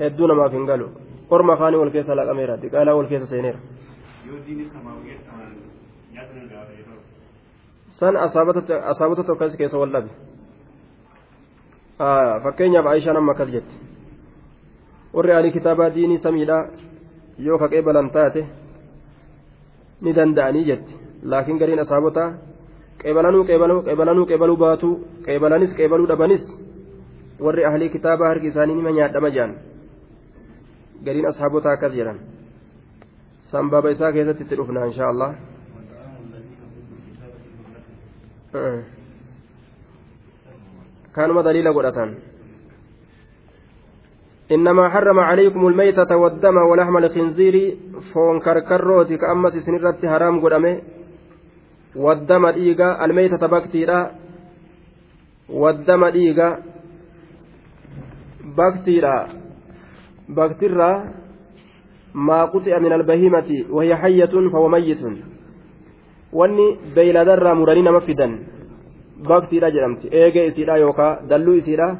hedduu 0.00 0.26
namaaf 0.26 0.52
hin 0.52 0.66
galu 0.66 0.88
orma 1.30 1.52
afaanii 1.54 1.80
wal 1.82 1.90
keessa 1.96 2.14
laaqameera 2.18 2.56
diqaalaa 2.62 2.96
wal 2.98 3.08
keessa 3.08 3.28
seeneera 3.32 3.58
san 7.98 8.16
asaabota 8.16 9.24
tokko 9.24 9.48
keessa 9.60 9.78
wal 9.78 9.92
dhabe 9.92 10.10
fakkeenyaaf 12.44 12.86
aishaan 12.86 13.16
amma 13.16 13.32
akkas 13.32 13.50
jette 13.56 13.74
warri 15.14 15.32
ani 15.32 15.52
kitaabaa 15.56 15.90
diinii 15.94 16.18
samiidha 16.26 16.58
yoo 17.46 17.58
kaqee 17.58 17.82
balan 17.82 18.10
taate 18.10 18.42
ni 20.02 20.14
danda'anii 20.18 20.64
jetti 20.70 20.94
laakiin 21.22 21.58
gariin 21.58 21.82
asaabota 21.84 22.24
qeebalanuu 23.02 23.44
qeebalanuu 23.48 24.26
qeebaluu 24.30 24.56
baatu 24.64 24.90
qeebalanis 25.26 25.74
qeebaluu 25.78 26.08
dhabanis 26.10 26.44
warri 27.46 27.64
ahlii 27.70 27.90
kitaabaa 27.96 28.28
harki 28.28 28.46
isaanii 28.52 28.78
nima 28.78 28.92
nyaadhama 28.98 29.30
jedhan 29.36 29.56
gariin 31.04 31.26
ashaabotaa 31.26 31.72
akkas 31.72 31.92
jedhan. 31.92 32.18
Sanbaba 33.50 33.90
isaa 33.90 34.12
keessatti 34.12 34.42
itti 34.44 34.56
dhufna 34.56 34.86
insha 34.86 35.08
allah 35.08 35.34
kaanuma 41.12 41.42
daliila 41.42 41.72
godhatan. 41.72 42.16
إنما 44.48 44.88
حرم 44.88 45.18
عليكم 45.18 45.66
الميتة 45.68 46.16
والدم 46.16 46.56
ولحم 46.56 46.96
الخنزير 46.96 47.76
فون 48.14 48.40
كركروتي 48.40 49.16
كأمس 49.16 49.52
سنرت 49.52 50.06
حرام 50.06 50.40
قدامه 50.40 50.80
والدم 51.96 52.48
ديغا 52.50 53.04
الميتة 53.04 53.46
بكتيرا 53.46 54.10
والدم 55.48 56.08
ديغا 56.08 56.48
بكتيرا 58.56 59.37
baktirraa 60.36 60.96
maa 62.14 62.46
quxi'a 62.52 62.80
min 62.80 62.92
albahimati 62.92 63.66
wahiya 63.70 63.96
hayyatun 63.96 64.50
fahuwa 64.50 64.70
mayyitun. 64.76 65.16
Wanni 66.32 66.66
beeyladarraa 66.94 67.54
muranii 67.54 67.82
nama 67.82 68.00
fidan 68.00 68.38
baktiidha 69.28 69.70
jedhamti. 69.70 70.08
Eegee 70.12 70.46
isiidha 70.46 70.76
yookaa 70.78 71.18
dalluu 71.28 71.54
isiidha 71.60 71.96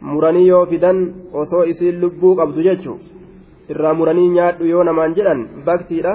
muranii 0.00 0.46
yoo 0.48 0.66
fidan 0.66 0.98
osoo 1.32 1.64
isiin 1.64 2.00
lubbuu 2.00 2.34
qabdu 2.36 2.62
jechu 2.62 2.98
irraa 3.68 3.94
muranii 3.94 4.28
nyaadhu 4.36 4.64
yoo 4.72 4.84
namaan 4.84 5.14
jedhan 5.18 5.46
baktiidha 5.66 6.14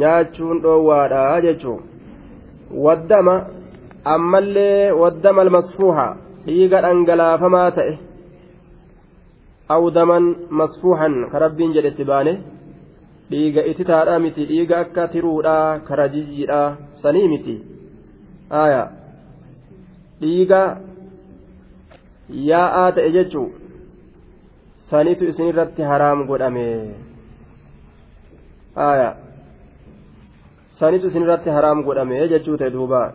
nyaachuun 0.00 0.62
dhoowwaadha 0.62 1.40
jechuu. 1.46 1.80
Waddama 2.84 3.34
ammallee 4.04 4.92
waddama 5.02 5.42
almasfuuha 5.46 6.06
dhiiga 6.46 6.80
dhangalaafamaa 6.86 7.70
ta'e 7.78 8.07
awdaman 9.68 10.24
masfuuhan 10.60 11.28
ka 11.30 11.38
rabbiin 11.44 11.74
jedhetti 11.76 12.08
baane 12.10 12.32
dhiiga 13.30 13.64
ititaadha 13.70 14.18
miti 14.24 14.46
dhiiga 14.50 14.80
akka 14.84 15.08
tiruudha 15.14 15.56
karajijjiidha 15.88 16.60
sanii 17.02 17.28
miti 17.34 17.56
aya 18.62 18.82
dhiiga 20.20 20.62
yaa'aa 22.50 22.88
ta'e 22.98 23.12
jechuu 23.16 23.46
sanitu 24.90 25.28
isinirratti 25.32 25.88
haraam 25.92 26.26
godhame 26.32 26.66
aya 28.88 29.08
sanitu 30.80 31.12
isinirratti 31.12 31.56
haraam 31.56 31.84
godhame 31.88 32.28
jechuu 32.34 32.60
ta'e 32.60 32.74
duuba 32.76 33.06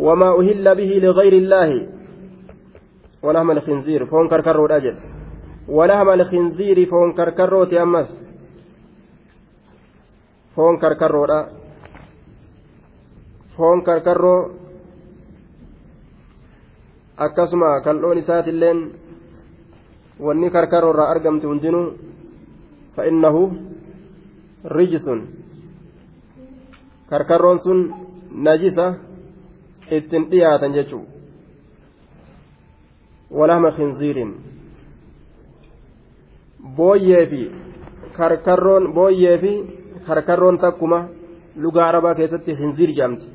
وما 0.00 0.30
أهل 0.40 0.74
به 0.74 0.90
لغير 1.02 1.32
الله 1.32 1.70
ولحم 3.22 3.50
الخنزير 3.50 4.06
foon 4.06 4.28
karkarroo 4.28 4.66
الأجل 4.66 4.96
ولحم 5.68 6.08
الخنزير 6.08 6.78
foon 6.90 7.12
karkarroo 7.12 7.64
تيمس 7.64 8.10
foon 10.56 10.74
karkarroo 10.82 11.26
foon 13.56 13.78
karkarroo 13.86 14.36
akkasuma 17.20 17.80
kal'oon 17.84 18.18
isaatiilleen 18.18 18.78
wanni 20.26 20.50
karkaroo 20.50 20.92
irraa 20.92 21.10
argamtu 21.14 21.48
hundinuu 21.48 21.86
fa'innahu 22.96 23.42
rijisun 24.76 25.20
karkarroon 27.10 27.60
sun 27.64 27.80
najisa 28.46 28.86
ittiin 29.96 30.30
dhiyaatan 30.30 30.74
jechuu 30.78 31.04
walahma 33.38 33.70
khinziiriin 33.76 34.30
booyyee 36.76 37.26
fi 37.30 37.42
karkarroon 38.16 38.84
booyyee 38.96 39.38
fi 39.42 39.52
karkarroon 40.06 40.58
takkuma 40.58 40.98
lugaa 41.62 41.88
arabaa 41.88 42.14
keessatti 42.14 42.56
khinziir 42.58 42.90
jedhamti 42.96 43.26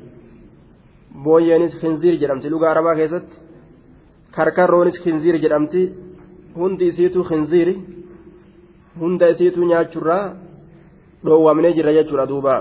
booyyeenis 1.24 1.74
khinziir 1.80 2.14
jedhamti 2.22 2.50
lugaa 2.54 2.70
arabaa 2.70 2.94
keessatti 3.00 3.36
karkarroonis 4.36 4.98
khinziir 5.04 5.36
jedhamti 5.44 5.82
hundi 6.58 6.84
isiitu 6.90 7.24
khinziiri 7.28 7.74
hunda 9.00 9.26
isiitu 9.32 9.60
nyaachurraa 9.70 10.24
dhoowwamnee 11.24 11.72
jirra 11.76 11.92
jechuudha 11.98 12.26
duuba 12.30 12.54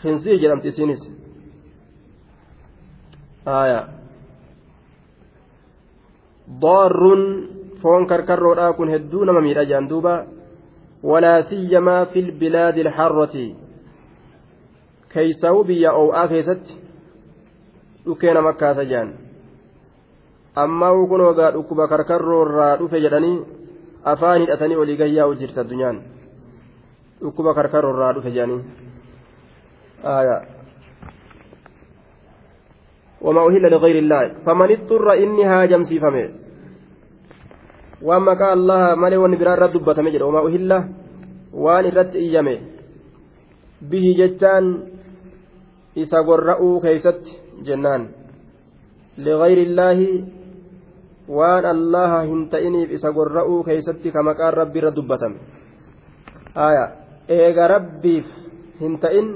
khinziir 0.00 0.36
jedhamti 0.42 0.68
isiinis 0.72 1.02
aya 3.60 3.80
ضار 6.60 6.92
فون 7.82 8.06
duuba 9.88 10.26
walaa 11.02 11.42
siyyamaa 11.42 12.06
fi 12.06 12.22
lbilaadi 12.22 12.80
ilharrati 12.80 13.56
keeysaa'u 15.12 15.64
biyya 15.64 15.92
oo'aa 15.92 16.28
keessatti 16.28 16.74
dhukkee 18.06 18.34
nama 18.34 18.52
kaasa 18.52 18.84
jaan 18.84 19.12
amma 20.54 20.90
kun 21.08 21.20
ogaa 21.20 21.52
dhukkuba 21.52 21.88
karkarroo 21.88 22.42
irraa 22.46 22.76
dhufe 22.80 23.00
jedhanii 23.00 23.38
afaan 24.04 24.40
hidhatanii 24.40 24.76
olii 24.82 24.96
gayyaa'u 24.96 25.38
jirti 25.40 25.60
addunyaan 25.60 26.02
dhukkuba 27.22 27.54
karkarroo 27.54 27.94
irraa 27.94 28.12
dhufe 28.18 28.30
jedhanii 28.30 28.62
وما 33.22 33.40
أهل 33.46 33.62
لغير 33.70 33.98
الله 33.98 34.22
فمن 34.46 34.68
اضطر 34.70 35.12
إني 35.12 35.44
هاجم 35.44 35.82
سيفمي 35.82 36.24
وما 38.02 38.32
قال 38.40 38.52
الله 38.58 38.94
مالي 38.94 39.16
ونبرار 39.16 39.66
دبة 39.74 39.98
مجد 40.02 40.22
وما 40.22 40.40
أهل 40.46 40.70
وان 41.52 41.84
رت 41.98 42.14
إيامي 42.14 42.56
به 43.90 44.06
جتان 44.18 44.64
إسا 45.98 46.18
قرأوا 46.28 46.80
كيست 46.84 47.22
جنان 47.66 48.02
لغير 49.18 49.58
الله 49.66 49.98
ta'iniif 51.28 52.88
isa 52.88 53.12
gorra'uu 53.12 53.60
keeysatti 53.60 54.08
ka 54.08 54.24
maqaan 54.24 54.64
rabbi 54.64 54.80
irra 54.80 54.96
dubbatame 54.96 55.36
aya 56.56 56.84
eega 57.28 57.68
rabbiif 57.68 58.24
hin 58.80 58.96
ta'in 58.96 59.28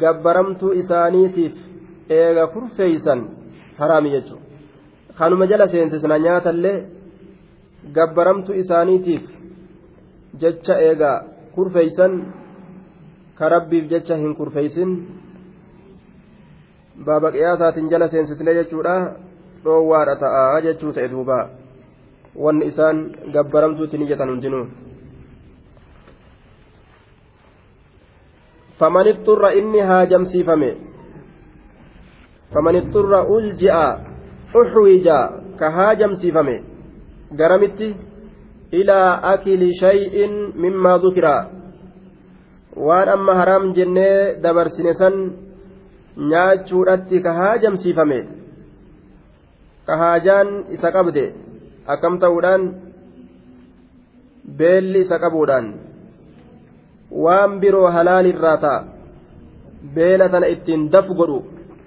gabbaramtuu 0.00 0.72
isaaniitiif 0.72 1.52
eega 2.08 2.46
kurfeeysan 2.54 3.20
haraami 3.78 4.10
jechu 4.16 4.36
kanuma 5.18 5.46
jala 5.46 5.68
seensisna 5.68 6.18
nyaatallee 6.26 6.78
gabbaramtuu 7.96 8.58
isaaniitiif 8.62 9.24
jecha 10.40 10.80
eega 10.88 11.12
kurfeeysan 11.54 12.12
ka 13.38 13.48
rabbiif 13.54 13.84
jecha 13.92 14.16
hin 14.22 14.34
kurfeeysin 14.40 14.90
baaba 17.04 17.32
qiyaasaatiin 17.32 17.90
jala 17.90 18.08
seensisne 18.08 18.54
jechuudha. 18.54 18.96
Dhoowwaadha 19.64 20.16
ta'a 20.16 20.60
jechuu 20.62 20.92
ta'e 20.92 21.08
duuba. 21.10 21.48
Wanni 22.38 22.66
isaan 22.66 22.98
gabbaramtuutti 23.32 23.98
ni 23.98 24.06
jetan 24.06 24.30
hundinuu. 24.30 24.66
Faman 28.78 29.08
ixxurra 29.12 29.50
inni 29.60 29.80
haajamsiifame 29.80 30.70
faman 32.52 32.76
ixxurra 32.80 33.20
ulji'a 33.34 33.86
uxwija 34.60 35.18
ka 35.58 35.70
haajamsiifame 35.76 36.56
garamitti 37.38 37.88
ilaa 38.80 39.10
akili 39.32 39.74
shay'in 39.80 40.34
mimmaa 40.62 40.98
dukira 41.04 41.34
waan 42.86 43.08
amma 43.16 43.34
haraam 43.40 43.72
jennee 43.76 44.38
dabarsine 44.42 44.92
san 45.00 45.16
nyaachuudhatti 46.30 47.22
ka 47.26 47.32
haajamsiifame 47.40 48.18
ka 49.86 49.96
haajaan 50.02 50.48
isa 50.76 50.92
qabde 50.96 51.24
akkam 51.94 52.18
ta'uudhaan 52.22 52.62
beelli 54.58 55.00
isa 55.06 55.18
qabuudhaan 55.24 55.66
waan 57.24 57.60
biroo 57.60 57.90
halaalirraa 57.96 58.56
ta'a 58.64 58.84
beela 59.98 60.28
tana 60.28 60.52
ittiin 60.54 60.88
dafu 60.94 61.14
godhu 61.20 61.38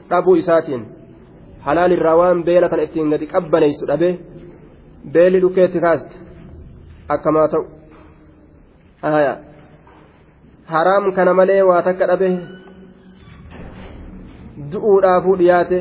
dhabuu 0.09 0.35
isaatiin 0.41 0.83
halaalirraa 1.65 2.15
waan 2.21 2.43
beela 2.43 2.69
tana 2.69 2.83
ittiin 2.87 3.09
gadi 3.13 3.27
qabbaneessu 3.33 3.87
dhabe 3.91 4.09
beelli 5.13 5.41
dhukeetti 5.41 5.79
kaaste 5.85 6.15
akkamaa 7.15 7.47
ta'u? 7.53 7.65
Haraam 10.73 11.11
kana 11.17 11.33
malee 11.33 11.61
waa 11.69 11.81
takka 11.87 12.07
dhabe 12.11 12.29
du'uudhaafuu 14.71 15.37
dhiyaate 15.41 15.79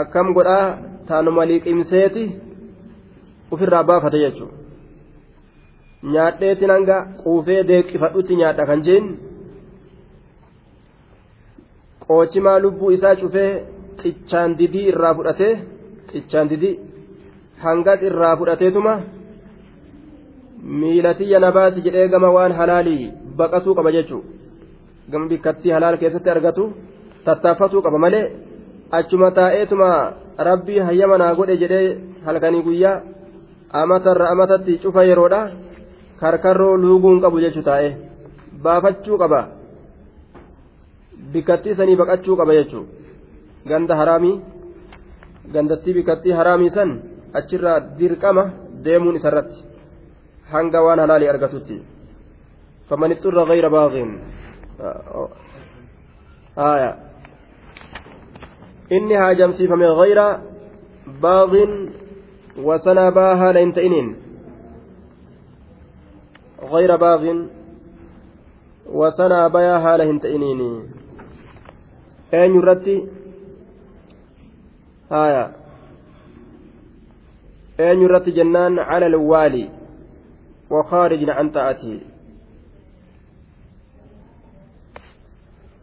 akkam 0.00 0.34
godhaa 0.36 0.66
taanuma 1.08 1.46
liqimseeti? 1.50 2.24
Ofirraa 3.52 3.84
baafate 3.84 4.18
jechuudha. 4.24 4.56
Nyaadheetiin 6.12 6.70
hanga 6.74 6.96
quufee 7.22 7.62
deeqifadhutti 7.68 8.36
nyaadha 8.40 8.66
kan 8.70 8.82
jeen 8.86 9.06
qoocimaa 12.08 12.58
lubbuu 12.64 12.90
isaa 12.96 13.16
cufee 13.20 13.50
xichaan 14.02 14.50
didii 14.60 14.86
irraa 14.92 15.14
fudhatee 15.18 15.52
xichaan 16.12 16.46
didii 16.52 16.74
hangas 17.64 18.00
irraa 18.08 18.34
fudhateetuma 18.40 18.94
miilatiyya 20.80 21.38
nabaati 21.44 21.80
jedhee 21.86 22.08
gama 22.12 22.28
waan 22.36 22.52
halaalii 22.58 23.12
baqatuu 23.38 23.74
qaba 23.78 23.90
jechuudha. 23.96 24.28
Gama 25.10 25.26
bikkattii 25.32 25.72
halaal 25.76 25.96
keessatti 26.02 26.30
argatu 26.34 26.64
tattaaffatuu 27.26 27.82
qaba 27.86 27.98
malee 28.04 28.24
achuma 28.98 29.28
taa'eetuma 29.38 29.88
rabbii 30.48 30.80
hayyama 30.88 31.16
naa 31.22 31.34
godhe 31.38 31.56
jedhee 31.62 31.86
halkanii 32.26 32.62
guyyaa 32.66 32.96
amatarra 33.80 34.26
amatatti 34.34 34.72
cufa 34.82 35.02
yeroodha 35.10 35.40
karkarroo 36.20 36.74
luuguun 36.82 37.18
qabu 37.24 37.36
jechuu 37.44 37.64
taa'e. 37.70 37.88
Baafachuu 38.64 39.18
qaba 39.22 39.40
bikkattii 41.32 41.74
sanii 41.78 41.96
baqachuu 42.02 42.36
qaba 42.40 42.58
jechuudha 42.58 42.90
ganda 43.70 43.96
haraamii 44.00 44.36
gandattii 45.54 45.96
bikkattii 45.98 46.38
haraamii 46.38 46.74
san 46.76 46.90
achirraa 47.38 47.78
dirqama 47.98 48.44
deemuun 48.84 49.16
isarratti 49.20 49.64
hanga 50.52 50.84
waan 50.86 51.00
halaalii 51.04 51.32
argatutti 51.34 51.82
faman 52.88 53.12
ixxurra 53.14 53.48
gayra 53.50 53.70
baagin 53.76 54.10
آية 56.58 56.96
inni 58.90 59.14
haajamsiifame 59.14 59.86
gayra 59.96 60.40
baagin 61.20 61.72
wasana 62.66 63.10
baa 63.10 63.36
haala 63.36 63.60
hin 63.60 63.72
ta'iniin 63.72 64.08
gayra 66.72 66.98
baagin 66.98 67.38
wasanaa 69.00 69.48
bayaa 69.50 69.80
haala 69.80 70.04
hin 70.04 70.20
ta'iniin 70.20 70.60
eenyu 72.32 72.62
irratti 72.62 72.96
haya 75.10 75.44
eenyu 77.78 78.04
irratti 78.08 78.36
jennaan 78.40 78.76
cala 78.88 79.06
alwaali 79.06 79.64
وخارج 80.72 81.30
عن 81.30 81.50
طاعته 81.50 82.00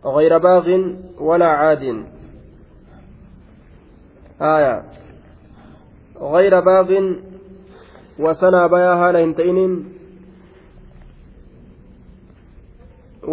غير 0.05 0.37
باغ 0.37 0.65
ولا 1.19 1.45
عاد 1.45 2.05
آية 4.41 4.83
غير 6.21 6.59
باغ 6.59 6.89
وسنا 8.19 8.67
بيا 8.67 8.93
هالا 8.93 9.33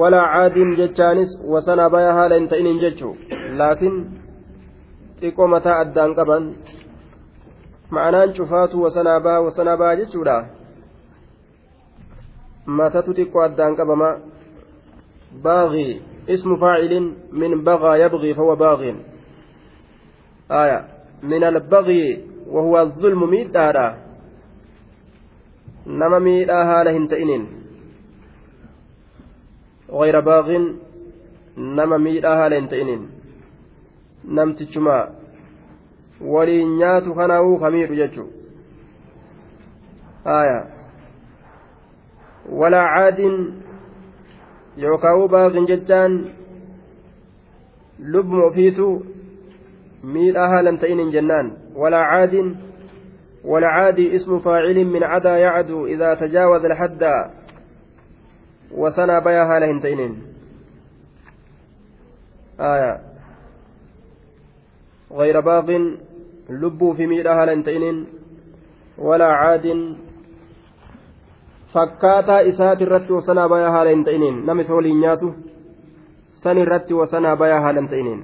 ولا 0.01 0.21
عاد 0.21 0.57
جتشانس 0.79 1.31
وسنا 1.53 1.89
بيا 1.89 2.13
هالا 2.19 2.37
هنتئن 2.39 2.79
جتشو 2.83 3.11
لكن 3.61 3.95
mataa 5.53 5.81
addaan 5.83 6.13
qaban 6.19 6.45
ma'anaan 7.95 8.35
cufaatu 8.37 8.83
wasanaa 8.85 9.21
baa 9.27 9.41
wasanaa 9.47 9.77
baa 9.83 9.95
jechuudha 10.01 10.37
matatu 12.79 13.17
xiqqoo 13.19 13.45
addaan 13.49 13.77
qabama 13.79 14.11
baagii 15.47 16.03
ismu 16.35 16.59
faacilin 16.65 17.07
min 17.41 17.53
bagaa 17.69 17.97
yabgii 18.03 18.35
fahuwa 18.39 18.57
baagin 18.65 18.99
aya 20.63 20.79
من 21.23 21.45
البغي 21.45 22.25
وهو 22.49 22.81
الظلم 22.81 23.31
ميدادا 23.31 23.97
نما 25.87 26.19
ميدا 26.19 26.63
هالا 26.63 26.91
هنتئنين 26.97 27.56
غير 29.91 30.20
باغ 30.20 30.59
نما 31.57 31.97
ميدا 31.97 32.28
هالا 32.28 32.59
هنتئنين 32.59 33.09
namtichuma 34.26 35.09
waliin 36.20 36.76
nyaatu 36.78 37.14
kanaa'uu 37.14 37.59
kamiidhu 37.59 37.95
jechuun 37.95 38.30
haya 40.24 40.66
walaa 42.51 42.87
caadin 42.95 43.37
yookaan 44.84 45.28
baaqin 45.34 45.66
jechaan 45.66 46.16
lubbuma 48.14 48.47
ofiitu 48.47 48.89
miidhaa 50.03 50.49
haalan 50.55 50.78
ta'inin 50.78 51.12
jennaan 51.18 51.53
walaa 51.74 52.07
caadin 52.12 52.57
والعادي 53.47 54.16
اسم 54.16 54.39
فاعل 54.39 54.84
من 54.84 55.03
عدا 55.03 55.37
يعدو 55.39 55.87
إذا 55.87 56.14
تجاوز 56.14 56.64
الحد 56.64 57.05
وسنى 58.73 59.21
بياها 59.21 59.59
لهنتين 59.59 60.23
آية 62.61 63.01
غير 65.12 65.41
باغ 65.41 65.71
لب 66.51 66.95
في 66.97 67.07
ميلها 67.07 67.47
لهنتين 67.47 68.07
ولا 68.99 69.27
عاد 69.27 69.97
fakkaataa 71.77 72.41
isaati 72.41 72.85
irratti 72.85 73.12
wasanaa 73.12 73.49
bayaa 73.49 73.71
haala 73.71 73.91
hin 73.91 74.05
ta'iniin 74.05 74.47
nama 74.47 74.61
isa 74.64 74.75
waliin 74.75 75.01
nyaatu 75.01 75.35
san 76.31 76.59
irratti 76.59 76.95
wasanaa 76.95 77.37
bayaa 77.37 77.61
haala 77.61 77.81
hin 77.81 77.89
ta'iniin 77.89 78.23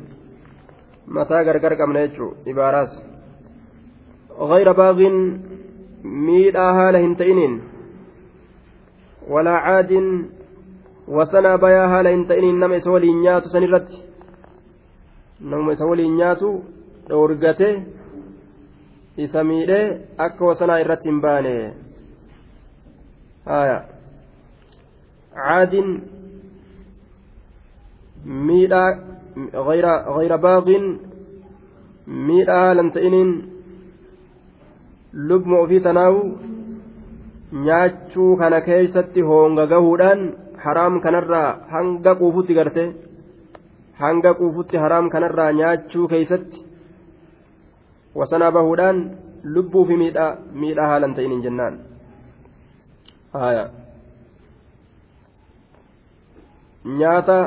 mataa 1.06 1.44
gargar 1.44 1.76
qabna 1.76 2.00
غير 9.28 9.28
ميدا 9.28 9.28
ولا 9.28 9.50
عاد 9.50 9.92
وسنا 11.08 11.56
بيا 11.56 11.84
هاله 11.86 12.14
هنتئنين 12.14 12.60
نما 12.60 12.78
سولي 12.78 13.12
نياتو 13.12 13.48
سنرت 13.48 13.88
نما 15.40 15.74
سولي 15.74 16.08
نياتو 16.08 16.60
دورغته 17.08 17.70
miidhee 19.44 19.86
akka 20.24 20.44
wasanaa 20.48 20.80
irratti 20.82 21.08
hin 21.08 21.20
baane 21.24 21.54
haya 23.48 23.78
caadin 25.36 25.88
miidhaa 28.48 28.90
غير 30.16 30.36
باغ 30.36 30.66
haalan 32.48 32.90
ta'iniin 32.92 33.30
lubma 35.28 35.58
ofii 35.64 35.80
tanaawu 35.80 36.22
nyaachuu 37.52 38.36
kana 38.36 38.60
keeysatti 38.66 39.20
hoonga 39.20 39.66
gahuudhaan 39.72 40.20
haraam 40.64 41.00
kanarraa 41.00 41.48
hanga 41.72 42.14
quufutti 42.20 42.54
garte. 42.54 42.84
Hanga 44.02 44.34
quufutti 44.34 44.76
haraam 44.84 45.10
kanarraa 45.10 45.52
nyaachuu 45.60 46.08
keeysatti 46.08 46.64
wasanaa 48.14 48.52
bahuudhaan 48.52 48.98
lubbuu 49.44 49.84
fi 49.86 49.96
miidhaa 49.96 50.88
haalan 50.88 51.14
ta'iniin 51.14 51.42
jennaan. 51.42 51.78
Nyaata 56.98 57.38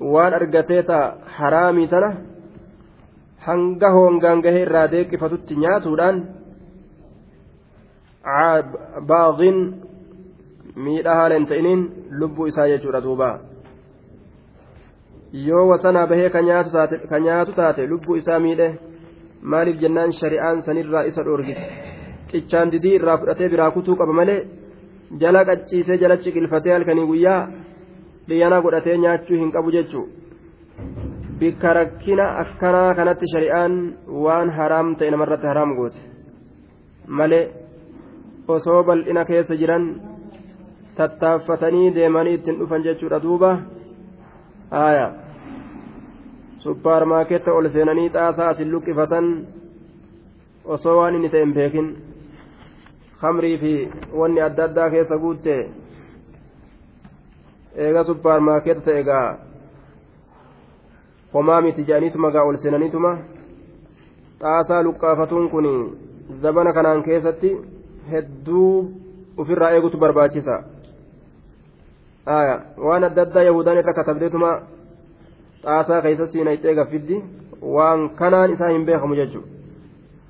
waan 0.00 0.34
argatee 0.34 0.82
ta 0.82 0.98
haraamii 1.38 1.88
tana 1.88 2.12
hanga 3.46 3.90
hoongaan 3.90 4.40
gahee 4.44 4.62
irraa 4.66 4.90
deeqifatutti 4.92 5.56
nyaatuudhaan 5.64 6.22
baaqin 8.24 9.58
miidhaa 10.76 11.14
haala 11.14 11.34
hin 11.34 11.46
ta'iniin 11.46 11.82
lubbuu 12.20 12.46
isaa 12.46 12.68
jechuudha 12.68 13.02
duuba. 13.02 13.38
Yoo 15.32 15.68
wasanaa 15.68 16.06
bahee 16.06 16.30
ka 16.30 16.42
nyaatu 17.20 17.52
taate 17.52 17.86
lubbuu 17.86 18.16
isaa 18.16 18.38
miidhe 18.38 18.68
maaliif 19.42 19.80
jennaan 19.80 20.12
shari'aan 20.20 20.62
sanirraa 20.62 21.02
isa 21.10 21.24
dhoorgite 21.24 21.64
qichaan 22.32 22.72
didii 22.72 22.94
irraa 22.98 23.18
fudhatee 23.22 23.48
biraa 23.54 23.70
kutuu 23.76 23.96
qaba 23.96 24.12
malee 24.20 24.40
jala 25.20 25.44
qacciisee 25.48 25.98
jala 26.02 26.16
ciqilfatee 26.24 26.72
halkanii 26.72 27.06
guyyaa 27.06 27.40
dhiyyana 28.28 28.60
godhatee 28.66 28.98
nyaachuu 28.98 29.38
hin 29.40 29.52
qabu 29.52 29.72
jechuu. 29.76 30.06
Bikka 31.38 31.74
rakkina 31.74 32.26
akkanaa 32.42 32.94
kanatti 32.94 33.32
shari'aan 33.32 33.74
waan 34.24 34.50
haraam 34.58 34.94
ta'e 34.96 35.10
namarratti 35.10 35.46
haraam 35.52 35.74
goote. 35.78 36.00
Malee 37.18 37.44
osoo 38.48 38.82
bal'ina 38.84 39.24
keessa 39.24 39.56
jiran 39.56 39.84
tattaaffatanii 40.96 41.94
deemanii 41.94 42.34
ittiin 42.34 42.58
dhufan 42.58 42.84
jechuudha 42.84 43.22
duuba 43.22 43.50
haaya 44.70 45.10
suppaarmaaketta 46.58 47.52
ol 47.52 47.68
seenanii 47.68 48.08
xaasaa 48.16 48.48
asin 48.48 48.72
luqqifatan 48.72 49.28
osoo 50.64 50.96
waan 50.96 51.14
inni 51.14 51.28
ta'e 51.34 51.44
hin 51.44 51.54
beekin 51.54 51.88
kamrii 53.20 53.58
fi 53.58 53.72
wanni 54.20 54.40
adda 54.46 54.64
addaa 54.64 54.90
keessa 54.90 55.18
guutte 55.24 55.56
eega 57.86 58.04
suppaarmaaketta 58.04 58.84
ta'e 58.84 59.00
egaa 59.04 59.28
homaa 61.34 61.60
miti 61.60 61.84
jedhaniituma 61.90 62.30
gaa 62.30 62.44
ol 62.48 62.56
seenaniituma 62.62 63.12
xaasaa 64.40 64.82
luqqaafatuun 64.88 65.50
kun 65.50 65.68
zabana 66.42 66.72
kanaan 66.72 67.02
keessatti 67.02 67.52
hedduu 68.10 68.90
ofirraa 69.36 69.70
eegutu 69.76 69.98
barbaachisa 70.04 70.56
waan 72.86 73.04
adda 73.04 73.22
addaa 73.22 73.42
yahudaan 73.48 73.78
irra 73.82 73.94
katabdeetuma 74.00 74.50
xaasaa 75.64 76.02
keessa 76.02 76.26
siinayxee 76.26 76.74
gaffiddi 76.74 77.16
waan 77.76 78.08
kanaan 78.20 78.52
isaa 78.54 78.70
hin 78.74 78.86
beekamu 78.86 79.18
jechuudha 79.20 79.48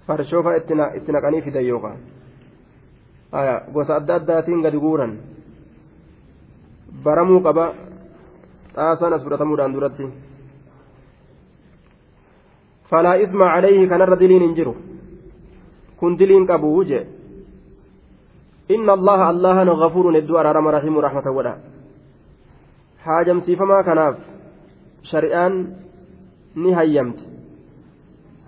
farshoofa 0.07 0.57
itti 0.57 1.13
naqanii 1.13 1.43
fidan 1.47 1.67
yookaan 1.67 1.99
gosa 3.75 3.97
adda 4.01 4.15
addaatiin 4.21 4.63
gadi 4.67 4.79
guuran 4.85 5.17
baramuu 7.05 7.41
qaba 7.47 7.65
xaasaan 8.77 9.13
as 9.17 9.25
fudhatamuudhaan 9.25 9.75
duratti 9.77 10.09
falaa 12.91 13.17
isma 13.25 13.47
calayhi 13.55 13.89
kanarra 13.93 14.21
diliin 14.23 14.43
hin 14.47 14.55
jiru 14.61 14.75
kun 15.97 16.19
diliin 16.19 16.47
qabu 16.47 16.85
jee 16.91 17.07
inna 18.75 18.93
allaha 18.99 19.29
allahan 19.33 19.71
gafuurun 19.83 20.15
hedduu 20.19 20.39
araarama 20.41 20.75
rahimu 20.77 21.05
rahmata 21.07 21.35
godha 21.37 21.55
haajamsiifamaa 23.07 23.83
kanaaf 23.89 24.17
shari'aan 25.11 25.55
ni 26.65 26.73
hayyamte 26.79 27.23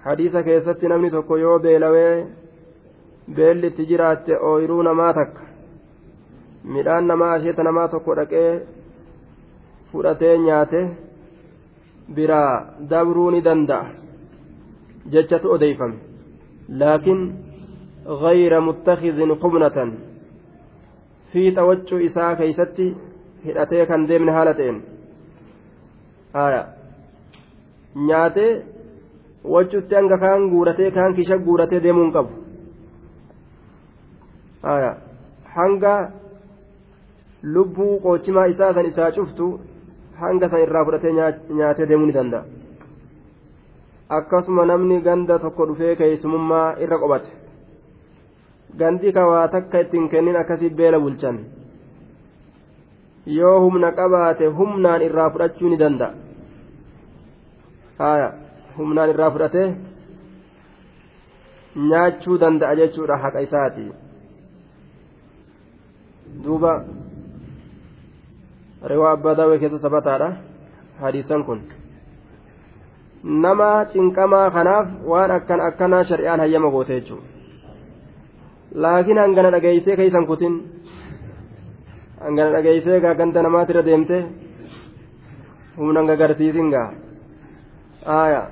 hadiisa 0.07 0.43
keessatti 0.49 0.91
namni 0.93 1.11
tokko 1.15 1.37
yoo 1.45 1.59
beelawee 1.67 2.27
beelli 3.37 3.67
itti 3.73 3.89
jiraatte 3.91 4.41
ooyiruu 4.51 4.83
namaa 4.89 5.13
takka 5.19 5.43
midhaan 6.77 7.11
namaa 7.13 7.33
asheeta 7.39 7.67
namaa 7.69 7.89
tokko 7.95 8.17
dhaqee 8.21 8.51
fudhatee 9.93 10.37
nyaate 10.45 10.83
biraa 12.19 12.53
dabruu 12.91 13.31
ni 13.31 13.41
danda'a 13.49 13.87
jechatu 15.17 15.57
odeeyfame 15.57 15.99
laakiin 16.83 17.25
غير 18.07 18.61
متخذ 18.61 19.19
قبنة 19.43 19.79
fiixa 21.35 21.67
waccuu 21.71 21.99
isaa 22.09 22.31
keeysatti 22.41 22.87
hidhatee 23.45 23.87
kan 23.91 24.09
deemne 24.09 24.33
haala 24.39 24.55
ta'een. 24.61 24.79
Nyaatee 28.09 28.53
waccuutti 29.55 29.95
hanga 30.01 30.19
kaan 30.25 30.49
guuratee 30.55 30.91
kaan 30.91 31.15
kisha 31.21 31.39
guuratee 31.47 31.83
deemuu 31.87 32.05
hin 32.05 32.13
qabu 32.13 32.33
hanga 35.57 35.95
lubbuu 37.55 37.95
qoochimaa 38.09 38.45
isaa 38.57 38.73
san 38.75 38.87
isaa 38.93 39.11
cuftu 39.19 39.49
hanga 40.25 40.49
san 40.49 40.63
irraa 40.67 40.85
fudhatee 40.91 41.13
nyaatee 41.19 41.89
deemuu 41.89 42.07
ni 42.07 42.15
danda'a. 42.19 42.45
Akkasuma 44.19 44.67
namni 44.71 45.01
ganda 45.01 45.39
tokko 45.39 45.67
dhufee 45.69 45.97
keessumummaa 45.97 46.67
irra 46.87 46.99
qobate. 47.05 47.44
Gandi 48.79 49.13
kawaa 49.13 49.49
takka 49.49 49.81
ittiin 49.85 50.09
kennin 50.09 50.37
akkasii 50.37 50.71
beela 50.79 51.01
bulchan 51.01 51.39
yoo 53.27 53.61
humna 53.65 53.93
qabaate 53.99 54.47
humnaan 54.61 55.03
irraa 55.09 55.31
fudhachuu 55.35 55.69
ni 55.69 55.79
danda'a 55.83 56.13
humnaan 58.79 59.11
irraa 59.11 59.31
fudhatee 59.37 59.69
nyaachuu 61.91 62.39
danda'a 62.45 62.77
jechuudha 62.81 63.17
haqa 63.27 63.45
isaati 63.47 63.85
duuba 66.45 66.73
riwaa 68.93 69.13
abbaa 69.19 69.37
daawwee 69.43 69.59
keessa 69.59 69.85
sabataadha 69.87 70.29
hadiisan 71.05 71.45
kun 71.51 71.61
nama 73.47 73.71
cinqamaa 73.95 74.49
kanaaf 74.59 74.87
waan 75.13 75.31
akkan 75.39 75.61
akkanaa 75.69 76.05
shari'aan 76.11 76.45
hayyama 76.47 76.71
goote 76.77 77.01
jechuudha 77.01 77.34
laakiin 78.83 79.19
hangana 79.19 79.51
dhageeysee 79.55 79.97
keeysan 79.97 80.27
kutin 80.27 80.55
hangana 82.25 82.51
dhageeysee 82.57 83.01
gaa 83.05 83.15
ganda 83.15 83.43
namaatirra 83.47 83.83
deemte 83.89 84.19
humnan 85.79 86.07
gagarsiisin 86.11 86.71
gaa 86.75 86.91
aya 88.21 88.43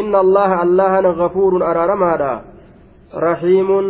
inna 0.00 0.18
allaha 0.24 0.56
allahan 0.66 1.06
gafuurun 1.20 1.62
araaramaadha 1.70 2.32
rahiimun 3.26 3.86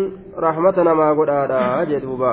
rahmata 0.47 0.85
namaa 0.91 1.15
godhaadha 1.21 1.63
jedhuuba 1.93 2.33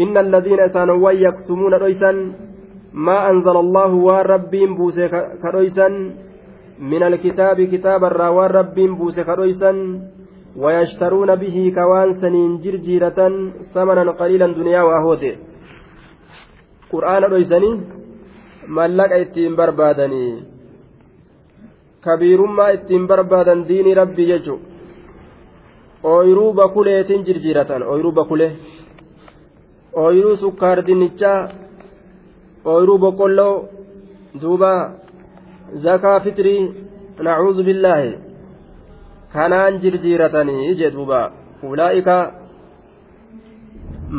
إن 0.00 0.14
الذين 0.16 0.60
إسانوا 0.60 1.10
يكتمون 1.10 1.74
رئيسا 1.74 2.12
ما 2.92 3.30
أنزل 3.30 3.56
الله 3.56 3.90
والربين 3.94 4.70
بوسي 4.78 5.08
كرئيسا 5.42 5.88
من 6.92 7.02
الكتاب 7.02 7.62
كتاب 7.72 8.04
الراوان 8.04 8.50
ربين 8.50 8.94
بوسي 8.94 9.24
كرئيسا 9.24 9.72
ويشترون 10.62 11.30
به 11.42 11.56
كوان 11.74 12.08
سنين 12.20 12.60
جرجيرة 12.64 13.18
ثمنا 13.74 14.12
قليلا 14.20 14.46
دنيا 14.46 14.82
وأهوته. 14.82 15.34
قرآن 16.92 17.22
رئيساني 17.34 17.70
mallaqa 18.68 19.16
ittiin 19.16 19.56
barbaadanii 19.56 20.42
kabiirummaa 22.04 22.68
ittiin 22.76 23.06
barbaadan 23.06 23.68
diinii 23.68 23.94
rabbii 23.94 24.26
jechuun 24.26 24.60
ooyiruu 26.02 26.52
bakuleetiin 26.54 27.26
jirjiiratan 27.26 27.82
ooyiruu 27.82 28.12
bakulee 28.12 28.52
ooyiruu 30.02 30.36
sukkaar 30.42 30.78
dinnichaa 30.86 31.40
ooyiruu 32.72 32.98
boqqolloo 33.04 33.54
duuba 34.42 34.72
zakaa 35.84 36.18
fitrii 36.24 36.60
nacuudhu 37.28 37.68
billaahi 37.68 38.10
kanaan 39.34 39.78
jirjiiratanii 39.84 40.74
jee 40.80 40.90
duuba 40.96 41.20
ulaa'ika 41.70 42.16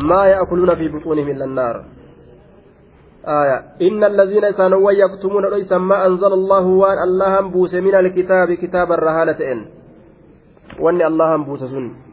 maa 0.10 0.26
ya'kuluuna 0.34 0.80
fi 0.80 0.90
buxuunihim 0.96 1.36
illa 1.36 1.48
annaar 1.50 1.78
آية 3.28 3.58
إن 3.88 4.04
الذين 4.04 4.44
إسانوا 4.44 4.92
يكتمون 4.92 5.46
ليس 5.54 5.72
ما 5.72 6.06
أنزل 6.08 6.34
الله 6.34 6.66
وأن 6.66 7.04
الله 7.04 7.42
بوس 7.42 7.74
من 7.74 7.96
الكتاب 7.96 8.54
كتاب 8.54 8.92
الرهانة 8.92 9.40
إن 9.52 9.60
وأن 10.80 11.02
الله 11.02 11.38
بوس 11.44 11.60
سن 11.60 12.07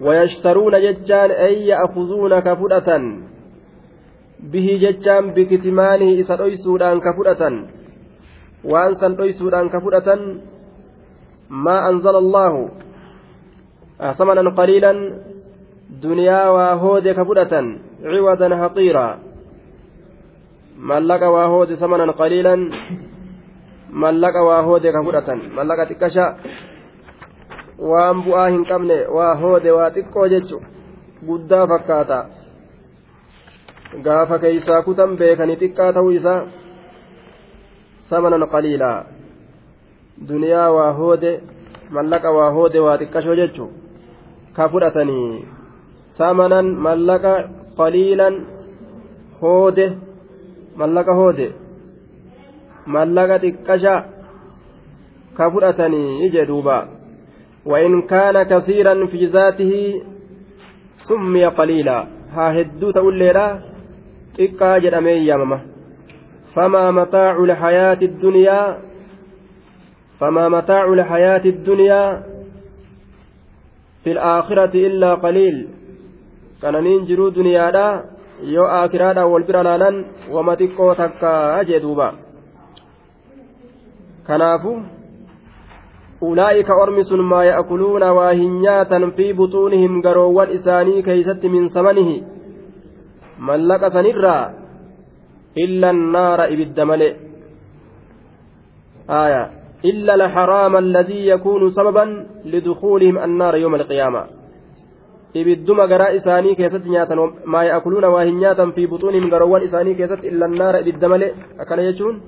ويشترون 0.00 0.74
ججان 0.80 1.30
أي 1.30 1.66
يأخذون 1.66 2.40
كفرة 2.40 2.88
به 4.40 4.66
ججان 4.82 5.24
بكتمانه 5.34 6.20
إسا 6.20 6.34
ريسودان 6.34 7.00
كفرة 7.00 7.42
وأنسا 8.64 9.08
ريسودان 9.20 9.68
كفرة 9.68 10.08
ما 11.50 11.76
أنزل 11.88 12.16
الله. 12.16 12.68
ثمنا 14.18 14.50
قليلا. 14.50 14.92
دنيا 16.02 16.48
وهود 16.48 17.08
كفرة 17.08 17.54
عوضا 18.04 18.48
حقيرا. 18.56 19.08
mallaqa 20.74 21.30
waa 21.30 21.46
hoode 21.48 21.78
samanan 21.78 22.10
qaliilan 22.18 22.60
mallaqa 23.94 24.42
waa 24.42 24.62
hoode 24.66 24.90
ka 24.90 25.00
fudhatan 25.06 25.54
mallaqa 25.54 25.86
xiqqasha 25.86 26.26
waan 27.78 28.22
bu'aa 28.24 28.48
hin 28.48 28.64
qabne 28.70 28.98
waa 29.16 29.34
hoode 29.42 29.70
waa 29.78 29.90
xiqqoo 29.96 30.28
jechu 30.34 30.60
guddaa 31.26 31.66
fakkaata 31.72 32.18
gaafa 34.04 34.38
keeysaa 34.44 34.82
kutan 34.82 35.16
beekanii 35.16 35.56
xiqqaa 35.62 35.92
ta'uu 35.96 36.10
isaa 36.18 36.40
samanan 38.10 38.46
qaliilaa 38.54 39.04
duniyaa 40.28 40.70
waa 40.76 40.92
hoode 41.00 41.32
mallaqa 41.98 42.30
waa 42.38 42.50
hoode 42.56 42.80
waa 42.86 42.96
xiqqashoo 43.02 43.36
jechu 43.42 43.68
ka 44.56 44.68
fudhatanii 44.72 45.44
samanan 46.18 46.66
mallaqa 46.86 47.34
qaliilan 47.78 48.34
hoode 49.42 49.86
mallaqa 50.82 51.14
hoode 51.20 51.46
mallaqa 52.96 53.38
xiqqasha 53.44 53.94
ka 55.36 55.50
fudhatanii 55.50 56.30
jedhuuba 56.34 56.76
وإن 57.66 58.02
كان 58.02 58.42
كثيرا 58.42 59.06
في 59.06 59.26
ذاته 59.26 60.02
سمي 60.96 61.44
قليلا. 61.44 62.06
ها 62.32 62.60
هدو 62.60 63.10
لي 63.10 63.60
تقا 64.36 64.78
جرمي 64.78 65.12
يمما 65.12 65.60
فما 66.54 66.90
متاع 66.90 67.36
الحياة 67.36 67.98
الدنيا 68.02 68.78
فما 70.20 70.48
متاع 70.48 70.84
الحياة 70.92 71.44
الدنيا 71.44 72.22
في 74.04 74.12
الآخرة 74.12 74.74
إلا 74.74 75.14
قليل. 75.14 75.68
كان 76.62 76.74
ننجروا 76.84 77.30
دنيا 77.30 77.70
دا 77.70 78.04
yoo 78.42 78.66
akiraadhaan 78.66 79.30
wal 79.30 79.44
bira 79.46 79.62
laalan 79.62 79.96
wama 80.34 80.56
xiqqoo 80.58 80.94
takka 80.98 81.62
jee 81.68 81.80
أولئك 86.24 86.68
أرمس 86.70 87.12
ما 87.12 87.40
يأكلون 87.44 88.02
واهنياتا 88.02 88.98
في 89.16 89.26
بطونهم 89.32 89.92
قروان 90.02 90.48
إساني 90.56 91.02
كيست 91.02 91.42
من 91.54 91.62
ثمنه 91.74 92.10
ملك 93.48 93.82
سنرا 93.96 94.38
إلا 95.64 95.88
النار 95.90 96.38
إبد 96.52 96.78
ملئ 96.90 97.12
آية 99.24 99.44
إلا 99.90 100.14
الحرام 100.14 100.76
الذي 100.76 101.20
يكون 101.32 101.62
سببا 101.70 102.04
لدخولهم 102.44 103.18
النار 103.18 103.54
يوم 103.56 103.74
القيامة 103.74 104.24
keessatti 105.34 106.90
nyaatan 106.94 107.18
maa 107.44 107.64
yaakuluuna 107.64 108.08
waa 108.14 108.24
hin 108.24 108.36
nyaatan 108.42 108.72
fi 108.72 108.86
buxuunihim 108.86 109.30
garoowwan 109.30 109.64
isaanii 109.66 109.94
keessatti 110.00 110.28
illa 110.30 110.48
naara 110.48 110.82
ibidda 110.84 111.08
malee 111.12 111.30
akkana 111.62 111.86
jechuun 111.86 112.20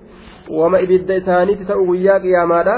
wama 0.61 0.81
ibidda 0.87 1.19
isaaniitti 1.21 1.69
ta'u 1.69 1.87
guyyaa 1.91 2.19
qiyaamaadha 2.25 2.75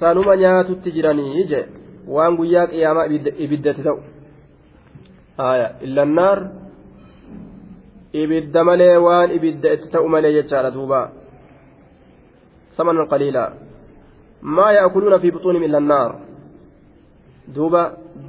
sanuma 0.00 0.36
nyaatutti 0.36 0.92
jiranii 0.92 1.44
je. 1.50 1.60
Waan 2.06 2.36
guyyaa 2.36 2.66
qiyaamaa 2.66 3.06
ibiddatti 3.44 3.82
ta'u. 3.82 4.00
Illa 5.86 6.04
naar. 6.04 6.38
Ibidda 8.12 8.64
malee 8.64 8.96
waan 8.96 9.30
ibidda 9.30 9.72
itti 9.72 9.88
ta'u 9.92 10.08
malee 10.08 10.32
jechaadha 10.32 10.74
duuba. 10.74 11.00
Samanan 12.76 13.08
qaliilaa 13.08 13.50
maa 14.40 14.72
yaakuluuna 14.72 15.18
fi 15.18 15.32
buxuunihim 15.32 15.68
illa 15.68 15.80
naar? 15.80 16.12
Duuba 17.54 17.82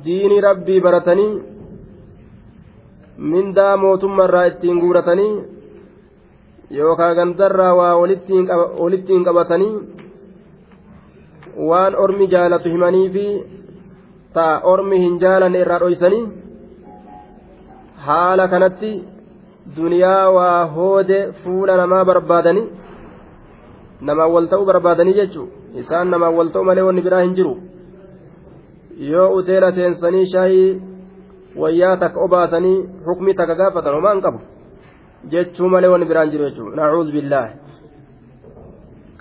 diini 0.03 0.41
rabbii 0.41 0.81
baratanii 0.81 1.31
mindaa 3.17 3.77
mootummaarraa 3.77 4.45
ittiin 4.45 4.79
guuratanii 4.79 5.43
yookaan 6.77 7.15
gandarraa 7.15 7.75
waa 7.75 7.95
walittiin 8.79 9.23
qabatanii 9.25 9.73
waan 11.69 11.95
ormi 12.05 12.27
jaalatu 12.33 12.69
himanii 12.73 13.09
fi 13.15 13.25
ta'a 14.39 14.59
ormi 14.73 14.97
hin 15.03 15.19
jaalanne 15.23 15.59
irraa 15.65 15.79
dhoysanii 15.83 16.23
haala 18.07 18.47
kanatti 18.47 18.91
duniyaa 19.77 20.25
waa 20.39 20.65
hoode 20.75 21.19
fuula 21.43 21.77
namaa 21.83 22.03
barbaadanii 22.11 22.67
namaan 24.09 24.31
wal 24.35 24.47
ta'uu 24.51 24.69
barbaadanii 24.73 25.17
jechuun 25.21 25.49
isaan 25.85 26.13
namaan 26.15 26.37
wal 26.41 26.49
ta'u 26.57 26.63
malee 26.69 26.85
wanni 26.89 27.01
biraa 27.07 27.23
hin 27.25 27.35
jiru. 27.39 27.55
yoo 29.09 29.29
uteela 29.39 29.71
teensanii 29.71 30.25
shaayii 30.25 30.81
wayyaa 31.61 31.97
takka 32.03 32.19
obaasanii 32.27 32.77
hukmii 33.05 33.33
takka 33.39 33.55
gaafatan 33.55 33.95
homaan 33.95 34.21
qabu 34.21 34.39
jechuu 35.33 35.69
malee 35.69 35.89
wanni 35.93 36.05
biraan 36.11 36.31
jiru 36.31 36.49
jechuudha 36.49 36.75
nacuudhu 36.79 37.11
billaahi 37.11 37.53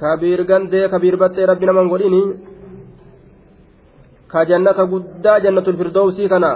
kabiir 0.01 0.41
gandee 0.51 0.87
kabiir 0.93 1.17
battee 1.23 1.49
rabbi 1.51 1.67
naman 1.67 1.91
godhini 1.93 2.23
ka 4.33 4.41
jannata 4.51 4.85
guddaa 4.93 5.43
jannatul 5.45 5.79
firdowsii 5.81 6.29
kana 6.33 6.53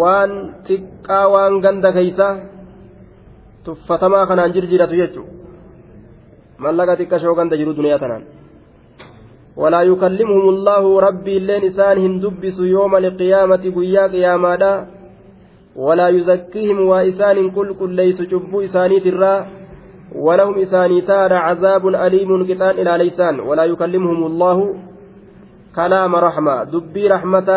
waan 0.00 0.32
xiqqaa 0.66 1.24
waan 1.34 1.54
ganda 1.64 1.92
keeysa 1.96 2.28
tuffatamaa 3.64 4.28
kanaan 4.30 4.54
jirjiratu 4.54 5.00
jechuudha 5.00 5.32
mallaqa 6.64 6.98
xiqqashoo 7.00 7.34
ganda 7.38 7.60
jiru 7.60 7.76
duniyaa 7.80 8.02
tanaan. 8.04 8.24
ولا 9.56 9.82
يكلمهم 9.82 10.48
الله 10.54 11.00
ربي 11.00 11.36
اللين 11.36 11.62
إسان 11.70 11.96
هندبس 12.04 12.58
يوم 12.58 12.92
القيامة 12.96 13.62
قيا 13.76 14.04
قياما 14.14 14.86
ولا 15.76 16.08
يزكيهم 16.08 16.78
وإسان 16.90 17.50
كل 17.50 17.68
كل 17.80 17.90
ليس 17.90 18.18
جب 18.22 18.52
إساني 18.66 19.00
ترى 19.00 19.63
ولهم 20.14 20.58
إساني 20.58 21.00
تار 21.00 21.32
عذاب 21.32 21.86
أليم 21.88 22.46
كتان 22.46 22.70
إلى 22.70 22.98
ليسان 22.98 23.40
ولا 23.40 23.64
يكلمهم 23.64 24.26
الله 24.26 24.74
كلام 25.76 26.16
رحمة. 26.16 26.64
دبي 26.64 27.08
رحمة 27.08 27.50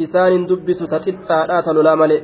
إسان 0.00 0.46
دبس 0.46 0.78
تتتا 0.78 1.72
لا 1.72 1.94
ملئ 1.94 2.22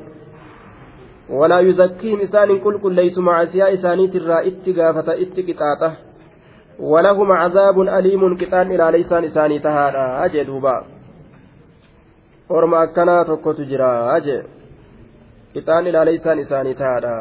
ولا 1.30 1.60
يزكيهم 1.60 2.20
إسان 2.20 2.58
كل 2.58 2.78
كل 2.78 2.92
ليس 2.92 3.18
مع 3.18 3.44
سيا 3.44 3.74
إساني 3.74 4.06
ترى 4.06 4.48
اتقافة 4.48 5.08
اتقطاته 5.22 5.92
ولهم 6.78 7.32
عذاب 7.32 7.80
أليم 7.80 8.36
كتان 8.36 8.66
إلى 8.72 8.98
ليسان 8.98 9.24
إساني 9.24 9.58
تهادا 9.58 10.24
أجي 10.24 10.44
دوبا. 10.44 10.94
orma 12.48 12.80
akkanaa 12.80 13.24
tokkotu 13.24 13.64
jira 13.64 14.12
aje 14.12 14.44
ixaan 15.54 15.86
ilaaleysaan 15.86 16.38
isaanii 16.38 16.74
taadha 16.74 17.12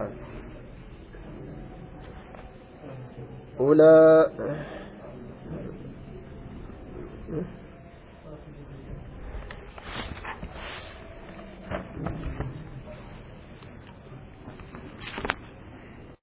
أولئك 3.59 4.72